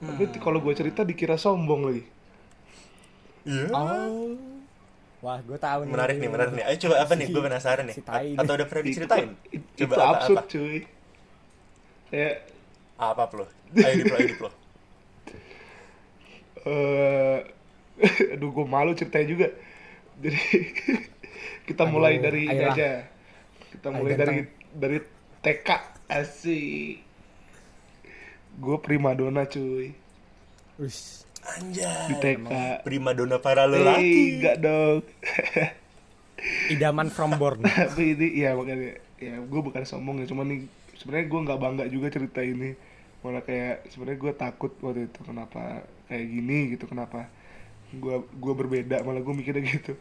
Tapi 0.00 0.24
kalau 0.40 0.64
gue 0.64 0.72
cerita 0.74 1.04
dikira 1.04 1.36
sombong 1.36 1.84
lagi. 1.86 2.02
iya 3.44 3.68
Oh. 3.70 4.34
Wah, 5.20 5.36
gue 5.44 5.58
tahu 5.60 5.84
nih. 5.84 5.92
menarik 5.92 6.16
nih 6.16 6.30
menarik 6.32 6.52
nih 6.56 6.64
ayo 6.64 6.76
coba 6.88 7.04
apa 7.04 7.12
nih 7.12 7.28
gue 7.28 7.42
penasaran 7.44 7.84
nih 7.92 7.92
Si 7.92 8.00
atau 8.40 8.56
udah 8.56 8.66
pernah 8.72 8.84
diceritain 8.88 9.28
Itu, 9.52 9.84
coba 9.84 9.92
itu 9.92 10.00
apa 10.00 10.16
absurd 10.16 10.38
apa 10.40 10.48
cuy. 10.48 10.80
Kayak 12.08 12.34
apa 12.96 13.22
lo 13.36 13.44
ayo 13.84 13.94
diplo 14.00 14.16
ayo 14.16 14.26
diplo 14.32 14.48
eh 16.72 17.38
aduh 18.32 18.48
gue 18.48 18.64
malu 18.64 18.96
ceritanya 18.96 19.28
juga. 19.28 19.48
Jadi 20.24 20.40
kita 21.66 21.84
Aduh, 21.84 21.92
mulai 21.92 22.14
dari 22.18 22.42
ini 22.46 22.50
ayolah. 22.52 22.76
aja. 22.76 22.90
Kita 23.70 23.88
Ayo, 23.90 24.02
mulai 24.02 24.14
dari 24.16 24.36
dari 24.74 24.98
TK 25.40 25.68
asik. 26.08 26.96
Gue 28.54 28.76
primadona 28.82 29.46
cuy 29.46 29.94
Wis. 30.80 31.24
di 32.06 32.14
anjay 32.14 32.14
TK. 32.14 32.50
primadona 32.84 33.36
para 33.40 33.64
Eh, 33.70 33.70
lelaki 33.72 34.20
enggak 34.36 34.56
dong. 34.60 35.00
Idaman 36.68 37.08
from 37.10 37.36
born. 37.36 37.60
Tapi 37.76 38.16
ini 38.16 38.40
ya 38.40 38.56
makanya 38.56 38.96
ya 39.20 39.36
gue 39.40 39.60
bukan 39.60 39.84
sombong 39.84 40.24
ya, 40.24 40.26
cuman 40.26 40.46
nih 40.48 40.60
sebenarnya 40.96 41.26
gue 41.28 41.40
nggak 41.46 41.60
bangga 41.60 41.84
juga 41.88 42.08
cerita 42.08 42.40
ini. 42.40 42.72
Malah 43.20 43.44
kayak 43.44 43.84
sebenarnya 43.92 44.18
gue 44.18 44.32
takut 44.34 44.72
waktu 44.80 45.00
itu 45.12 45.20
kenapa 45.20 45.84
kayak 46.08 46.26
gini 46.26 46.58
gitu 46.72 46.88
kenapa 46.88 47.28
gue 47.90 48.16
gue 48.22 48.54
berbeda 48.54 49.02
malah 49.02 49.22
gue 49.22 49.34
mikirnya 49.34 49.66
gitu. 49.66 49.98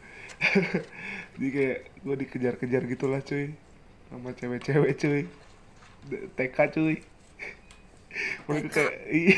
Jadi 1.37 1.47
kayak 1.49 1.79
gue 2.05 2.15
dikejar-kejar 2.25 2.83
gitulah 2.85 3.21
cuy 3.25 3.53
sama 4.09 4.33
cewek-cewek 4.33 4.91
cuy. 4.97 5.21
TK 6.37 6.57
cuy. 6.73 6.95
mereka 8.49 8.67
kayak 8.73 8.95
iya. 9.21 9.35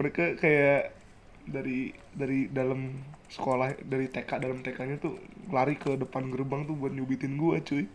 mereka 0.00 0.24
kayak 0.40 0.82
dari 1.46 1.94
dari 2.16 2.48
dalam 2.48 2.96
sekolah 3.28 3.76
dari 3.84 4.08
TK 4.08 4.30
dalam 4.40 4.64
TK-nya 4.64 4.96
tuh 4.98 5.20
lari 5.52 5.76
ke 5.76 5.94
depan 5.94 6.32
gerbang 6.32 6.64
tuh 6.64 6.74
buat 6.74 6.90
nyubitin 6.96 7.36
gua 7.36 7.60
cuy 7.60 7.86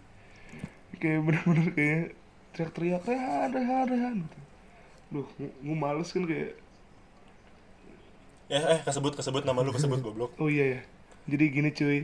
kayak 1.02 1.26
bener-bener 1.26 1.68
kayak 1.74 2.04
teriak-teriak 2.54 3.04
rehan 3.10 3.50
rehan 3.50 3.86
rehan 3.90 4.16
gitu. 4.22 4.40
Duh, 5.12 5.28
gue 5.42 5.76
males 5.76 6.08
kan 6.14 6.24
kayak 6.24 6.61
eh 8.52 8.64
eh 8.76 8.80
kesebut 8.84 9.16
kesebut 9.16 9.48
nama 9.48 9.64
lu 9.64 9.72
kesebut 9.72 10.04
goblok. 10.04 10.36
Oh 10.38 10.52
iya 10.52 10.78
ya 10.78 10.82
jadi 11.30 11.46
gini 11.54 11.70
cuy. 11.72 12.00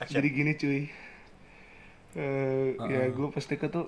Action. 0.00 0.14
jadi 0.18 0.28
gini 0.32 0.52
cuy. 0.56 0.80
Eh 2.18 2.66
ya 2.76 3.00
gue 3.12 3.28
pas 3.30 3.44
TK 3.44 3.62
tuh 3.70 3.86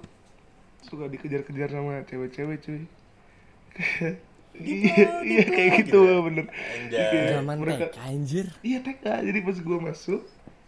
suka 0.87 1.09
dikejar-kejar 1.11 1.69
sama 1.73 2.07
cewek-cewek 2.07 2.59
cuy. 2.63 2.83
Iya 4.53 5.25
iya 5.25 5.49
kayak 5.49 5.71
gitu 5.81 6.29
bener. 6.29 6.45
Anjay. 6.53 7.09
Kayak 7.09 7.41
Zaman 7.41 7.57
mereka 7.57 7.87
TK 7.89 7.97
anjir. 8.05 8.47
iya 8.61 8.79
TK. 8.85 9.05
Jadi 9.25 9.39
pas 9.49 9.57
gue 9.57 9.79
masuk 9.81 10.21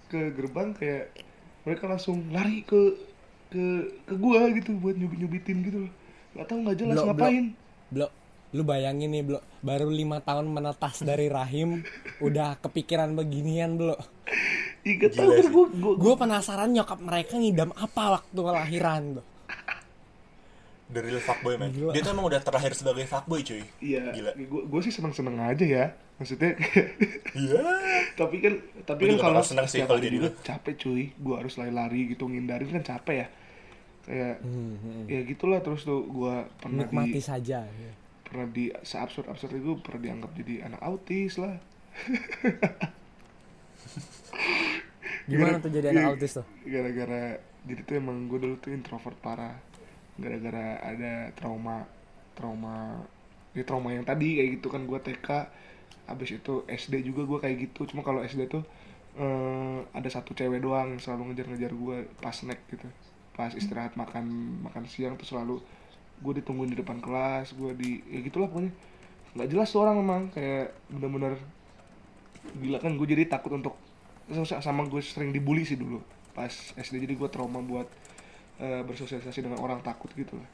ke 0.08 0.20
gerbang 0.32 0.72
kayak 0.72 1.12
mereka 1.68 1.84
langsung 1.92 2.24
lari 2.32 2.64
ke 2.64 2.96
ke 3.52 3.64
ke 4.08 4.14
gua 4.16 4.48
gitu 4.56 4.72
buat 4.80 4.96
nyubit 4.96 5.20
nyubitin 5.20 5.56
gitu 5.68 5.78
loh. 5.84 5.92
Nggak 6.32 6.46
tahu 6.48 6.58
nggak 6.64 6.76
jelas 6.80 6.96
Blok, 6.96 7.06
ngapain? 7.12 7.44
Blok. 7.92 8.10
Lu 8.54 8.62
bayangin 8.62 9.10
nih, 9.10 9.26
Blok. 9.26 9.42
Baru 9.60 9.90
lima 9.90 10.22
tahun 10.22 10.46
menetas 10.46 11.02
dari 11.02 11.26
rahim, 11.26 11.82
udah 12.22 12.62
kepikiran 12.62 13.18
beginian, 13.18 13.74
gua, 13.74 13.98
gua, 15.74 15.94
Gue 15.98 16.14
penasaran 16.14 16.70
nyokap 16.70 17.02
mereka 17.02 17.34
ngidam 17.34 17.74
apa 17.74 18.22
waktu 18.22 18.38
kelahiran, 18.38 19.02
Blok. 19.18 19.26
the 20.94 21.00
real 21.02 21.18
fuckboy 21.18 21.58
man. 21.58 21.74
Gila. 21.74 21.90
dia 21.90 22.00
tuh 22.06 22.12
emang 22.14 22.26
udah 22.30 22.40
terlahir 22.40 22.72
sebagai 22.76 23.04
fuckboy 23.08 23.40
cuy. 23.42 23.66
Iya 23.82 24.14
gila. 24.14 24.30
gue 24.38 24.80
sih 24.86 24.92
seneng 24.94 25.10
seneng 25.10 25.36
aja 25.42 25.64
ya. 25.64 25.86
Maksudnya 26.20 26.54
iya. 27.42 27.60
Tapi 28.14 28.36
kan 28.38 28.54
tapi 28.86 29.00
kan 29.10 29.16
kalau 29.18 29.42
seneng 29.42 29.66
sih 29.66 29.82
kalau 29.82 29.98
jadi 29.98 30.30
capek 30.44 30.74
cuy. 30.78 31.10
Gue 31.16 31.34
harus 31.34 31.58
lari-lari 31.58 32.14
gitu 32.14 32.30
ngindarin 32.30 32.70
kan 32.70 32.84
capek 32.84 33.16
ya. 33.24 33.28
Kayak 34.04 34.34
Hmm, 34.44 35.08
ya 35.08 35.20
gitulah 35.24 35.58
terus 35.64 35.82
tuh 35.82 36.04
gue 36.04 36.34
pernah 36.60 36.84
Nikmati 36.84 37.16
di 37.16 37.22
saja. 37.24 37.64
Pernah 38.34 38.50
di 38.50 38.74
seabsurd 38.82 39.30
absurd 39.30 39.54
itu 39.54 39.78
pernah 39.78 40.02
dianggap 40.02 40.30
jadi 40.34 40.66
anak 40.66 40.82
autis 40.82 41.38
lah. 41.38 41.54
Gimana 45.30 45.56
Gara- 45.56 45.62
tuh 45.62 45.70
jadi 45.72 45.86
anak 45.94 46.18
autis 46.18 46.32
tuh? 46.36 46.44
gara-gara 46.66 47.38
jadi 47.64 47.80
tuh 47.80 47.94
emang 47.96 48.28
gue 48.28 48.38
dulu 48.42 48.58
tuh 48.58 48.74
introvert 48.74 49.16
parah. 49.22 49.56
Gara-gara 50.20 50.82
ada 50.82 51.30
trauma 51.38 51.86
trauma 52.34 52.98
ya 53.54 53.62
trauma 53.62 53.94
yang 53.94 54.02
tadi 54.02 54.42
kayak 54.42 54.58
gitu 54.58 54.66
kan 54.68 54.82
gue 54.84 54.98
TK 54.98 55.28
habis 56.10 56.34
itu 56.34 56.66
SD 56.68 57.06
juga 57.06 57.22
gue 57.24 57.38
kayak 57.40 57.56
gitu. 57.70 57.88
Cuma 57.88 58.04
kalau 58.04 58.20
SD 58.20 58.50
tuh 58.50 58.66
eh, 59.16 59.78
ada 59.94 60.08
satu 60.10 60.34
cewek 60.34 60.60
doang 60.60 60.98
yang 60.98 61.00
selalu 61.00 61.32
ngejar-ngejar 61.32 61.72
gue 61.72 61.96
pas 62.20 62.34
snack 62.34 62.60
gitu. 62.68 62.84
Pas 63.32 63.54
istirahat 63.54 63.96
makan 63.96 64.26
makan 64.66 64.84
siang 64.84 65.16
tuh 65.16 65.24
selalu 65.24 65.62
gue 66.22 66.32
ditungguin 66.42 66.70
di 66.74 66.78
depan 66.78 67.02
kelas 67.02 67.56
gue 67.56 67.70
di 67.74 67.90
ya 68.10 68.20
gitulah 68.22 68.50
pokoknya. 68.50 68.72
Nggak 69.34 69.48
jelas 69.50 69.68
tuh 69.72 69.80
orang 69.82 69.96
emang 69.98 70.22
kayak 70.30 70.74
bener-bener 70.92 71.40
gila. 72.58 72.78
Kan 72.78 72.94
gue 73.00 73.06
jadi 73.08 73.26
takut 73.26 73.54
untuk 73.54 73.74
sama 74.44 74.88
gue 74.88 75.00
sering 75.04 75.34
dibully 75.34 75.68
sih 75.68 75.76
dulu 75.76 76.00
pas 76.34 76.50
SD 76.74 77.06
jadi 77.06 77.14
gue 77.14 77.28
trauma 77.30 77.62
buat 77.62 77.86
eh, 78.58 78.82
bersosialisasi 78.82 79.46
dengan 79.46 79.62
orang 79.62 79.80
takut 79.80 80.10
gitu 80.18 80.34
lah. 80.34 80.50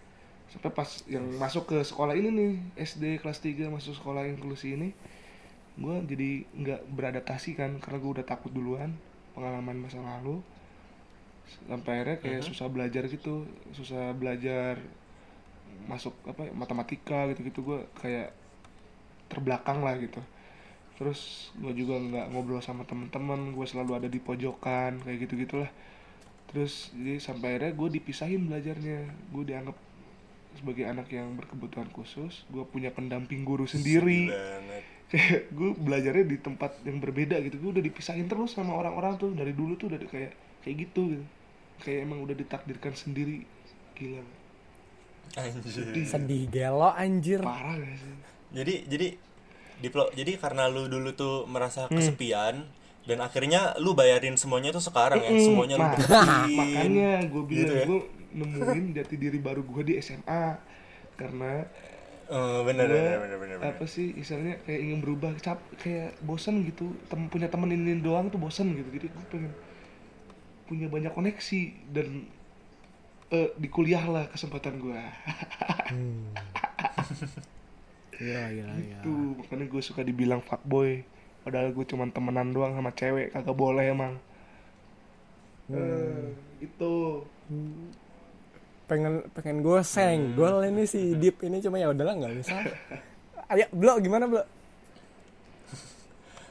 Sampai 0.53 0.71
pas 0.71 0.87
yang 1.09 1.25
masuk 1.41 1.73
ke 1.73 1.79
sekolah 1.81 2.13
ini 2.15 2.29
nih 2.31 2.53
SD 2.77 3.25
kelas 3.25 3.41
3 3.41 3.73
masuk 3.73 3.97
sekolah 3.97 4.29
inklusi 4.29 4.77
ini 4.77 4.93
gue 5.81 5.97
jadi 6.05 6.31
nggak 6.53 6.81
beradaptasi 6.93 7.57
kan 7.57 7.81
karena 7.81 7.97
gue 7.97 8.11
udah 8.21 8.27
takut 8.29 8.53
duluan 8.53 8.93
pengalaman 9.33 9.81
masa 9.81 9.99
lalu. 10.05 10.45
Sampai 11.67 11.99
akhirnya 11.99 12.19
kayak 12.23 12.47
susah 12.47 12.71
belajar 12.71 13.11
gitu 13.11 13.49
susah 13.75 14.15
belajar 14.15 14.79
masuk 15.91 16.15
apa 16.23 16.47
ya, 16.47 16.53
matematika 16.55 17.27
gitu 17.35 17.41
gitu 17.51 17.61
gue 17.67 17.79
kayak 17.99 18.31
terbelakang 19.27 19.83
lah 19.83 19.99
gitu. 19.99 20.23
Terus 20.99 21.51
gue 21.57 21.73
juga 21.75 21.97
nggak 21.99 22.27
ngobrol 22.31 22.63
sama 22.63 22.87
temen-temen 22.87 23.57
gue 23.57 23.67
selalu 23.67 23.93
ada 23.99 24.09
di 24.11 24.21
pojokan 24.23 25.01
kayak 25.03 25.19
gitu 25.27 25.35
gitulah 25.47 25.71
terus 26.51 26.91
jadi 26.99 27.23
sampai 27.23 27.55
akhirnya 27.55 27.73
gue 27.79 27.89
dipisahin 28.01 28.47
belajarnya. 28.51 29.01
Gue 29.31 29.43
dianggap 29.47 29.77
sebagai 30.59 30.83
anak 30.83 31.07
yang 31.15 31.39
berkebutuhan 31.39 31.89
khusus 31.95 32.43
gue 32.51 32.63
punya 32.67 32.91
pendamping 32.91 33.47
guru 33.47 33.67
sendiri. 33.71 34.31
Kayak 35.11 35.51
gue 35.59 35.71
belajarnya 35.75 36.27
di 36.27 36.39
tempat 36.39 36.83
yang 36.87 36.99
berbeda 37.03 37.39
gitu 37.43 37.59
gue 37.59 37.71
udah 37.79 37.85
dipisahin 37.87 38.27
terus 38.27 38.55
sama 38.59 38.75
orang-orang 38.75 39.15
tuh. 39.19 39.31
Dari 39.35 39.55
dulu 39.55 39.79
tuh 39.79 39.95
udah 39.95 39.99
kayak 40.11 40.35
kayak 40.67 40.77
gitu 40.91 41.19
gitu. 41.19 41.25
Kayak 41.81 41.99
emang 42.11 42.19
udah 42.27 42.35
ditakdirkan 42.35 42.95
sendiri. 42.99 43.47
Gila 43.95 44.40
anjir 45.33 46.05
Sedih 46.05 46.45
gelo 46.47 46.91
anjir. 46.91 47.41
parah 47.41 47.75
gak 47.75 47.97
sih 47.97 48.15
jadi 48.51 48.75
jadi 48.87 49.09
diplo 49.79 50.11
jadi 50.13 50.37
karena 50.37 50.67
lu 50.67 50.87
dulu 50.87 51.15
tuh 51.15 51.47
merasa 51.47 51.87
kesepian 51.87 52.67
dan 53.01 53.19
akhirnya 53.19 53.75
lu 53.79 53.95
bayarin 53.95 54.37
semuanya 54.37 54.71
tuh 54.71 54.83
sekarang 54.83 55.19
ya 55.19 55.31
Mm-mm. 55.31 55.41
semuanya 55.43 55.75
lu 55.75 55.83
Ma- 55.83 55.95
dapetin 55.95 56.53
makanya 56.53 57.11
gue 57.25 57.43
bilang 57.45 57.61
Gitu 57.63 57.73
ya? 57.75 57.85
gue 57.87 58.01
nemuin 58.31 58.85
jati 58.93 59.15
diri 59.17 59.39
baru 59.39 59.63
gue 59.63 59.83
di 59.85 59.95
SMA 59.99 60.45
karena 61.15 61.65
Oh, 62.31 62.63
bener, 62.63 62.87
bener, 62.87 63.19
bener, 63.19 63.39
bener, 63.43 63.57
bener. 63.59 63.75
apa 63.75 63.85
sih 63.85 64.15
istilahnya 64.15 64.63
kayak 64.63 64.79
ingin 64.81 64.99
berubah 65.01 65.35
cap 65.37 65.59
kayak 65.75 66.15
bosan 66.21 66.63
gitu 66.63 66.95
tem 67.07 67.27
punya 67.27 67.51
temen 67.51 67.67
ini 67.69 67.99
doang 67.99 68.31
tuh 68.31 68.39
bosan 68.39 68.71
gitu 68.71 68.87
jadi 68.87 69.11
gue 69.11 69.25
pengen 69.27 69.51
punya 70.65 70.87
banyak 70.87 71.11
koneksi 71.11 71.61
dan 71.91 72.31
eh, 73.31 73.51
di 73.55 73.69
kuliah 73.71 74.05
lah 74.05 74.25
kesempatan 74.29 74.79
gue 74.79 75.01
Hmm. 75.91 76.31
Gila, 78.15 78.45
gila, 78.53 78.73
gila. 78.79 79.01
itu 79.01 79.13
makanya 79.41 79.67
gue 79.67 79.83
suka 79.83 80.07
dibilang 80.07 80.39
fuckboy. 80.39 81.03
Padahal 81.43 81.73
gue 81.73 81.83
cuman 81.83 82.13
temenan 82.13 82.53
doang 82.53 82.77
sama 82.77 82.93
cewek 82.93 83.33
kagak 83.33 83.57
boleh 83.57 83.91
emang. 83.91 84.15
Eh, 85.73 86.31
itu 86.61 87.25
Pengen 88.87 89.23
pengen 89.35 89.63
gue 89.63 89.81
senggol 89.83 90.67
ini 90.67 90.83
si 90.87 91.15
Deep 91.15 91.43
ini 91.43 91.59
cuma 91.59 91.79
ya 91.79 91.91
udahlah 91.91 92.15
nggak 92.19 92.35
bisa. 92.39 92.55
Ayo, 93.51 93.67
Blo 93.75 93.99
gimana, 93.99 94.31
Blo? 94.31 94.43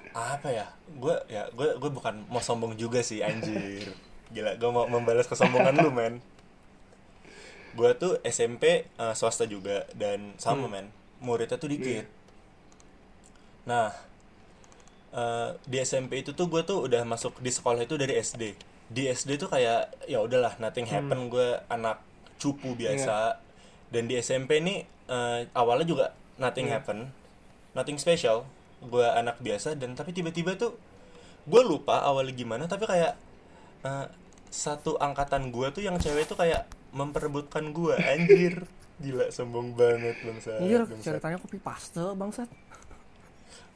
apa 0.09 0.51
ya? 0.51 0.67
Gue 0.99 1.15
ya 1.31 1.47
gue 1.53 1.79
gue 1.79 1.89
bukan 1.95 2.27
mau 2.27 2.43
sombong 2.43 2.75
juga 2.75 2.99
sih 2.99 3.23
anjir. 3.23 3.87
Gila 4.35 4.57
gue 4.59 4.69
mau 4.71 4.83
membalas 4.89 5.29
kesombongan 5.29 5.79
lu 5.79 5.91
men 5.95 6.19
gue 7.75 7.91
tuh 7.97 8.17
SMP 8.25 8.89
eh, 8.89 9.13
swasta 9.17 9.45
juga 9.49 9.85
dan 9.97 10.33
sama 10.41 10.69
men. 10.69 10.89
Muridnya 11.19 11.59
tuh 11.59 11.69
dikit. 11.69 12.05
Nah 13.67 13.91
eh, 15.13 15.49
di 15.67 15.77
SMP 15.81 16.21
itu 16.23 16.31
tuh 16.33 16.47
gue 16.47 16.61
tuh 16.65 16.85
udah 16.85 17.03
masuk 17.05 17.37
di 17.43 17.51
sekolah 17.51 17.83
itu 17.83 17.95
dari 17.99 18.17
SD 18.17 18.69
di 18.89 19.05
SD 19.05 19.37
tuh 19.37 19.49
kayak 19.53 20.09
ya 20.09 20.19
udahlah 20.25 20.57
nothing 20.57 20.89
happen 20.89 21.29
gue 21.29 21.61
anak 21.69 22.01
cupu 22.41 22.73
biasa. 22.73 23.37
Dan 23.89 24.09
di 24.09 24.17
SMP 24.17 24.61
ini 24.61 24.81
eh, 25.09 25.39
awalnya 25.53 25.85
juga 25.85 26.05
nothing 26.41 26.67
happen 26.73 27.13
nothing 27.77 28.01
special. 28.01 28.49
Gue 28.81 29.05
anak 29.05 29.37
biasa 29.39 29.77
dan 29.77 29.93
tapi 29.93 30.11
tiba-tiba 30.11 30.57
tuh 30.57 30.73
gue 31.45 31.61
lupa 31.63 32.01
awalnya 32.01 32.33
gimana 32.33 32.65
tapi 32.65 32.89
kayak 32.89 33.13
eh, 33.85 34.05
satu 34.49 34.97
angkatan 34.97 35.53
gue 35.53 35.69
tuh 35.69 35.85
yang 35.85 36.01
cewek 36.01 36.25
tuh 36.25 36.37
kayak 36.37 36.65
memperebutkan 36.91 37.71
gue 37.71 37.95
anjir. 37.95 38.65
Gila 39.03 39.31
sombong 39.31 39.79
banget 39.79 40.19
bangsa 40.21 40.59
Anjir, 40.59 40.83
bangsa. 40.83 41.03
ceritanya 41.07 41.37
kopi 41.39 41.55
paste, 41.55 42.03
bangsat. 42.13 42.49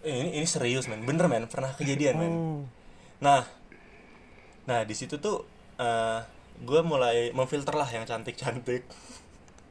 Eh, 0.04 0.12
ini 0.12 0.30
ini 0.36 0.44
serius 0.44 0.92
men. 0.92 1.08
Bener 1.08 1.32
men. 1.32 1.48
Pernah 1.48 1.72
kejadian 1.74 2.16
men. 2.20 2.32
Oh. 2.32 2.62
nah. 3.20 3.48
Nah 4.64 4.84
di 4.84 4.92
situ 4.92 5.16
tuh 5.18 5.48
gue 6.60 6.82
mulai 6.82 7.32
memfilter 7.32 7.74
lah 7.74 7.88
yang 7.88 8.04
cantik 8.04 8.36
cantik 8.36 8.84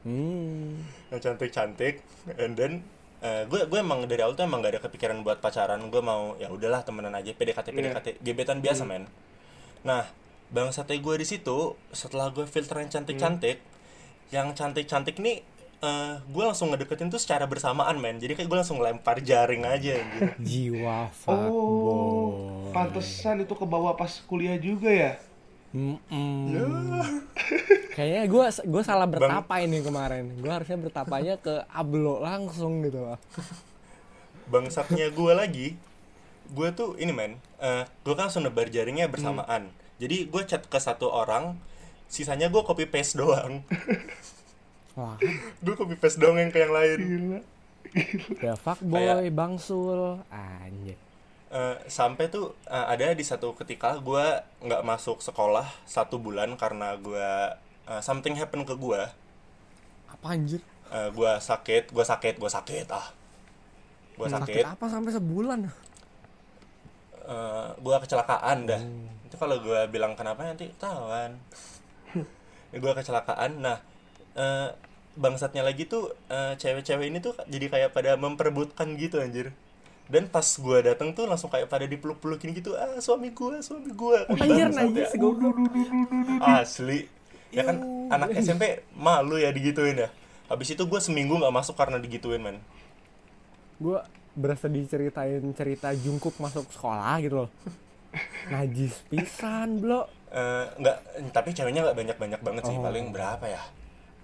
Hmm. 0.03 0.83
yang 1.15 1.21
cantik 1.23 1.47
cantik 1.49 2.03
and 2.35 2.59
then 2.59 2.83
gue 3.23 3.63
gue 3.63 3.79
emang 3.79 4.03
dari 4.03 4.19
awal 4.19 4.35
tuh 4.35 4.43
emang 4.43 4.59
gak 4.59 4.75
ada 4.75 4.81
kepikiran 4.83 5.23
buat 5.23 5.39
pacaran. 5.39 5.79
Gue 5.87 6.01
mau 6.01 6.35
ya 6.35 6.51
udahlah 6.51 6.83
temenan 6.83 7.13
aja. 7.13 7.31
PDKT 7.31 7.71
PDKT 7.71 8.07
gebetan 8.19 8.59
biasa 8.59 8.83
men. 8.83 9.07
Nah 9.85 10.03
bangsatnya 10.53 11.01
gue 11.01 11.15
di 11.17 11.25
situ 11.25 11.73
setelah 11.89 12.29
gue 12.29 12.45
filter 12.45 12.77
yang 12.77 12.91
cantik 12.93 13.17
cantik 13.17 13.57
yang 14.29 14.53
cantik 14.53 14.85
cantik 14.85 15.17
nih 15.17 15.41
gue 16.23 16.43
langsung 16.45 16.71
ngedeketin 16.71 17.11
tuh 17.11 17.19
secara 17.19 17.43
bersamaan 17.43 17.99
men 17.99 18.15
jadi 18.15 18.37
kayak 18.37 18.47
gue 18.47 18.57
langsung 18.61 18.79
lempar 18.79 19.19
jaring 19.19 19.65
aja 19.67 19.99
gitu 19.99 20.21
Jiwa 20.47 21.09
oh 21.09 21.11
fuckboy. 21.11 22.71
pantesan 22.71 23.43
itu 23.43 23.51
ke 23.51 23.65
bawah 23.67 23.97
pas 23.97 24.23
kuliah 24.23 24.55
juga 24.55 24.87
ya 24.93 25.13
Mm-mm. 25.73 26.53
Kayaknya 27.97 28.29
gue 28.29 28.45
gue 28.69 28.83
salah 28.85 29.09
bertapa 29.09 29.57
ini 29.57 29.81
kemarin. 29.81 30.37
Gue 30.37 30.53
harusnya 30.53 30.77
bertapanya 30.77 31.41
ke 31.41 31.65
Ablo 31.65 32.21
langsung 32.21 32.85
gitu 32.85 33.01
loh. 33.01 33.17
bangsatnya 34.45 35.09
gue 35.09 35.33
lagi 35.33 35.67
gue 36.51 36.69
tuh 36.75 36.93
ini 36.99 37.09
men 37.09 37.39
gue 38.03 38.13
kan 38.13 38.27
langsung 38.29 38.43
nebar 38.43 38.67
jaringnya 38.67 39.07
bersamaan 39.07 39.71
jadi 40.03 40.27
gue 40.27 40.41
chat 40.43 40.63
ke 40.67 40.77
satu 40.77 41.07
orang 41.07 41.55
sisanya 42.05 42.51
gue 42.51 42.59
copy 42.61 42.85
paste 42.85 43.15
doang. 43.15 43.63
Wah, 44.99 45.17
gue 45.57 45.73
copy 45.73 45.95
paste 45.95 46.19
doang 46.19 46.37
yang 46.37 46.51
ke 46.51 46.59
yang 46.59 46.69
lain. 46.69 46.99
Gila. 47.01 47.39
Ya 48.41 48.53
fuckboy, 48.53 49.29
bangsul, 49.29 50.21
anjir. 50.29 50.97
Eh, 51.49 51.75
sampai 51.85 52.27
tuh 52.27 52.57
eh, 52.65 52.85
ada 52.89 53.13
di 53.13 53.21
satu 53.21 53.53
ketika 53.53 54.01
gue 54.01 54.25
nggak 54.61 54.81
masuk 54.81 55.21
sekolah 55.21 55.69
satu 55.85 56.17
bulan 56.17 56.57
karena 56.57 56.97
gue 56.97 57.29
eh, 57.85 58.01
something 58.01 58.33
happen 58.33 58.65
ke 58.65 58.73
gue 58.73 59.01
Apa 60.09 60.33
anjir? 60.33 60.65
Eh, 60.89 61.09
gue 61.13 61.31
sakit 61.37 61.93
gue 61.93 62.01
sakit 62.01 62.41
gue 62.41 62.49
sakit 62.49 62.87
ah. 62.89 63.05
Gue 64.17 64.25
Sakit 64.25 64.61
sakit. 64.61 64.65
apa 64.65 64.85
sampai 64.89 65.13
sebulan? 65.13 65.59
Eh 67.23 67.67
gue 67.79 67.95
kecelakaan 68.03 68.57
dah. 68.67 68.81
Itu 69.25 69.35
kalau 69.35 69.57
gue 69.59 69.79
bilang 69.89 70.13
kenapa 70.13 70.43
nanti 70.43 70.69
tawan 70.75 71.39
gue 72.83 72.91
kecelakaan. 72.93 73.59
Nah 73.59 73.77
eh, 74.35 74.69
bangsatnya 75.13 75.61
lagi 75.61 75.85
tuh 75.85 76.13
eh, 76.27 76.57
cewek-cewek 76.57 77.05
ini 77.07 77.19
tuh 77.21 77.33
jadi 77.45 77.69
kayak 77.69 77.89
pada 77.93 78.17
memperebutkan 78.17 78.93
gitu 78.97 79.21
anjir. 79.21 79.53
Dan 80.03 80.27
pas 80.27 80.43
gue 80.43 80.77
dateng 80.83 81.15
tuh 81.15 81.23
langsung 81.31 81.47
kayak 81.47 81.71
pada 81.71 81.87
dipeluk-pelukin 81.87 82.51
gitu 82.51 82.75
ah 82.75 82.99
suami 82.99 83.31
gue 83.31 83.63
suami 83.63 83.87
gue 83.87 84.17
Anjir 84.35 84.67
najis 84.67 85.15
goblok. 85.15 85.55
asli. 86.43 87.07
Ya 87.53 87.63
kan 87.63 87.79
anak 88.11 88.35
SMP 88.35 88.83
malu 88.93 89.39
ya 89.39 89.53
digituin 89.55 89.95
ya. 89.95 90.09
Habis 90.51 90.75
itu 90.75 90.83
gue 90.83 90.99
seminggu 90.99 91.39
nggak 91.39 91.55
masuk 91.55 91.79
karena 91.79 92.03
digituin 92.03 92.43
men. 92.43 92.59
Gue 93.79 93.97
berasa 94.33 94.65
diceritain 94.65 95.41
cerita 95.53 95.93
jungkuk 95.93 96.37
masuk 96.41 96.65
sekolah 96.69 97.21
gitu 97.21 97.45
loh. 97.45 97.49
Najis 98.53 99.05
pisan, 99.09 99.81
Blo. 99.81 100.05
Eh, 100.33 100.65
nggak 100.81 101.29
tapi 101.29 101.53
ceweknya 101.53 101.85
nggak 101.85 101.97
banyak 101.97 102.17
banyak 102.17 102.41
banget 102.41 102.63
sih 102.65 102.77
Oh. 102.77 102.81
paling 102.81 103.13
berapa 103.13 103.45
ya? 103.45 103.61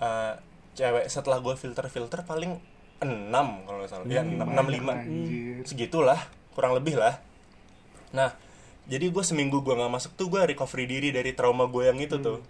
Eh, 0.01 0.33
cewek 0.73 1.05
setelah 1.05 1.37
gue 1.37 1.53
filter 1.53 1.85
filter 1.85 2.25
paling 2.25 2.57
enam 2.99 3.63
kalau 3.63 3.77
nggak 3.85 3.91
salah. 3.93 4.05
Ya 4.09 4.25
enam 4.25 4.49
enam 4.49 4.67
lima. 4.67 4.93
segitulah 5.63 6.19
kurang 6.57 6.73
lebih 6.73 6.97
lah. 6.97 7.21
Nah 8.11 8.33
jadi 8.89 9.05
gue 9.13 9.21
seminggu 9.21 9.61
gue 9.61 9.77
nggak 9.77 9.93
masuk 9.93 10.11
tuh 10.17 10.33
gue 10.33 10.41
recovery 10.49 10.89
diri 10.89 11.09
dari 11.13 11.31
trauma 11.37 11.69
gue 11.69 11.85
yang 11.85 11.99
itu 12.01 12.17
tuh. 12.17 12.41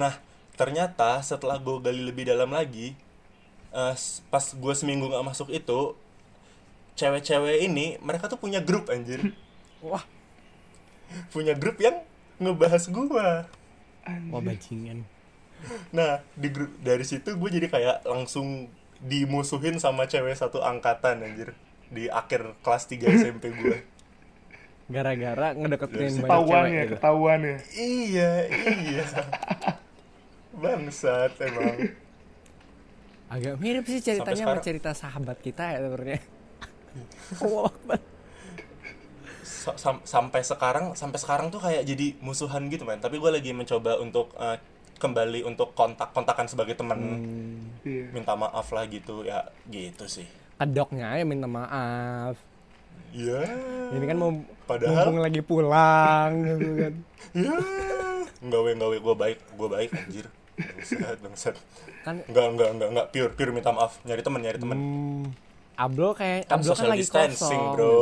Nah 0.00 0.16
ternyata 0.56 1.20
setelah 1.20 1.60
gue 1.60 1.76
gali 1.78 2.02
lebih 2.02 2.26
dalam 2.26 2.50
lagi 2.50 2.96
s- 3.92 4.24
pas 4.26 4.42
gue 4.42 4.74
seminggu 4.74 5.06
nggak 5.06 5.26
masuk 5.26 5.48
itu 5.48 5.94
cewek-cewek 6.94 7.62
ini 7.62 7.94
mereka 7.98 8.26
tuh 8.26 8.36
punya 8.36 8.58
grup 8.58 8.88
anjir. 8.88 9.32
Wah, 9.84 10.02
punya 11.30 11.54
grup 11.54 11.78
yang 11.78 12.02
ngebahas 12.38 12.88
gua. 12.88 13.46
Wah 14.30 14.40
bajingan. 14.40 15.04
nah 15.90 16.22
di 16.32 16.48
grup 16.48 16.70
dari 16.78 17.02
situ 17.02 17.34
gue 17.34 17.50
jadi 17.50 17.66
kayak 17.66 18.06
langsung 18.06 18.70
dimusuhin 18.98 19.76
sama 19.76 20.06
cewek 20.06 20.32
satu 20.32 20.62
angkatan 20.62 21.18
anjir 21.20 21.50
di 21.88 22.06
akhir 22.06 22.54
kelas 22.62 22.86
3 22.86 23.02
SMP 23.18 23.50
gue 23.50 23.82
Gara-gara 24.86 25.52
ngedeketin 25.52 26.14
banyak 26.14 26.24
Ketahuan 26.24 26.46
cewek 26.62 26.70
ya, 26.70 26.82
gitu. 26.86 26.92
ketahuan 26.94 27.40
ya. 27.42 27.56
iya 27.74 28.30
iya. 28.70 29.04
Bangsat 30.62 31.32
emang 31.38 31.76
Agak 33.28 33.54
mirip 33.56 33.84
sih 33.84 34.00
ceritanya 34.00 34.44
sama 34.46 34.58
cerita 34.58 34.90
sahabat 34.92 35.38
kita 35.38 35.64
ya 35.68 35.78
sebenarnya. 35.80 36.20
Allah 37.44 37.70
sam- 39.74 40.00
sampai 40.02 40.40
sekarang 40.42 40.84
sampai 40.94 41.18
sekarang 41.18 41.46
tuh 41.48 41.60
kayak 41.60 41.84
jadi 41.84 42.16
musuhan 42.18 42.66
gitu 42.66 42.82
man 42.82 42.96
tapi 42.96 43.16
gue 43.16 43.28
lagi 43.28 43.52
mencoba 43.52 43.96
untuk 43.96 44.32
eh, 44.34 44.56
kembali 44.96 45.44
untuk 45.44 45.72
kontak 45.72 46.10
kontakan 46.10 46.46
sebagai 46.46 46.74
teman 46.74 46.98
Hmm, 46.98 47.60
Iya. 47.84 48.10
minta 48.10 48.32
maaf 48.34 48.66
lah 48.68 48.84
gitu 48.84 49.22
ya 49.22 49.46
gitu 49.66 50.08
sih 50.08 50.26
kedoknya 50.56 51.14
ya 51.14 51.22
minta 51.22 51.46
maaf. 51.46 52.34
Iya. 53.08 53.40
Ini 53.88 54.04
kan 54.04 54.16
mau 54.16 54.30
Padahal- 54.64 55.06
mumpung 55.06 55.22
lagi 55.22 55.40
pulang 55.40 56.30
gitu 56.42 56.68
kan. 56.76 56.94
Ya. 57.38 57.54
Enggak 58.38 58.60
we, 58.60 58.70
enggak 58.72 58.88
we, 58.88 58.98
gue 58.98 59.16
baik, 59.16 59.38
gue 59.50 59.68
baik 59.68 59.90
anjir. 59.92 60.26
Bangsat, 60.58 61.16
bangsat. 61.20 61.54
Kan 62.02 62.14
Enggak, 62.24 62.46
enggak, 62.48 62.68
enggak, 62.72 62.88
enggak, 62.90 63.06
pure, 63.10 63.30
pure 63.32 63.50
minta 63.50 63.70
maaf. 63.70 64.02
Nyari 64.02 64.20
temen, 64.20 64.40
nyari 64.40 64.58
temen. 64.58 64.76
hmm, 64.76 65.24
Ablo 65.74 66.10
kayak 66.12 66.44
Kan 66.44 66.58
Ablo 66.58 66.66
kan 66.66 66.74
social 66.74 66.90
lagi 66.90 67.00
distancing, 67.00 67.38
kosong. 67.54 67.74
bro. 67.74 67.98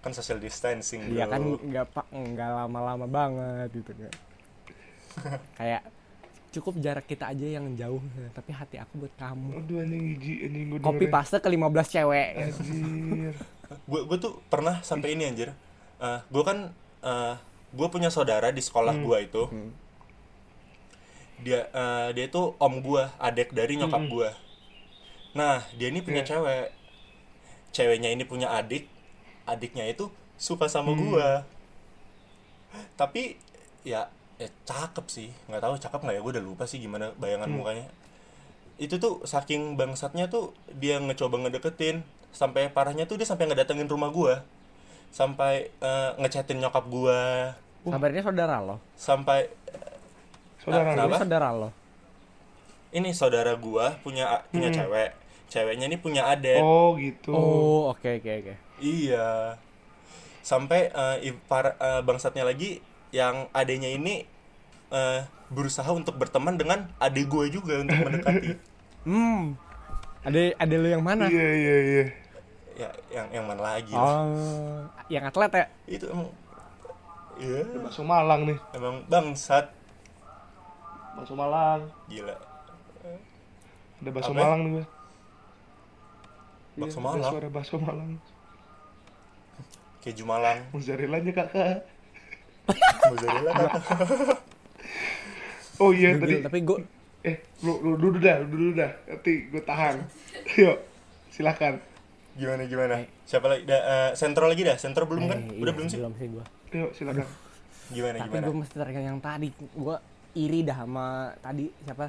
Kan 0.00 0.12
social 0.12 0.38
distancing, 0.38 1.00
bro. 1.04 1.14
Iya 1.14 1.24
kan 1.26 1.40
nggak 1.44 1.86
pak 1.88 2.06
nggak 2.08 2.50
lama-lama 2.56 3.06
banget 3.06 3.68
gitu 3.72 3.90
kan. 3.94 4.12
kayak 5.56 5.82
cukup 6.50 6.74
jarak 6.78 7.06
kita 7.06 7.30
aja 7.30 7.46
yang 7.52 7.78
jauh 7.78 8.02
tapi 8.32 8.50
hati 8.50 8.76
aku 8.76 9.06
buat 9.06 9.14
kamu. 9.16 9.48
Aduh 9.56 9.76
anjing 9.80 10.02
anjing 10.18 10.64
gue 10.68 10.78
Copy 10.80 11.06
paste 11.06 11.38
ke 11.38 11.46
15 11.48 11.62
cewek. 11.88 12.28
Anjir. 12.40 13.34
Gue 13.86 14.02
gue 14.02 14.18
tuh 14.18 14.42
pernah 14.50 14.82
sampai 14.82 15.14
ini 15.14 15.22
anjir. 15.24 15.54
Eh, 15.96 16.18
gue 16.26 16.42
kan 16.42 16.74
eh 17.00 17.34
gue 17.70 17.86
punya 17.86 18.10
saudara 18.10 18.50
di 18.50 18.58
sekolah 18.58 18.90
Hmm. 18.92 19.06
gue 19.06 19.18
itu. 19.22 19.42
Hmm. 19.46 19.70
Dia 21.40 21.66
eh, 21.66 22.08
dia 22.12 22.24
itu 22.26 22.54
om 22.56 22.74
gue, 22.78 23.04
adek 23.18 23.50
dari 23.50 23.74
nyokap 23.74 24.00
Hmm. 24.00 24.10
gue. 24.10 24.30
Nah, 25.32 25.62
dia 25.74 25.88
ini 25.88 26.00
punya 26.00 26.20
Iya. 26.20 26.36
cewek. 26.36 26.66
Ceweknya 27.70 28.10
ini 28.10 28.24
punya 28.24 28.50
adik. 28.50 28.90
Adiknya 29.44 29.86
itu 29.86 30.10
suka 30.36 30.66
sama 30.66 30.92
Hmm. 30.92 31.00
gue. 31.06 31.28
Tapi 32.94 33.36
ya 33.82 34.06
ya 34.36 34.48
cakep 34.64 35.04
sih 35.06 35.28
nggak 35.48 35.60
tahu 35.60 35.74
cakep 35.76 36.00
nggak 36.00 36.16
ya 36.16 36.20
gue 36.20 36.32
udah 36.32 36.44
lupa 36.44 36.64
sih 36.64 36.80
gimana 36.80 37.12
bayangan 37.16 37.44
Hmm. 37.44 37.60
mukanya 37.60 37.86
itu 38.80 38.96
tuh 38.96 39.20
saking 39.22 39.76
bangsatnya 39.76 40.32
tuh 40.32 40.56
dia 40.72 40.96
ngecoba 40.96 41.36
ngedeketin 41.44 42.00
sampai 42.32 42.72
parahnya 42.72 43.04
tuh 43.04 43.20
dia 43.20 43.28
sampai 43.28 43.44
ngedatengin 43.44 43.84
rumah 43.84 44.08
gua 44.08 44.40
sampai 45.12 45.68
eh, 45.68 46.10
ngechatin 46.16 46.56
nyokap 46.56 46.88
gua 46.88 47.52
Kabarnya 47.84 48.24
saudara 48.24 48.60
lo. 48.60 48.80
sampai 48.96 49.52
Saudara? 50.60 50.90
Ini 50.90 51.02
lu. 51.02 51.16
saudara 51.16 51.48
lo. 51.50 51.70
ini 52.90 53.10
saudara 53.10 53.52
gua 53.54 53.94
punya 53.98 54.42
punya 54.50 54.66
Hmm. 54.66 54.76
cewek 54.76 55.10
ceweknya 55.46 55.86
ini 55.86 55.96
punya 55.96 56.26
adek 56.26 56.58
Oh 56.58 56.94
gitu. 56.96 57.30
Oh, 57.30 57.80
oke 57.88 58.18
oke 58.18 58.30
oke. 58.42 58.54
iya 58.78 59.54
sampai 60.40 60.88
eh, 60.88 61.16
i- 61.24 61.40
par- 61.40 61.76
eh, 61.76 62.00
bangsatnya 62.00 62.42
lagi 62.42 62.82
yang 63.10 63.46
adenya 63.52 63.88
ini 63.88 64.26
eh, 64.88 65.20
berusaha 65.48 65.86
untuk 65.88 66.14
berteman 66.16 66.54
dengan 66.54 66.90
adik 66.98 67.26
gue 67.26 67.46
juga 67.52 67.78
untuk 67.78 67.94
mendekati 68.04 68.58
Hmm. 69.00 69.54
Ada 70.20 70.52
ada 70.54 70.74
lo 70.76 70.88
yang 70.90 71.00
mana? 71.00 71.24
Iya 71.24 71.48
iya 71.56 71.76
iya. 71.80 72.04
ya 72.76 72.88
yang 73.10 73.26
yang 73.32 73.44
mana 73.46 73.62
lagi 73.70 73.94
lah. 73.94 74.26
Oh, 74.26 74.84
yang 75.06 75.24
atlet 75.24 75.52
ya? 75.54 75.66
itu 75.88 76.04
emang 76.04 76.28
iya 77.36 77.64
Bakso 77.78 78.02
Malang 78.02 78.44
nih. 78.44 78.58
emang 78.72 79.00
bangsat 79.06 79.70
Bakso 81.20 81.34
Malang. 81.34 81.80
gila 82.06 82.36
Ada 84.00 84.10
bakso 84.10 84.30
Apa 84.30 84.34
ya? 84.34 84.42
Malang 84.42 84.60
nih 84.60 84.70
gue. 84.72 84.84
Bakso 86.76 86.96
Iya, 86.96 87.04
Malang? 87.04 87.20
Ada 87.20 87.30
suara 87.30 87.48
bakso 87.48 87.76
Malang. 87.78 88.12
keju 90.00 90.24
malang 90.24 90.56
Mozzarella-nya 90.72 91.28
kakak. 91.30 91.84
mozzarella 93.12 93.52
kakak. 93.52 94.38
Oh 95.76 95.92
iya 95.92 96.16
tadi. 96.16 96.40
tapi 96.40 96.60
gue 96.62 96.80
Eh, 97.20 97.36
lu, 97.60 97.76
lu 97.84 98.00
dulu 98.00 98.16
dah, 98.16 98.40
lu 98.40 98.48
dulu 98.48 98.72
dah. 98.72 98.88
Nanti 99.04 99.44
gue 99.46 99.60
tahan. 99.60 100.00
Yuk, 100.60 100.76
silakan. 101.28 101.76
gimana 102.30 102.64
gimana 102.64 102.94
siapa 103.26 103.44
lagi 103.44 103.68
da, 103.68 103.76
eh, 103.76 104.10
sentro 104.14 104.48
lagi 104.48 104.62
dah 104.62 104.78
sentro 104.78 105.04
belum 105.04 105.28
kan 105.28 105.36
Eh, 105.44 105.60
udah 105.60 105.66
iya, 105.66 105.76
belum 105.76 105.86
sih 105.86 105.98
Belum 106.00 106.14
sih 106.16 106.26
gue. 106.30 106.44
Yuk, 106.72 106.90
silakan. 106.96 107.26
gimana 107.90 108.16
Tapi 108.16 108.28
gimana 108.30 108.44
gue 108.48 108.56
mesti 108.56 108.74
terakhir 108.74 109.02
yang 109.02 109.20
tadi. 109.20 109.48
Gue 109.52 109.96
iri 110.32 110.60
dah 110.60 110.76
sama 110.78 111.06
tadi 111.38 111.68
siapa? 111.80 112.08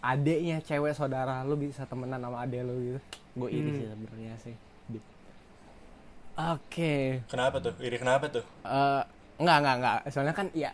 Adeknya 0.00 0.58
cewek 0.60 0.92
saudara 0.92 1.42
lu 1.42 1.54
bisa 1.54 1.84
temenan 1.84 2.18
sama 2.18 2.42
adek 2.42 2.60
lu 2.60 2.74
gitu. 2.82 3.00
Gue 3.34 3.48
iri 3.50 3.68
Hmm. 3.68 3.76
sih 3.76 3.86
sebenarnya 3.88 4.34
sih. 4.40 4.54
Oke. 6.32 7.20
kenapa 7.26 7.60
tuh 7.60 7.76
iri 7.78 7.96
kenapa 7.96 8.24
tuh 8.26 8.40
Eh, 8.62 9.02
enggak 9.36 9.56
enggak 9.58 9.74
enggak. 9.76 9.96
Soalnya 10.08 10.32
kan 10.32 10.48
ya 10.52 10.72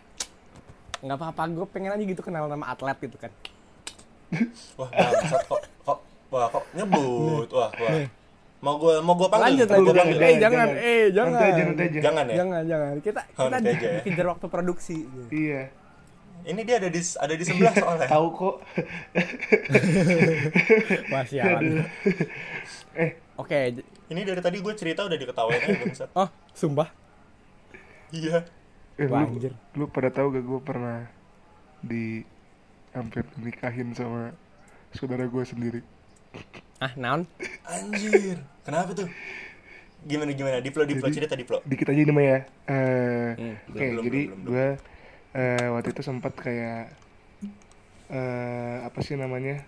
nggak 0.99 1.15
apa-apa 1.15 1.41
gue 1.49 1.67
pengen 1.69 1.91
aja 1.93 2.01
gitu 2.01 2.19
kenal 2.19 2.47
nama 2.47 2.65
atlet 2.69 2.95
gitu 2.97 3.15
kan. 3.17 3.31
wah 4.77 4.87
bangsat 4.87 5.41
kok 5.43 5.61
kok 5.81 5.99
wah 6.29 6.47
kok 6.47 6.63
nyebut 6.71 7.49
wah 7.49 7.71
wah 7.71 7.91
mau 8.59 8.75
gue 8.77 8.93
mau 8.99 9.15
gue 9.15 9.27
panggil 9.27 9.45
Lanjut 9.57 9.67
lanjut. 9.69 9.93
panggil 9.95 10.17
Eh 10.17 10.35
jangan, 10.37 10.67
eh 10.69 11.03
jangan. 11.09 11.31
Nanti 11.33 11.47
aja, 11.49 11.61
nanti 11.65 11.83
aja. 11.85 11.99
jangan 12.01 12.23
ya 12.23 12.35
Jangan 12.35 12.61
jangan. 12.63 12.93
Kita 12.99 13.21
kita 13.25 13.57
ya. 13.57 13.71
dikejar 13.99 14.25
waktu 14.27 14.45
produksi. 14.47 14.97
gitu. 15.01 15.27
Iya. 15.29 15.61
Ini 16.41 16.61
dia 16.61 16.77
ada 16.77 16.87
di 16.87 16.99
ada 16.99 17.33
di 17.33 17.43
sebelah 17.43 17.73
soalnya 17.73 18.07
Tahu 18.11 18.27
kok. 18.31 18.55
Wah 21.09 21.23
sialan. 21.23 21.83
eh, 22.93 23.11
Oke. 23.35 23.59
j- 23.73 23.85
ini 24.09 24.21
dari 24.21 24.39
tadi 24.39 24.57
gue 24.57 24.73
cerita 24.73 25.03
udah 25.03 25.15
diketawain 25.15 25.59
aja 25.59 25.77
bangsat 25.77 26.09
Oh, 26.13 26.29
sumpah. 26.51 26.89
iya 28.09 28.41
eh 28.95 29.05
Wah, 29.05 29.21
lu, 29.21 29.31
anjir. 29.31 29.53
lu 29.73 29.85
pada 29.87 30.09
tahu 30.09 30.31
gak 30.31 30.43
gue 30.43 30.59
pernah 30.59 31.07
di 31.79 32.25
hampir 32.91 33.23
nikahin 33.37 33.93
sama 33.93 34.33
saudara 34.91 35.23
gue 35.23 35.43
sendiri. 35.43 35.81
Ah, 36.77 36.91
naon? 36.95 37.23
anjir 37.63 38.37
kenapa 38.61 38.91
tuh 38.93 39.07
gimana 40.01 40.31
gimana 40.31 40.57
diplo 40.57 40.83
diplo 40.83 41.05
Jadi- 41.05 41.15
cerita 41.17 41.33
diplo 41.33 41.59
Dikit 41.63 41.87
aja 41.87 41.99
ini 41.99 42.09
mah 42.09 42.23
ya. 42.23 42.39
Eh, 42.65 43.29
Hmm, 43.31 43.55
Oke, 43.69 43.85
belum, 43.85 44.03
jadi 44.03 44.21
gue 44.33 44.67
eh, 45.35 45.67
waktu 45.73 45.89
itu 45.93 46.01
sempat 46.05 46.33
kayak 46.37 46.93
eh 48.09 48.77
apa 48.87 48.99
sih 49.05 49.15
namanya? 49.17 49.61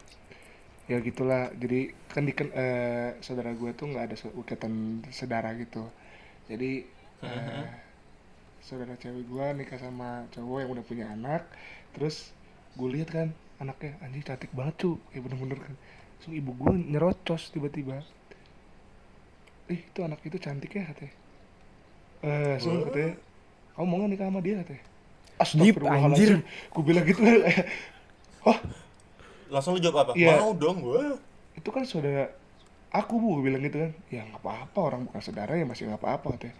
Ya 0.89 0.97
gitulah. 0.99 1.53
Jadi 1.55 1.93
kan 2.11 2.25
di 2.27 2.33
eh, 2.33 3.09
saudara 3.21 3.53
gue 3.53 3.71
tuh 3.77 3.85
nggak 3.91 4.05
ada 4.09 4.15
ikatan 4.17 5.05
saudara 5.13 5.53
gitu. 5.57 5.85
Jadi 6.49 6.85
eh, 7.23 7.67
saudara 8.61 8.93
cewek 8.97 9.25
gue 9.29 9.45
nikah 9.57 9.79
sama 9.81 10.25
cowok 10.33 10.57
yang 10.65 10.71
udah 10.73 10.85
punya 10.85 11.05
anak. 11.13 11.45
Terus 11.93 12.33
gue 12.77 12.89
lihat 12.89 13.09
kan 13.13 13.29
anaknya 13.61 13.93
anjing 14.01 14.25
cantik 14.25 14.51
banget 14.57 14.75
cu, 14.81 14.97
kayak 15.13 15.23
bener-bener 15.25 15.59
kan. 15.61 15.73
So 16.21 16.33
ibu 16.33 16.51
gue 16.57 16.73
nyerocos 16.73 17.53
tiba-tiba. 17.53 18.01
Ih 19.69 19.81
itu 19.81 19.99
anak 20.01 20.19
itu 20.25 20.37
cantik 20.41 20.73
ya 20.73 20.83
katanya. 20.89 21.13
Eh, 22.21 22.55
so 22.61 22.69
Wah. 22.69 22.85
katanya, 22.89 23.17
kamu 23.73 23.85
mau 23.89 23.97
nggak 23.97 24.11
nikah 24.13 24.27
sama 24.29 24.41
dia 24.45 24.55
katanya? 24.61 24.90
Dip, 25.43 25.75
anjir. 25.81 26.45
Gue 26.69 26.83
bilang 26.83 27.03
gitu. 27.03 27.19
Kayak, 27.25 27.67
oh 28.43 28.57
langsung 29.47 29.75
lu 29.75 29.79
jawab 29.79 30.07
apa? 30.07 30.11
Iya. 30.13 30.39
mau 30.39 30.53
dong 30.53 30.79
gue 30.79 31.19
itu 31.53 31.69
kan 31.69 31.83
saudara 31.83 32.31
aku 32.89 33.13
bu 33.15 33.27
gue 33.37 33.43
bilang 33.47 33.61
gitu 33.61 33.77
kan. 33.77 33.91
Ya 34.07 34.21
nggak 34.23 34.39
apa-apa 34.39 34.79
orang 34.79 35.01
bukan 35.05 35.19
saudara 35.19 35.53
ya 35.53 35.65
masih 35.65 35.87
nggak 35.87 35.99
apa-apa 35.99 36.35
katanya. 36.35 36.55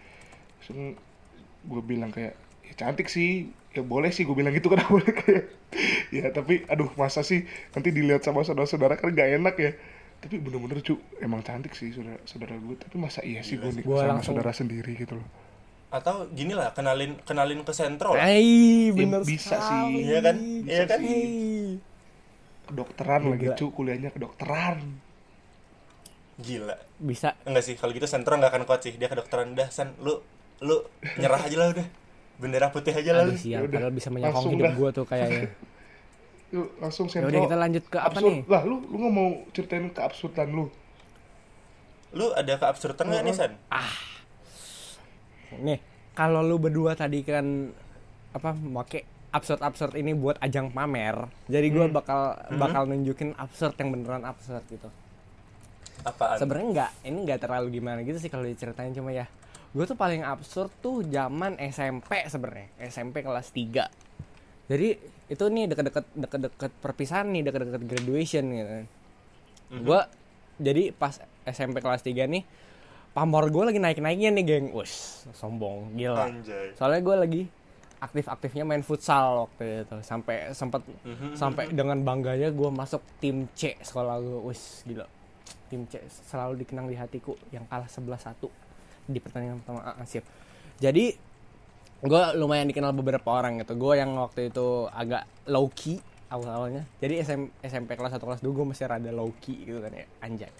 Langsung 0.60 0.78
gue 1.62 1.82
bilang 1.82 2.10
kayak 2.10 2.34
ya 2.62 2.72
cantik 2.76 3.06
sih. 3.06 3.48
Ya 3.72 3.80
boleh 3.80 4.12
sih 4.12 4.22
gue 4.22 4.32
bilang 4.32 4.52
gitu 4.52 4.68
kan. 4.68 4.84
Boleh 4.92 5.08
kayak 5.08 5.44
ya 6.12 6.28
tapi 6.28 6.68
aduh 6.68 6.92
masa 6.94 7.24
sih 7.24 7.44
nanti 7.72 7.88
dilihat 7.88 8.20
sama 8.20 8.44
saudara-saudara 8.44 8.94
kan 8.94 9.08
gak 9.10 9.40
enak 9.40 9.56
ya. 9.56 9.72
Tapi 10.20 10.38
bener-bener 10.38 10.78
cu 10.80 11.00
emang 11.18 11.40
cantik 11.40 11.72
sih 11.72 11.90
saudara 11.90 12.20
saudara 12.22 12.54
gue 12.54 12.76
tapi 12.76 12.94
masa 12.94 13.24
iya 13.24 13.40
sih 13.40 13.56
gue 13.56 13.72
nikah 13.72 13.82
Gua 13.82 13.96
sama 13.98 14.08
langsung- 14.14 14.36
saudara 14.36 14.52
sendiri 14.52 14.92
gitu 14.94 15.18
loh 15.18 15.26
atau 15.92 16.24
gini 16.26 16.52
lah 16.52 16.72
kenalin 16.72 17.20
kenalin 17.20 17.60
ke 17.60 17.70
sentro 17.70 18.16
lah 18.16 18.24
Hai, 18.24 18.88
bener 18.90 19.20
bisa 19.20 19.54
sekali. 19.54 20.00
sih. 20.00 20.08
Iya 20.08 20.18
kan? 20.18 20.36
Iya 20.64 20.84
kan? 20.86 20.98
Hei. 20.98 21.76
kedokteran 22.64 23.20
lagi 23.28 23.46
cu 23.52 23.66
kuliahnya 23.70 24.08
kedokteran 24.08 24.80
Gila. 26.34 26.74
bisa 26.96 27.36
Enggak 27.44 27.62
sih, 27.62 27.74
kalau 27.76 27.92
gitu 27.92 28.08
sentro 28.08 28.34
nggak 28.34 28.50
akan 28.50 28.64
kuat 28.64 28.80
sih. 28.80 28.96
Dia 28.96 29.06
kedokteran 29.06 29.52
dah, 29.52 29.68
San. 29.68 29.92
Lu 30.00 30.16
lu 30.58 30.80
nyerah 31.14 31.38
aja 31.38 31.54
lah 31.54 31.68
udah. 31.70 31.86
Bendera 32.34 32.66
putih 32.68 32.90
aja 32.90 33.12
lah. 33.12 33.22
aduh 33.22 33.30
lu. 33.30 33.36
sial 33.36 33.60
Yaudah, 33.60 33.78
padahal 33.78 33.92
bisa 33.92 34.08
menyokong 34.08 34.44
hidup 34.48 34.64
dah. 34.64 34.74
gue 34.74 34.88
tuh 34.90 35.04
kayaknya 35.04 35.40
Yuk, 36.52 36.68
langsung 36.78 37.06
ya 37.06 37.12
sentro. 37.14 37.28
udah 37.28 37.40
kita 37.42 37.56
lanjut 37.58 37.84
ke 37.86 37.98
apa 37.98 38.08
Absurd. 38.10 38.24
nih 38.26 38.38
Lah, 38.46 38.62
lu 38.62 38.76
lu 38.82 38.96
nggak 38.98 39.12
mau 39.12 39.28
ceritain 39.52 39.86
keabsurdan 39.88 40.48
lu? 40.50 40.66
Lu 42.10 42.26
ada 42.32 42.52
keabsurdan 42.56 43.04
nggak 43.06 43.22
nih, 43.22 43.34
San? 43.34 43.52
Nih 45.58 45.78
kalau 46.12 46.40
lu 46.40 46.56
berdua 46.56 46.92
tadi 46.92 47.20
kan 47.20 47.72
apa 48.32 48.52
make 48.54 49.04
absurd 49.28 49.60
absurd 49.60 49.92
ini 49.94 50.12
buat 50.12 50.36
ajang 50.38 50.70
pamer 50.70 51.16
jadi 51.46 51.66
gue 51.66 51.86
Hmm. 51.86 51.92
bakal 51.92 52.20
bakal 52.54 52.82
nunjukin 52.84 53.32
absurd 53.34 53.76
yang 53.76 53.90
beneran 53.90 54.22
absurd 54.22 54.64
gitu. 54.66 54.88
Apaan? 56.02 56.34
sebenarnya 56.34 56.68
nggak 56.72 56.90
ini 57.04 57.18
nggak 57.22 57.40
terlalu 57.40 57.66
gimana 57.72 58.02
gitu 58.02 58.18
sih 58.18 58.26
kalau 58.26 58.42
diceritain 58.42 58.90
cuma 58.90 59.10
ya 59.10 59.30
gue 59.70 59.84
tuh 59.84 59.94
paling 59.94 60.20
absurd 60.20 60.68
tuh 60.78 61.00
zaman 61.02 61.56
SMP 61.62 62.26
sebenarnya 62.26 62.68
SMP 62.82 63.22
kelas 63.22 63.48
3 63.48 63.86
jadi 64.66 64.88
itu 65.28 65.44
nih 65.46 65.64
deket-deket 65.66 66.04
deket-deket 66.12 66.72
perpisahan 66.78 67.24
nih 67.26 67.42
deket-deket 67.42 67.82
graduation 67.82 68.44
gitu 68.48 68.70
kan. 68.70 68.86
Gue 69.74 70.00
jadi 70.58 70.92
pas 70.92 71.16
SMP 71.44 71.78
kelas 71.78 72.00
3 72.00 72.26
nih 72.26 72.42
pamor 73.12 73.48
gue 73.48 73.62
lagi 73.62 73.78
naik-naiknya 73.78 74.30
nih 74.32 74.44
geng. 74.44 74.66
Wus, 74.72 75.24
sombong. 75.32 75.92
Gila. 75.94 76.28
Anjay. 76.28 76.72
soalnya 76.72 77.00
gue 77.00 77.16
lagi 77.16 77.42
aktif-aktifnya 77.98 78.64
main 78.64 78.82
futsal 78.82 79.46
waktu 79.46 79.84
itu. 79.84 79.96
Sampai 80.00 80.50
sempat 80.52 80.82
Mhm. 81.04 81.36
sampai 81.36 81.70
dengan 81.70 82.00
bangganya 82.00 82.48
gue 82.48 82.68
masuk 82.68 83.00
tim 83.18 83.46
C 83.52 83.76
sekolah 83.78 84.18
gue 84.18 84.40
wis 84.48 84.82
gila. 84.82 85.06
Tim 85.68 85.86
C 85.86 86.00
selalu 86.26 86.60
dikenang 86.60 86.86
di 86.86 86.96
hatiku 86.96 87.32
yang 87.48 87.64
kalah 87.64 87.86
11-1 87.86 88.48
di 89.02 89.18
pertandingan 89.18 89.58
pertama 89.58 89.82
siap 90.04 90.22
jadi 90.78 91.10
gue 92.02 92.22
lumayan 92.34 92.66
dikenal 92.66 92.90
beberapa 92.92 93.28
orang 93.30 93.62
gitu. 93.62 93.78
Gue 93.78 93.94
yang 93.94 94.10
waktu 94.14 94.50
itu 94.50 94.90
agak 94.90 95.22
low 95.46 95.70
key 95.70 96.02
awal-awalnya. 96.26 96.82
Jadi 96.98 97.14
SM, 97.18 97.42
SMP 97.62 97.94
kelas 97.94 98.12
1 98.12 98.18
kelas 98.20 98.40
2 98.40 98.50
gue 98.50 98.66
masih 98.66 98.84
rada 98.84 99.10
low 99.10 99.30
key 99.38 99.62
gitu 99.62 99.78
kan 99.78 99.92
ya 99.92 100.06
anjay 100.18 100.50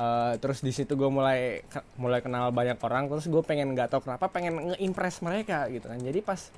Eh, 0.00 0.34
terus 0.40 0.64
di 0.64 0.72
situ 0.72 0.96
gue 0.96 1.10
mulai 1.12 1.60
mulai 2.00 2.24
kenal 2.24 2.48
banyak 2.48 2.80
orang 2.80 3.12
terus 3.12 3.28
gue 3.28 3.42
pengen 3.44 3.76
nggak 3.76 3.92
tahu 3.92 4.08
kenapa 4.08 4.32
pengen 4.32 4.72
nge-impress 4.72 5.20
mereka 5.20 5.68
gitu 5.68 5.84
kan. 5.86 6.00
Jadi 6.00 6.24
pas 6.24 6.48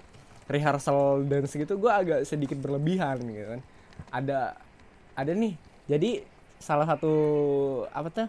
rehearsal 0.47 1.25
dance 1.27 1.57
gitu 1.57 1.75
gue 1.81 1.91
agak 1.91 2.21
sedikit 2.25 2.57
berlebihan 2.63 3.19
gitu 3.27 3.59
kan. 3.59 3.61
Ada 4.15 4.39
ada 5.19 5.33
nih. 5.35 5.59
Jadi 5.91 6.23
salah 6.63 6.87
satu 6.87 7.13
apa 7.91 8.09
tuh? 8.09 8.29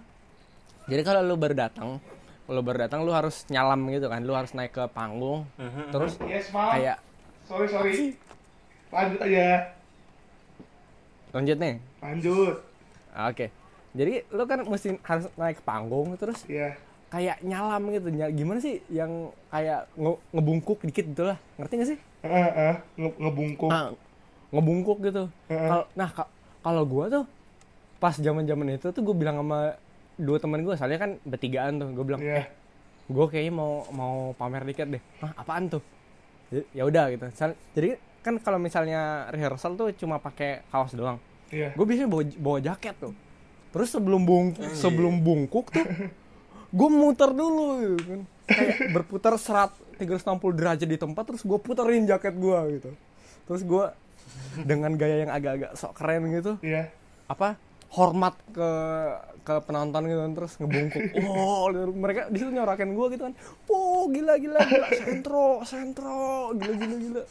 Jadi 0.89 1.01
kalau 1.05 1.21
lu 1.21 1.37
baru 1.37 1.53
datang 1.53 2.01
kalau 2.45 2.61
baru 2.61 2.89
datang 2.89 3.05
lu 3.05 3.13
harus 3.13 3.45
nyalam 3.53 3.77
gitu 3.93 4.09
kan. 4.09 4.25
Lu 4.25 4.33
harus 4.33 4.57
naik 4.57 4.73
ke 4.73 4.83
panggung. 4.89 5.45
Mhm. 5.61 5.93
terus 5.93 6.17
Yes, 6.25 6.49
kayak 6.49 6.97
Sorry, 7.45 7.69
sorry. 7.69 7.93
Lanjut 8.89 9.21
aja. 9.21 9.69
lanjut 11.29 11.57
nih. 11.61 11.75
Lanjut. 11.99 12.55
oke 13.15 13.47
jadi 13.95 14.27
lu 14.29 14.43
kan 14.43 14.59
mesti 14.61 14.99
harus 15.01 15.25
naik 15.33 15.59
panggung 15.61 16.13
terus 16.15 16.43
Iya. 16.45 16.75
kayak 17.07 17.39
nyalam 17.41 17.81
gitu 17.89 18.07
gimana 18.29 18.59
sih 18.59 18.83
yang 18.87 19.31
kayak 19.47 19.87
nge- 19.95 20.21
ngebungkuk 20.29 20.83
dikit 20.83 21.05
gitu 21.07 21.23
lah 21.25 21.37
ngerti 21.55 21.73
gak 21.73 21.89
sih 21.89 21.99
Heeh, 22.21 22.49
heeh. 22.49 22.75
Nge- 22.97 23.17
ngebungkuk. 23.17 23.69
Ah, 23.69 23.93
ngebungkuk 24.49 24.97
gitu 25.01 25.23
Heeh. 25.45 25.69
Kal- 25.69 25.89
nah 25.93 26.09
ka- 26.09 26.31
kalau 26.59 26.83
gua 26.83 27.05
tuh 27.07 27.25
pas 27.95 28.11
zaman 28.13 28.43
zaman 28.43 28.67
itu 28.71 28.87
tuh 28.89 29.01
gue 29.01 29.15
bilang 29.15 29.39
sama 29.39 29.79
dua 30.15 30.37
teman 30.37 30.59
gue 30.59 30.75
soalnya 30.75 30.97
kan 30.97 31.11
bertigaan 31.21 31.77
tuh 31.77 31.87
gue 31.89 32.05
bilang 32.05 32.19
Iya. 32.19 32.35
eh 32.35 32.47
gue 33.05 33.25
kayaknya 33.25 33.53
mau 33.53 33.71
mau 33.89 34.15
pamer 34.33 34.65
dikit 34.65 34.89
deh 34.89 35.01
ah 35.19 35.31
apaan 35.35 35.69
tuh 35.69 35.81
Ya- 36.47 36.67
ya 36.73 36.83
udah 36.83 37.09
gitu 37.09 37.25
jadi 37.71 37.89
kan 38.19 38.37
kalau 38.37 38.57
misalnya 38.57 39.29
rehearsal 39.29 39.73
tuh 39.73 39.93
cuma 39.93 40.17
pakai 40.17 40.65
kaos 40.67 40.91
doang 40.91 41.17
Iya. 41.47 41.71
gue 41.71 41.85
biasanya 41.85 42.07
bawa, 42.07 42.23
bawa 42.35 42.57
jaket 42.59 42.95
tuh 42.97 43.13
terus 43.75 43.91
sebelum 43.91 44.23
bung 44.23 44.55
sebelum 44.71 45.19
bungkuk 45.19 45.67
tuh 45.67 45.83
gue 46.71 46.89
muter 46.89 47.27
dulu 47.29 47.65
gitu 47.83 48.03
kan. 48.07 48.21
Kayak 48.45 48.75
berputar 48.95 49.35
serat 49.35 49.71
360 49.99 50.39
derajat 50.55 50.87
di 50.87 50.95
tempat 50.95 51.23
terus 51.27 51.43
gue 51.43 51.59
puterin 51.59 52.07
jaket 52.07 52.35
gue 52.35 52.59
gitu. 52.79 52.89
Terus 53.45 53.61
gue 53.61 53.85
dengan 54.63 54.95
gaya 54.95 55.27
yang 55.27 55.31
agak-agak 55.31 55.75
sok 55.75 55.93
keren 55.93 56.31
gitu 56.31 56.55
Iya. 56.63 56.87
apa 57.27 57.59
hormat 57.91 58.33
ke 58.51 58.69
ke 59.43 59.53
penonton 59.61 60.07
gitu 60.07 60.19
kan 60.19 60.31
terus 60.33 60.53
ngebungkuk. 60.55 61.03
Oh 61.27 61.67
mereka 61.91 62.31
di 62.31 62.39
situ 62.39 62.49
nyorakin 62.49 62.95
gue 62.95 63.07
gitu 63.11 63.23
kan. 63.27 63.33
Oh 63.67 64.07
gila 64.07 64.39
gila 64.39 64.59
gila 64.63 64.87
sentro 64.95 65.43
sentro 65.63 66.15
gila 66.55 66.73
gila 66.75 66.95
gila 66.97 67.21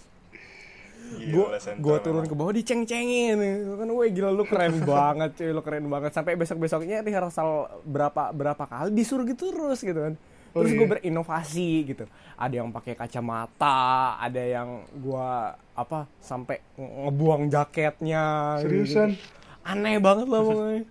gue 1.15 1.47
gue 1.79 1.97
turun 2.01 2.25
ke 2.25 2.35
bawah 2.35 2.53
diceng-cengin 2.53 3.37
gitu 3.37 3.73
kan 3.75 3.89
woi 3.89 4.09
gila 4.09 4.29
lu 4.29 4.45
keren 4.45 4.83
banget 4.87 5.31
cuy 5.35 5.51
lu 5.51 5.61
keren 5.61 5.87
banget 5.87 6.11
sampai 6.11 6.35
besok 6.35 6.59
besoknya 6.59 7.01
rehearsal 7.01 7.51
berapa 7.83 8.31
berapa 8.31 8.61
kali 8.61 8.91
disuruh 8.91 9.25
gitu 9.25 9.51
terus 9.51 9.81
gitu 9.81 10.01
kan 10.01 10.15
Oh, 10.55 10.63
terus 10.63 10.71
iya. 10.71 10.79
gue 10.79 10.89
berinovasi 10.89 11.71
gitu 11.85 12.05
ada 12.37 12.55
yang 12.55 12.71
pakai 12.71 12.95
kacamata 12.95 14.15
ada 14.17 14.39
yang 14.39 14.87
gua 14.95 15.51
apa 15.75 16.07
sampai 16.23 16.63
nge- 16.79 16.95
ngebuang 17.03 17.43
jaketnya 17.51 18.23
gitu. 18.63 18.87
Seriusan? 18.87 19.19
aneh 19.67 19.99
banget 19.99 20.31
lah 20.31 20.41
pokoknya 20.41 20.83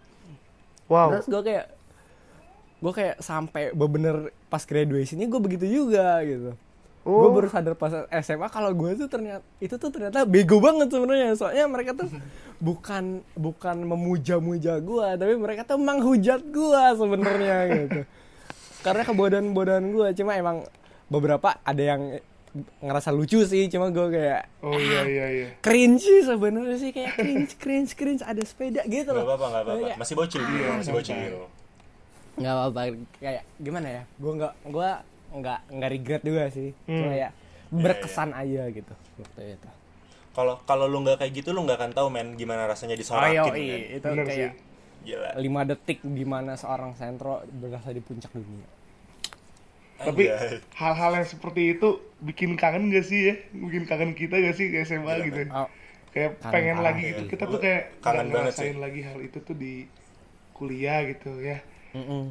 Wow. 0.92 1.16
terus 1.16 1.28
gue 1.32 1.42
kayak 1.42 1.66
gue 2.84 2.92
kayak 2.92 3.16
sampai 3.24 3.72
bener 3.72 4.16
pas 4.52 4.60
graduationnya 4.60 5.32
gue 5.32 5.40
begitu 5.40 5.66
juga 5.66 6.20
gitu 6.28 6.60
gue 7.04 7.12
Oh. 7.12 7.30
baru 7.30 7.48
sadar 7.48 7.74
pas 7.74 7.92
SMA 8.18 8.48
kalau 8.48 8.72
gue 8.72 8.96
tuh 8.96 9.08
ternyata 9.08 9.44
itu 9.58 9.76
tuh 9.76 9.90
ternyata 9.90 10.24
bego 10.24 10.58
banget 10.58 10.88
sebenarnya 10.88 11.34
soalnya 11.34 11.66
mereka 11.66 11.92
tuh 11.94 12.08
bukan 12.64 13.04
bukan 13.34 13.78
memuja-muja 13.84 14.80
gue 14.80 15.08
tapi 15.14 15.34
mereka 15.36 15.64
tuh 15.66 15.78
menghujat 15.78 16.40
gue 16.42 16.84
sebenarnya 16.94 17.58
gitu 17.78 18.02
karena 18.80 19.04
kebodohan-bodohan 19.04 19.86
gue 19.86 20.08
cuma 20.14 20.32
emang 20.34 20.58
beberapa 21.06 21.60
ada 21.60 21.84
yang 21.86 22.02
ngerasa 22.80 23.10
lucu 23.10 23.42
sih 23.42 23.68
cuma 23.68 23.90
gue 23.90 24.08
kayak 24.10 24.48
Oh 24.62 24.72
iya 24.74 25.02
iya 25.04 25.26
iya. 25.28 25.48
cringe 25.60 26.00
sih 26.00 26.22
sebenarnya 26.22 26.78
sih 26.78 26.92
kayak 26.92 27.18
cringe 27.18 27.52
cringe 27.58 27.92
cringe 27.94 28.22
ada 28.22 28.40
sepeda 28.42 28.86
gitu 28.86 29.08
Gak 29.08 29.18
loh 29.18 29.26
apa-apa, 29.26 29.46
gak 29.50 29.62
apa-apa. 29.62 29.82
Kayak- 29.84 29.98
Masih 29.98 30.14
bocil 30.14 30.42
dia, 30.42 30.68
masih 30.72 30.94
bocil. 30.94 31.16
nggak 32.34 32.50
apa-apa 32.52 32.80
kayak 33.16 33.44
gimana 33.56 33.88
ya 33.92 34.02
gue 34.16 34.32
nggak 34.34 34.54
gue 34.66 34.90
nggak 35.34 35.60
nggak 35.74 35.90
regret 35.92 36.22
juga 36.24 36.44
sih 36.50 36.70
cuma 36.86 37.14
ya 37.14 37.30
berkesan 37.74 38.30
aja 38.34 38.64
gitu 38.70 38.94
waktu 39.18 39.42
itu 39.58 39.70
Kalau 40.34 40.58
kalau 40.66 40.86
lu 40.90 40.98
nggak 41.06 41.22
kayak 41.22 41.34
gitu 41.38 41.50
lu 41.54 41.62
nggak 41.62 41.78
akan 41.78 41.92
tahu 41.94 42.08
men 42.10 42.34
gimana 42.34 42.66
rasanya 42.66 42.98
disorakin 42.98 43.54
men. 43.54 43.82
itu 43.98 44.10
Bener 44.10 44.26
kayak 44.26 44.52
Gila. 45.04 45.32
lima 45.36 45.62
detik 45.68 46.00
di 46.02 46.26
mana 46.26 46.56
seorang 46.56 46.96
sentro 46.96 47.34
berasa 47.52 47.90
di 47.92 48.02
puncak 48.02 48.32
dunia 48.34 48.66
Tapi 50.04 50.24
hal-hal 50.76 51.12
yang 51.22 51.28
seperti 51.28 51.78
itu 51.78 51.88
bikin 52.20 52.60
kangen 52.60 52.92
gak 52.92 53.06
sih 53.06 53.20
ya? 53.30 53.36
Bikin 53.54 53.84
kangen 53.86 54.12
kita 54.18 54.36
gak 54.42 54.56
sih 54.58 54.68
ke 54.74 54.84
SMA 54.84 55.14
Gila, 55.14 55.26
gitu? 55.28 55.40
oh, 55.50 55.70
Kayak 56.14 56.32
Kangen 56.42 56.54
pengen 56.54 56.78
parah, 56.78 56.84
lagi 56.86 57.02
ya. 57.04 57.10
gitu. 57.14 57.22
Kita 57.32 57.44
tuh 57.50 57.60
kayak 57.64 57.82
kangen 58.04 58.28
nggak 58.28 58.34
banget 58.34 58.54
ngerasain 58.54 58.76
sih. 58.76 58.82
lagi 58.84 59.02
hal 59.08 59.20
itu 59.22 59.38
tuh 59.42 59.56
di 59.58 59.74
kuliah 60.58 61.00
gitu 61.10 61.30
ya. 61.42 61.58
mm-mm. 61.94 62.24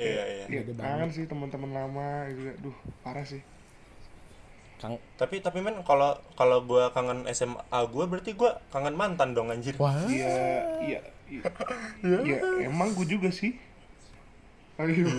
Iya, 0.00 0.22
iya. 0.24 0.44
Iya, 0.48 0.60
kangen 0.74 1.10
sih 1.12 1.28
teman-teman 1.28 1.70
lama 1.70 2.08
gitu. 2.32 2.70
Duh, 2.70 2.76
parah 3.04 3.20
sih. 3.22 3.44
Kang 4.80 4.96
Tapi 5.20 5.44
tapi 5.44 5.60
men 5.60 5.84
kalau 5.84 6.16
kalau 6.32 6.64
gua 6.64 6.88
kangen 6.88 7.28
SMA 7.36 7.60
gua 7.92 8.08
berarti 8.08 8.32
gua 8.32 8.56
kangen 8.72 8.96
mantan 8.96 9.36
dong 9.36 9.52
anjir. 9.52 9.76
wah 9.76 9.92
Iya, 10.08 10.32
iya, 10.80 11.00
iya. 11.28 11.42
Iya, 12.24 12.36
emang 12.64 12.96
gue 12.96 13.04
juga 13.04 13.28
sih. 13.28 13.54
Ayo. 14.80 15.04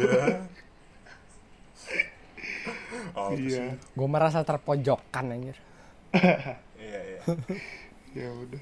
Oh, 3.15 3.31
Iya. 3.35 3.75
gue 3.75 4.07
merasa 4.07 4.43
terpojokkan 4.43 5.25
anjir 5.31 5.57
Iya, 6.81 6.99
iya. 7.07 7.19
Ya 8.11 8.27
udah. 8.31 8.61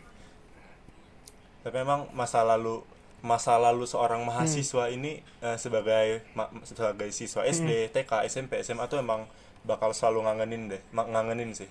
Tapi 1.65 1.75
memang 1.75 2.09
masa 2.13 2.45
lalu 2.45 2.81
masa 3.19 3.59
lalu 3.59 3.83
seorang 3.83 4.23
mahasiswa 4.23 4.87
ini 4.87 5.19
eh, 5.43 5.57
sebagai 5.59 6.23
ma- 6.33 6.49
sebagai 6.63 7.11
siswa 7.11 7.43
SD, 7.43 7.91
TK, 7.91 8.23
SMP, 8.25 8.63
SMA 8.63 8.87
tuh 8.87 8.99
emang 8.99 9.27
bakal 9.67 9.91
selalu 9.91 10.23
ngangenin 10.23 10.71
deh, 10.71 10.81
ngangenin 10.93 11.51
sih. 11.51 11.67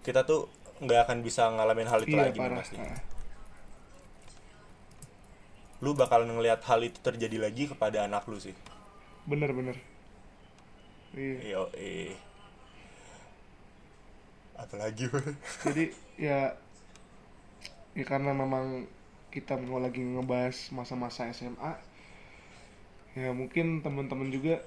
Kita 0.00 0.24
tuh 0.24 0.48
nggak 0.80 1.08
akan 1.08 1.18
bisa 1.20 1.48
ngalamin 1.52 1.88
hal 1.88 2.00
itu 2.04 2.16
Iya, 2.16 2.28
lagi 2.28 2.40
parah. 2.40 2.58
pasti. 2.60 2.76
Lu 5.84 5.92
bakal 5.92 6.24
ngelihat 6.24 6.64
hal 6.64 6.80
itu 6.80 6.96
terjadi 7.04 7.36
lagi 7.36 7.68
kepada 7.68 8.08
anak 8.08 8.24
lu 8.24 8.40
sih. 8.40 8.56
Bener, 9.28 9.52
bener. 9.52 9.76
Iya. 11.12 11.36
Yo, 11.44 11.62
eh. 11.76 12.16
Apalagi, 14.56 15.04
jadi 15.68 15.84
ya 16.16 16.56
ya 17.92 18.04
karena 18.08 18.32
memang 18.32 18.88
kita 19.36 19.54
mau 19.68 19.78
lagi 19.86 20.00
ngebahas 20.00 20.56
masa-masa 20.72 21.28
SMA 21.38 21.72
ya 23.16 23.30
mungkin 23.32 23.80
teman-teman 23.84 24.28
juga 24.28 24.60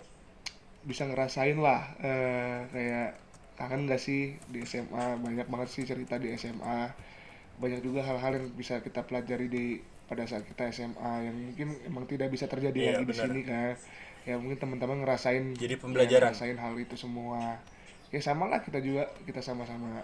bisa 0.81 1.03
ngerasain 1.09 1.57
lah 1.59 1.81
eh, 2.01 2.59
kayak 2.73 3.09
kangen 3.59 3.85
gak 3.85 4.01
sih 4.01 4.21
di 4.47 4.63
SMA 4.63 5.19
banyak 5.19 5.45
banget 5.51 5.69
sih 5.69 5.83
cerita 5.83 6.15
di 6.17 6.31
SMA 6.33 6.79
banyak 7.59 7.81
juga 7.83 8.01
hal-hal 8.07 8.39
yang 8.39 8.47
bisa 8.55 8.79
kita 8.79 9.03
pelajari 9.03 9.47
di 9.51 9.65
pada 10.09 10.23
saat 10.25 10.47
kita 10.47 10.71
SMA 10.73 11.13
yang 11.27 11.35
mungkin 11.37 11.67
emang 11.85 12.05
tidak 12.09 12.31
bisa 12.33 12.47
terjadi 12.49 12.79
Iya, 12.79 12.89
lagi 12.95 13.03
di 13.05 13.13
benar. 13.13 13.25
sini 13.29 13.41
kan. 13.45 13.73
Ya 14.25 14.35
mungkin 14.41 14.57
teman-teman 14.57 14.97
ngerasain 15.05 15.43
Jadi 15.53 15.75
ya, 15.75 15.79
pembelajaran. 15.83 16.31
ngerasain 16.33 16.57
hal 16.57 16.73
itu 16.81 16.95
semua. 16.97 17.59
Ya 18.09 18.19
sama 18.23 18.49
lah 18.49 18.63
kita 18.65 18.81
juga 18.81 19.05
kita 19.27 19.43
sama-sama 19.43 20.01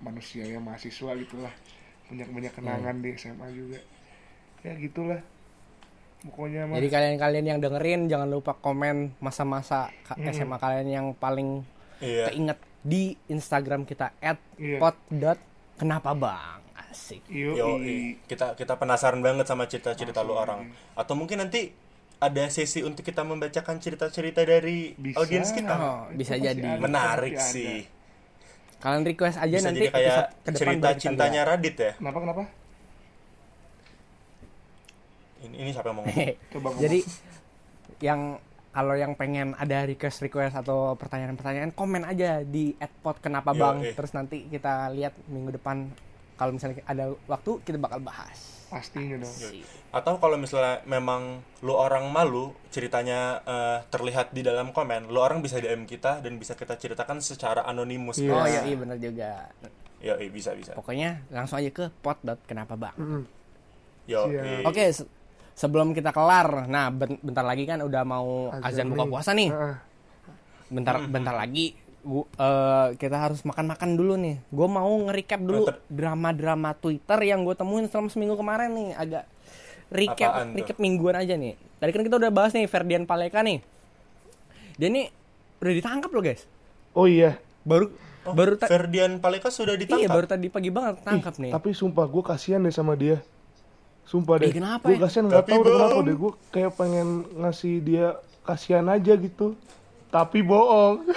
manusia 0.00 0.42
ya 0.42 0.58
mahasiswa 0.58 1.12
gitulah 1.14 1.52
banyak 2.12 2.28
banyak 2.28 2.52
kenangan 2.52 2.94
Hmm. 2.94 3.02
di 3.02 3.08
SMA 3.14 3.46
juga 3.50 3.80
ya 4.60 4.72
gitulah 4.76 5.20
pokoknya 6.22 6.62
mah 6.64 6.76
Jadi 6.76 6.88
kalian-kalian 6.88 7.46
yang 7.46 7.58
dengerin 7.58 8.00
jangan 8.06 8.28
lupa 8.28 8.54
komen 8.54 9.16
masa-masa 9.18 9.90
ka- 10.02 10.20
SMA 10.28 10.54
kalian 10.56 10.86
yang 10.86 11.06
paling 11.12 11.64
Iya. 11.98 12.28
keinget 12.28 12.58
di 12.80 13.02
Instagram 13.26 13.82
kita 13.82 14.12
Iya. 14.54 14.78
@pot.kenapa 14.78 16.12
bang 16.12 16.60
asik. 16.84 17.24
Yo, 17.26 17.54
Yo, 17.54 17.66
kita 18.22 18.52
kita 18.52 18.76
penasaran 18.76 19.18
banget 19.18 19.46
sama 19.46 19.64
cerita-cerita 19.64 20.20
lu 20.20 20.34
orang. 20.34 20.66
Atau 20.92 21.14
mungkin 21.14 21.40
nanti 21.40 21.72
ada 22.18 22.44
sesi 22.48 22.82
untuk 22.82 23.00
kita 23.00 23.22
membacakan 23.22 23.78
cerita-cerita 23.78 24.42
dari 24.42 24.92
Bisa. 24.92 25.16
audiens 25.18 25.50
kita. 25.50 25.72
Oh, 25.72 26.02
bisa 26.12 26.36
jadi. 26.36 26.76
Menarik 26.76 27.34
ada. 27.34 27.48
Kalian 28.82 29.02
request 29.06 29.38
aja 29.38 29.56
Bisa 29.62 29.68
nanti 29.70 29.86
jadi 29.86 29.94
kayak 29.94 30.18
ke 30.42 30.50
depan 30.50 30.58
cerita 30.58 30.88
cintanya 30.98 31.40
lihat. 31.46 31.50
Radit 31.54 31.76
ya. 31.78 31.92
Kenapa 32.02 32.18
kenapa? 32.18 32.42
Ini, 35.42 35.54
ini 35.54 35.70
siapa 35.70 35.86
yang 35.90 35.96
mau 36.02 36.04
ngomong? 36.04 36.34
Coba 36.52 36.66
ngomong. 36.74 36.82
Jadi 36.82 36.98
yang 38.02 38.20
kalau 38.72 38.94
yang 38.98 39.12
pengen 39.14 39.54
ada 39.54 39.86
request 39.86 40.24
request 40.26 40.58
atau 40.58 40.98
pertanyaan-pertanyaan 40.98 41.70
komen 41.76 42.02
aja 42.08 42.42
di 42.42 42.74
@pot 43.04 43.20
kenapa 43.22 43.52
Yo, 43.52 43.60
bang 43.60 43.76
eh. 43.84 43.92
terus 43.92 44.16
nanti 44.16 44.48
kita 44.48 44.88
lihat 44.96 45.12
minggu 45.28 45.60
depan 45.60 45.92
kalau 46.40 46.56
misalnya 46.56 46.82
ada 46.88 47.14
waktu 47.30 47.62
kita 47.62 47.78
bakal 47.78 48.02
bahas. 48.02 48.51
Pastinya 48.72 49.16
dong. 49.18 49.28
Asik. 49.28 49.60
Atau 49.92 50.16
kalau 50.16 50.34
misalnya 50.34 50.80
memang 50.82 51.20
lu 51.60 51.72
orang 51.72 52.08
malu 52.08 52.56
ceritanya 52.66 53.20
eh, 53.42 53.78
terlihat 53.86 54.32
di 54.32 54.40
dalam 54.40 54.72
komen, 54.72 55.06
lu 55.06 55.20
orang 55.20 55.38
bisa 55.38 55.56
DM 55.56 55.84
kita 55.84 56.18
dan 56.18 56.32
bisa 56.34 56.56
kita 56.56 56.74
ceritakan 56.74 57.20
secara 57.20 57.62
anonimus. 57.62 58.16
Iya. 58.16 58.32
Oh 58.32 58.44
iya 58.44 58.60
iya 58.64 58.76
benar 58.76 58.96
juga. 58.96 59.52
Yo, 60.00 60.16
eh, 60.16 60.26
bisa 60.26 60.50
bisa. 60.52 60.72
Pokoknya 60.72 61.20
langsung 61.28 61.60
aja 61.60 61.68
ke 61.68 61.92
pot.kenapa 61.94 62.74
bang. 62.74 62.96
Mm-mm. 62.96 63.22
Yo, 64.04 64.26
eh. 64.26 64.64
Oke, 64.64 64.90
se- 64.90 65.06
sebelum 65.52 65.92
kita 65.92 66.10
kelar, 66.10 66.66
nah 66.66 66.88
ben- 66.88 67.20
bentar 67.20 67.44
lagi 67.44 67.62
kan 67.62 67.78
udah 67.78 68.02
mau 68.02 68.50
azan, 68.50 68.88
buka 68.88 69.04
puasa 69.06 69.30
nih. 69.30 69.52
Heeh. 69.52 69.76
Bentar 70.66 71.04
bentar 71.04 71.36
lagi 71.36 71.76
gua, 72.02 72.26
eh, 72.28 72.88
kita 72.96 73.16
harus 73.16 73.40
makan-makan 73.42 73.94
dulu 73.94 74.14
nih. 74.14 74.42
Gue 74.48 74.66
mau 74.66 74.90
nge-recap 75.06 75.40
dulu 75.40 75.64
drama-drama 75.86 76.74
Twitter 76.74 77.18
yang 77.22 77.42
gue 77.42 77.54
temuin 77.54 77.86
selama 77.86 78.08
seminggu 78.08 78.34
kemarin 78.34 78.70
nih. 78.70 78.88
Agak 78.94 79.24
recap 79.88 80.30
Apaan 80.32 80.46
tuh? 80.50 80.56
recap 80.58 80.76
mingguan 80.78 81.14
aja 81.14 81.34
nih. 81.34 81.54
Tadi 81.78 81.90
kan 81.90 82.02
kita 82.02 82.16
udah 82.16 82.30
bahas 82.30 82.52
nih 82.52 82.66
Ferdian 82.66 83.04
Paleka 83.04 83.40
nih. 83.40 83.62
Dia 84.74 84.88
nih 84.88 85.06
udah 85.58 85.72
ditangkap 85.72 86.10
loh 86.10 86.22
guys. 86.22 86.42
Oh 86.92 87.06
iya. 87.06 87.38
Baru 87.62 87.90
Oh, 88.22 88.38
baru 88.38 88.54
Ferdian 88.54 89.18
Paleka 89.18 89.50
sudah 89.50 89.74
iya 89.74 89.82
ditangkap. 89.82 90.14
baru 90.14 90.26
tadi 90.30 90.46
pagi 90.46 90.70
banget 90.70 91.02
tangkap 91.02 91.34
nih. 91.42 91.50
Tapi 91.50 91.74
sumpah 91.74 92.06
gue 92.06 92.22
kasihan 92.22 92.62
deh 92.62 92.70
sama 92.70 92.94
dia. 92.94 93.18
Sumpah 94.06 94.38
deh. 94.38 94.46
Eh, 94.46 94.54
kenapa 94.54 94.86
Gue 94.86 94.94
ya? 94.94 95.02
kasihan 95.02 95.26
nggak 95.26 95.42
Tapi, 95.42 95.50
tahu 95.50 95.62
kenapa 95.66 95.98
deh. 96.06 96.14
Gue 96.14 96.32
kayak 96.54 96.72
pengen 96.78 97.08
ngasih 97.34 97.74
dia 97.82 98.06
kasihan 98.46 98.86
aja 98.86 99.18
gitu. 99.18 99.58
Tapi 100.12 100.38
bohong. 100.44 101.08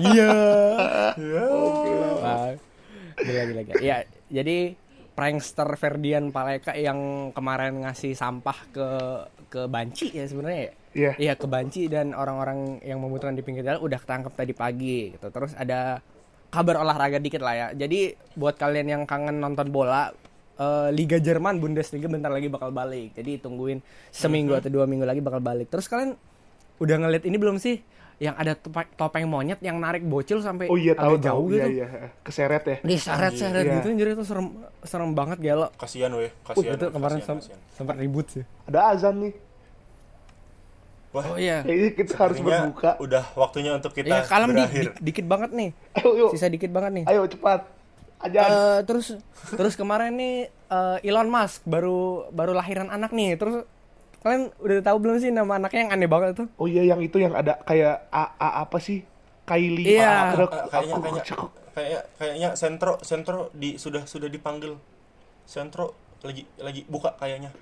Iya. 0.00 0.32
Wah, 2.24 2.56
gila, 3.20 3.42
gila, 3.52 3.62
gila. 3.68 3.80
Ya, 3.84 4.08
jadi 4.32 4.80
prankster 5.18 5.66
Ferdian 5.74 6.30
Paleka 6.30 6.78
yang 6.78 7.30
kemarin 7.34 7.82
ngasih 7.82 8.14
sampah 8.14 8.58
ke 8.70 8.88
ke 9.50 9.60
Banci 9.66 10.14
ya 10.14 10.24
sebenarnya 10.30 10.60
ya. 10.62 10.72
Iya. 10.94 11.12
Iya 11.18 11.32
ke 11.34 11.46
Banci 11.50 11.90
dan 11.90 12.14
orang-orang 12.14 12.80
yang 12.86 13.02
membutuhkan 13.02 13.34
di 13.34 13.42
pinggir 13.42 13.66
jalan 13.66 13.82
udah 13.82 13.98
ketangkep 13.98 14.32
tadi 14.38 14.52
pagi 14.54 14.98
gitu. 15.18 15.26
Terus 15.28 15.58
ada 15.58 15.98
kabar 16.54 16.86
olahraga 16.86 17.18
dikit 17.18 17.42
lah 17.42 17.54
ya. 17.54 17.66
Jadi 17.74 18.14
buat 18.38 18.54
kalian 18.56 18.86
yang 18.88 19.02
kangen 19.04 19.42
nonton 19.42 19.68
bola 19.74 20.14
eh, 20.54 20.88
Liga 20.94 21.18
Jerman 21.18 21.58
Bundesliga 21.58 22.06
bentar 22.06 22.30
lagi 22.30 22.46
bakal 22.46 22.70
balik. 22.70 23.18
Jadi 23.18 23.42
tungguin 23.42 23.82
seminggu 24.14 24.54
atau 24.54 24.70
dua 24.70 24.86
minggu 24.86 25.02
lagi 25.04 25.18
bakal 25.18 25.42
balik. 25.42 25.66
Terus 25.66 25.90
kalian 25.90 26.14
udah 26.78 26.94
ngeliat 26.94 27.26
ini 27.26 27.36
belum 27.36 27.58
sih? 27.58 27.82
Yang 28.18 28.34
ada 28.36 28.52
topeng 28.92 29.24
monyet 29.24 29.60
yang 29.60 29.78
narik 29.78 30.02
bocil 30.02 30.38
sampai 30.38 30.66
Oh 30.66 30.74
iya 30.74 30.90
tahu 30.92 31.14
agak 31.14 31.22
tahu. 31.22 31.24
jauh 31.24 31.46
Iya 31.48 31.64
gitu. 31.64 31.70
iya. 31.72 31.86
Keseret 32.20 32.62
ya. 32.64 32.76
Diseret-seret 32.82 33.62
Iya. 33.62 33.74
gitu 33.78 33.86
jadi 33.94 34.10
itu 34.12 34.24
serem 34.24 34.46
serem 34.82 35.10
banget 35.12 35.38
gelo. 35.38 35.70
Kasihan 35.74 36.10
weh, 36.12 36.26
Uh, 36.26 36.34
kasihan. 36.48 36.74
itu 36.74 36.84
weh, 36.84 36.92
kemarin 36.92 37.18
sempat 37.70 37.94
ribut 37.96 38.26
sih. 38.28 38.42
Ada 38.64 38.80
azan 38.92 39.14
nih. 39.20 39.34
Wah, 41.08 41.24
Oh 41.24 41.36
iya. 41.36 41.64
Kayaknya 41.64 41.90
kita 41.96 42.14
harus 42.18 42.38
berbuka. 42.38 42.90
udah 42.98 43.24
waktunya 43.32 43.72
untuk 43.72 43.92
kita 43.92 44.12
Iya, 44.12 44.28
kalem 44.28 44.50
di, 44.50 44.54
berakhir. 44.58 44.84
di- 44.84 44.94
dikit 45.02 45.24
banget 45.24 45.50
nih. 45.52 45.70
Ayo 45.96 46.10
yuk. 46.18 46.30
Sisa 46.34 46.46
dikit 46.46 46.68
banget 46.68 46.92
nih. 46.92 47.04
Ayo 47.06 47.22
cepat. 47.24 47.60
Azan. 48.18 48.44
Eh, 48.44 48.80
terus 48.84 49.06
terus 49.48 49.74
kemarin 49.74 50.12
nih 50.12 50.36
eh, 50.50 51.06
Elon 51.06 51.28
Musk 51.28 51.62
baru 51.64 52.00
baru 52.28 52.52
lahiran 52.52 52.88
anak 52.88 53.08
nih. 53.10 53.38
Terus 53.38 53.62
kalian 54.18 54.50
udah 54.58 54.78
tahu 54.82 54.96
belum 54.98 55.16
sih 55.16 55.30
nama 55.30 55.56
anaknya 55.56 55.80
yang 55.80 55.92
aneh 55.92 56.06
banget 56.06 56.30
tuh? 56.36 56.48
Oh 56.54 56.66
iya 56.66 56.82
yang 56.84 56.98
itu 56.98 57.16
yang 57.16 57.32
ada 57.32 57.58
kayak 57.60 58.06
A, 58.08 58.34
A 58.34 58.48
apa 58.62 58.78
sih? 58.78 59.02
Kylie. 59.44 59.96
Iya. 59.96 60.34
Eh, 60.34 60.48
kayaknya 60.68 60.94
Aku- 60.94 61.02
kayaknya 61.02 61.22
aku- 61.30 61.52
kayak 61.72 62.02
kayaknya 62.14 62.48
sentro 62.52 62.92
sentro 63.00 63.38
di 63.52 63.74
sudah 63.74 64.02
sudah 64.04 64.26
dipanggil 64.26 64.74
sentro 65.42 65.94
lagi 66.20 66.42
lagi 66.58 66.82
buka 66.84 67.14
kayaknya 67.14 67.54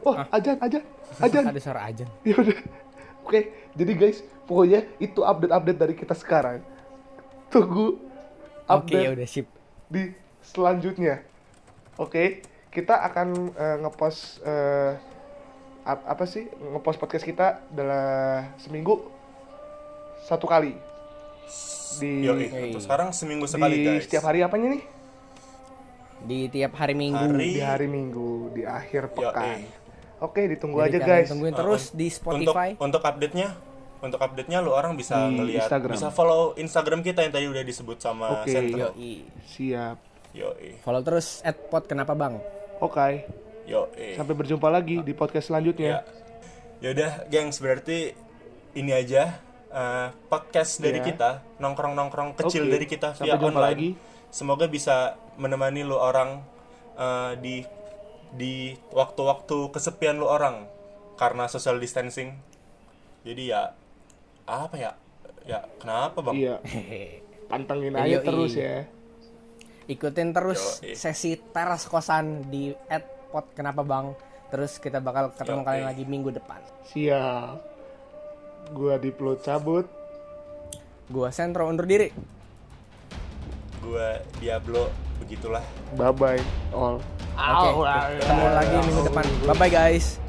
Wah, 0.00 0.24
ajan, 0.30 0.56
ajan, 0.58 0.82
ajan. 1.18 1.44
Ada 1.46 1.60
suara 1.60 1.80
aja. 1.84 2.04
Ya 2.22 2.34
udah. 2.34 2.60
Oke, 3.20 3.40
jadi 3.72 3.92
guys, 3.94 4.20
pokoknya 4.44 4.84
itu 4.98 5.20
update-update 5.20 5.78
dari 5.78 5.94
kita 5.94 6.12
sekarang. 6.12 6.60
Tunggu 7.48 7.96
Oke, 8.66 8.92
update 8.92 9.00
ya 9.00 9.10
udah 9.12 9.24
sip. 9.24 9.48
di 9.86 10.12
selanjutnya. 10.42 11.24
Oke, 11.96 12.40
kita 12.68 13.00
akan 13.00 13.28
eh, 13.50 13.76
ngepost 13.80 14.42
eh, 14.42 14.92
ap- 14.98 15.13
apa 15.84 16.24
sih? 16.24 16.48
Ngepost 16.48 16.96
podcast 16.96 17.22
kita 17.22 17.60
dalam 17.68 18.48
seminggu 18.56 19.04
satu 20.22 20.44
kali. 20.44 20.72
Di 21.94 22.24
Yo, 22.24 22.34
untuk 22.34 22.80
sekarang 22.80 23.12
seminggu 23.12 23.44
sekali 23.44 23.76
di 23.76 23.86
guys 23.86 24.02
setiap 24.02 24.24
hari 24.24 24.40
apanya 24.40 24.74
nih? 24.74 24.82
Di 26.24 26.38
tiap 26.48 26.72
hari 26.74 26.96
Minggu. 26.96 27.20
Hari 27.30 27.52
Di 27.52 27.60
hari 27.60 27.86
Minggu, 27.86 28.50
di 28.50 28.64
akhir 28.64 29.12
Yo, 29.12 29.28
pekan. 29.28 29.60
eh. 29.60 29.68
Oke, 30.18 30.48
ditunggu 30.48 30.80
Jadi 30.80 30.96
aja 30.96 30.98
guys. 31.04 31.28
Tungguin 31.28 31.52
Uh, 31.52 31.58
terus 31.60 31.82
un- 31.84 31.94
di 31.94 32.06
Spotify. 32.08 32.68
untuk 32.72 32.80
untuk 32.80 33.02
update 33.04 33.34
nya 33.36 33.48
untuk 34.00 34.20
update 34.20 34.48
nya 34.48 34.58
lu 34.58 34.68
orang 34.68 34.96
bisa 34.96 35.16
Di 35.22 35.36
ngeliat 35.36 35.68
Instagram. 35.68 35.94
bisa 35.94 36.08
follow 36.08 36.56
Instagram 36.56 37.00
kita 37.00 37.20
yang 37.20 37.32
tadi 37.32 37.46
udah 37.46 37.60
disebut 37.62 38.00
sama 38.00 38.40
Oke. 38.40 38.56
Yoi. 38.56 39.14
Siap. 39.46 39.96
yo 40.32 40.50
Follow 40.80 41.00
terus 41.00 41.44
@pot 41.68 41.84
kenapa 41.84 42.12
bang? 42.12 42.40
Oke. 42.80 43.43
Yo 43.64 43.88
Sampai 44.14 44.34
berjumpa 44.34 44.68
lagi 44.68 45.00
di 45.00 45.12
podcast 45.12 45.48
selanjutnya. 45.48 45.88
ya 45.90 46.00
yaudah 46.82 47.24
gengs 47.26 47.58
berarti 47.58 48.12
ini 48.72 48.90
aja 48.90 49.40
eh, 49.66 50.08
podcast 50.26 50.78
dari 50.78 50.98
Iya. 50.98 51.06
kita 51.06 51.30
nongkrong 51.56 51.92
nongkrong 51.92 52.30
kecil 52.36 52.62
Oke, 52.62 52.72
dari 52.72 52.86
kita 52.86 53.08
sampai 53.12 53.24
via 53.26 53.34
jumpa 53.34 53.48
online 53.54 53.64
lagi. 53.72 53.90
semoga 54.28 54.66
bisa 54.66 54.96
menemani 55.34 55.80
lu 55.80 55.94
orang 55.94 56.44
eh, 56.94 57.32
di 57.36 57.64
di 58.30 58.54
waktu-waktu 58.90 59.70
kesepian 59.70 60.16
lu 60.16 60.26
orang 60.26 60.66
karena 61.14 61.46
social 61.46 61.76
distancing 61.76 62.34
jadi 63.22 63.42
ya 63.46 63.62
apa 64.44 64.74
ya 64.74 64.92
ya 65.42 65.64
kenapa 65.76 66.20
bang 66.20 66.36
Iya. 66.36 66.56
Pantengin 67.46 67.94
aja 67.94 68.18
terus 68.20 68.52
ya. 68.54 68.84
Ikutin 69.84 70.32
terus 70.32 70.80
Yoi. 70.80 70.92
sesi 70.94 71.36
teras 71.46 71.84
kosan 71.84 72.48
di 72.48 72.72
@pot 73.34 73.50
kenapa 73.58 73.82
bang? 73.82 74.14
Terus 74.54 74.78
kita 74.78 75.02
bakal 75.02 75.34
ketemu 75.34 75.60
Yoi. 75.60 75.66
kalian 75.66 75.86
lagi 75.90 76.04
minggu 76.06 76.30
depan. 76.30 76.62
Siap. 76.94 77.58
Gua 78.70 78.94
Diplo 79.02 79.34
cabut. 79.42 79.90
Gua 81.10 81.34
Sentro 81.34 81.66
undur 81.66 81.90
diri. 81.90 82.14
gua 83.84 84.16
Diablo 84.40 84.88
begitulah 85.20 85.60
Bye 85.92 86.08
bye 86.16 86.42
all. 86.72 87.04
Oke, 87.36 87.84
ketemu 88.16 88.46
lagi 88.48 88.76
minggu 88.80 89.02
depan. 89.12 89.24
Bye 89.44 89.56
bye 89.60 89.68
guys. 89.68 90.23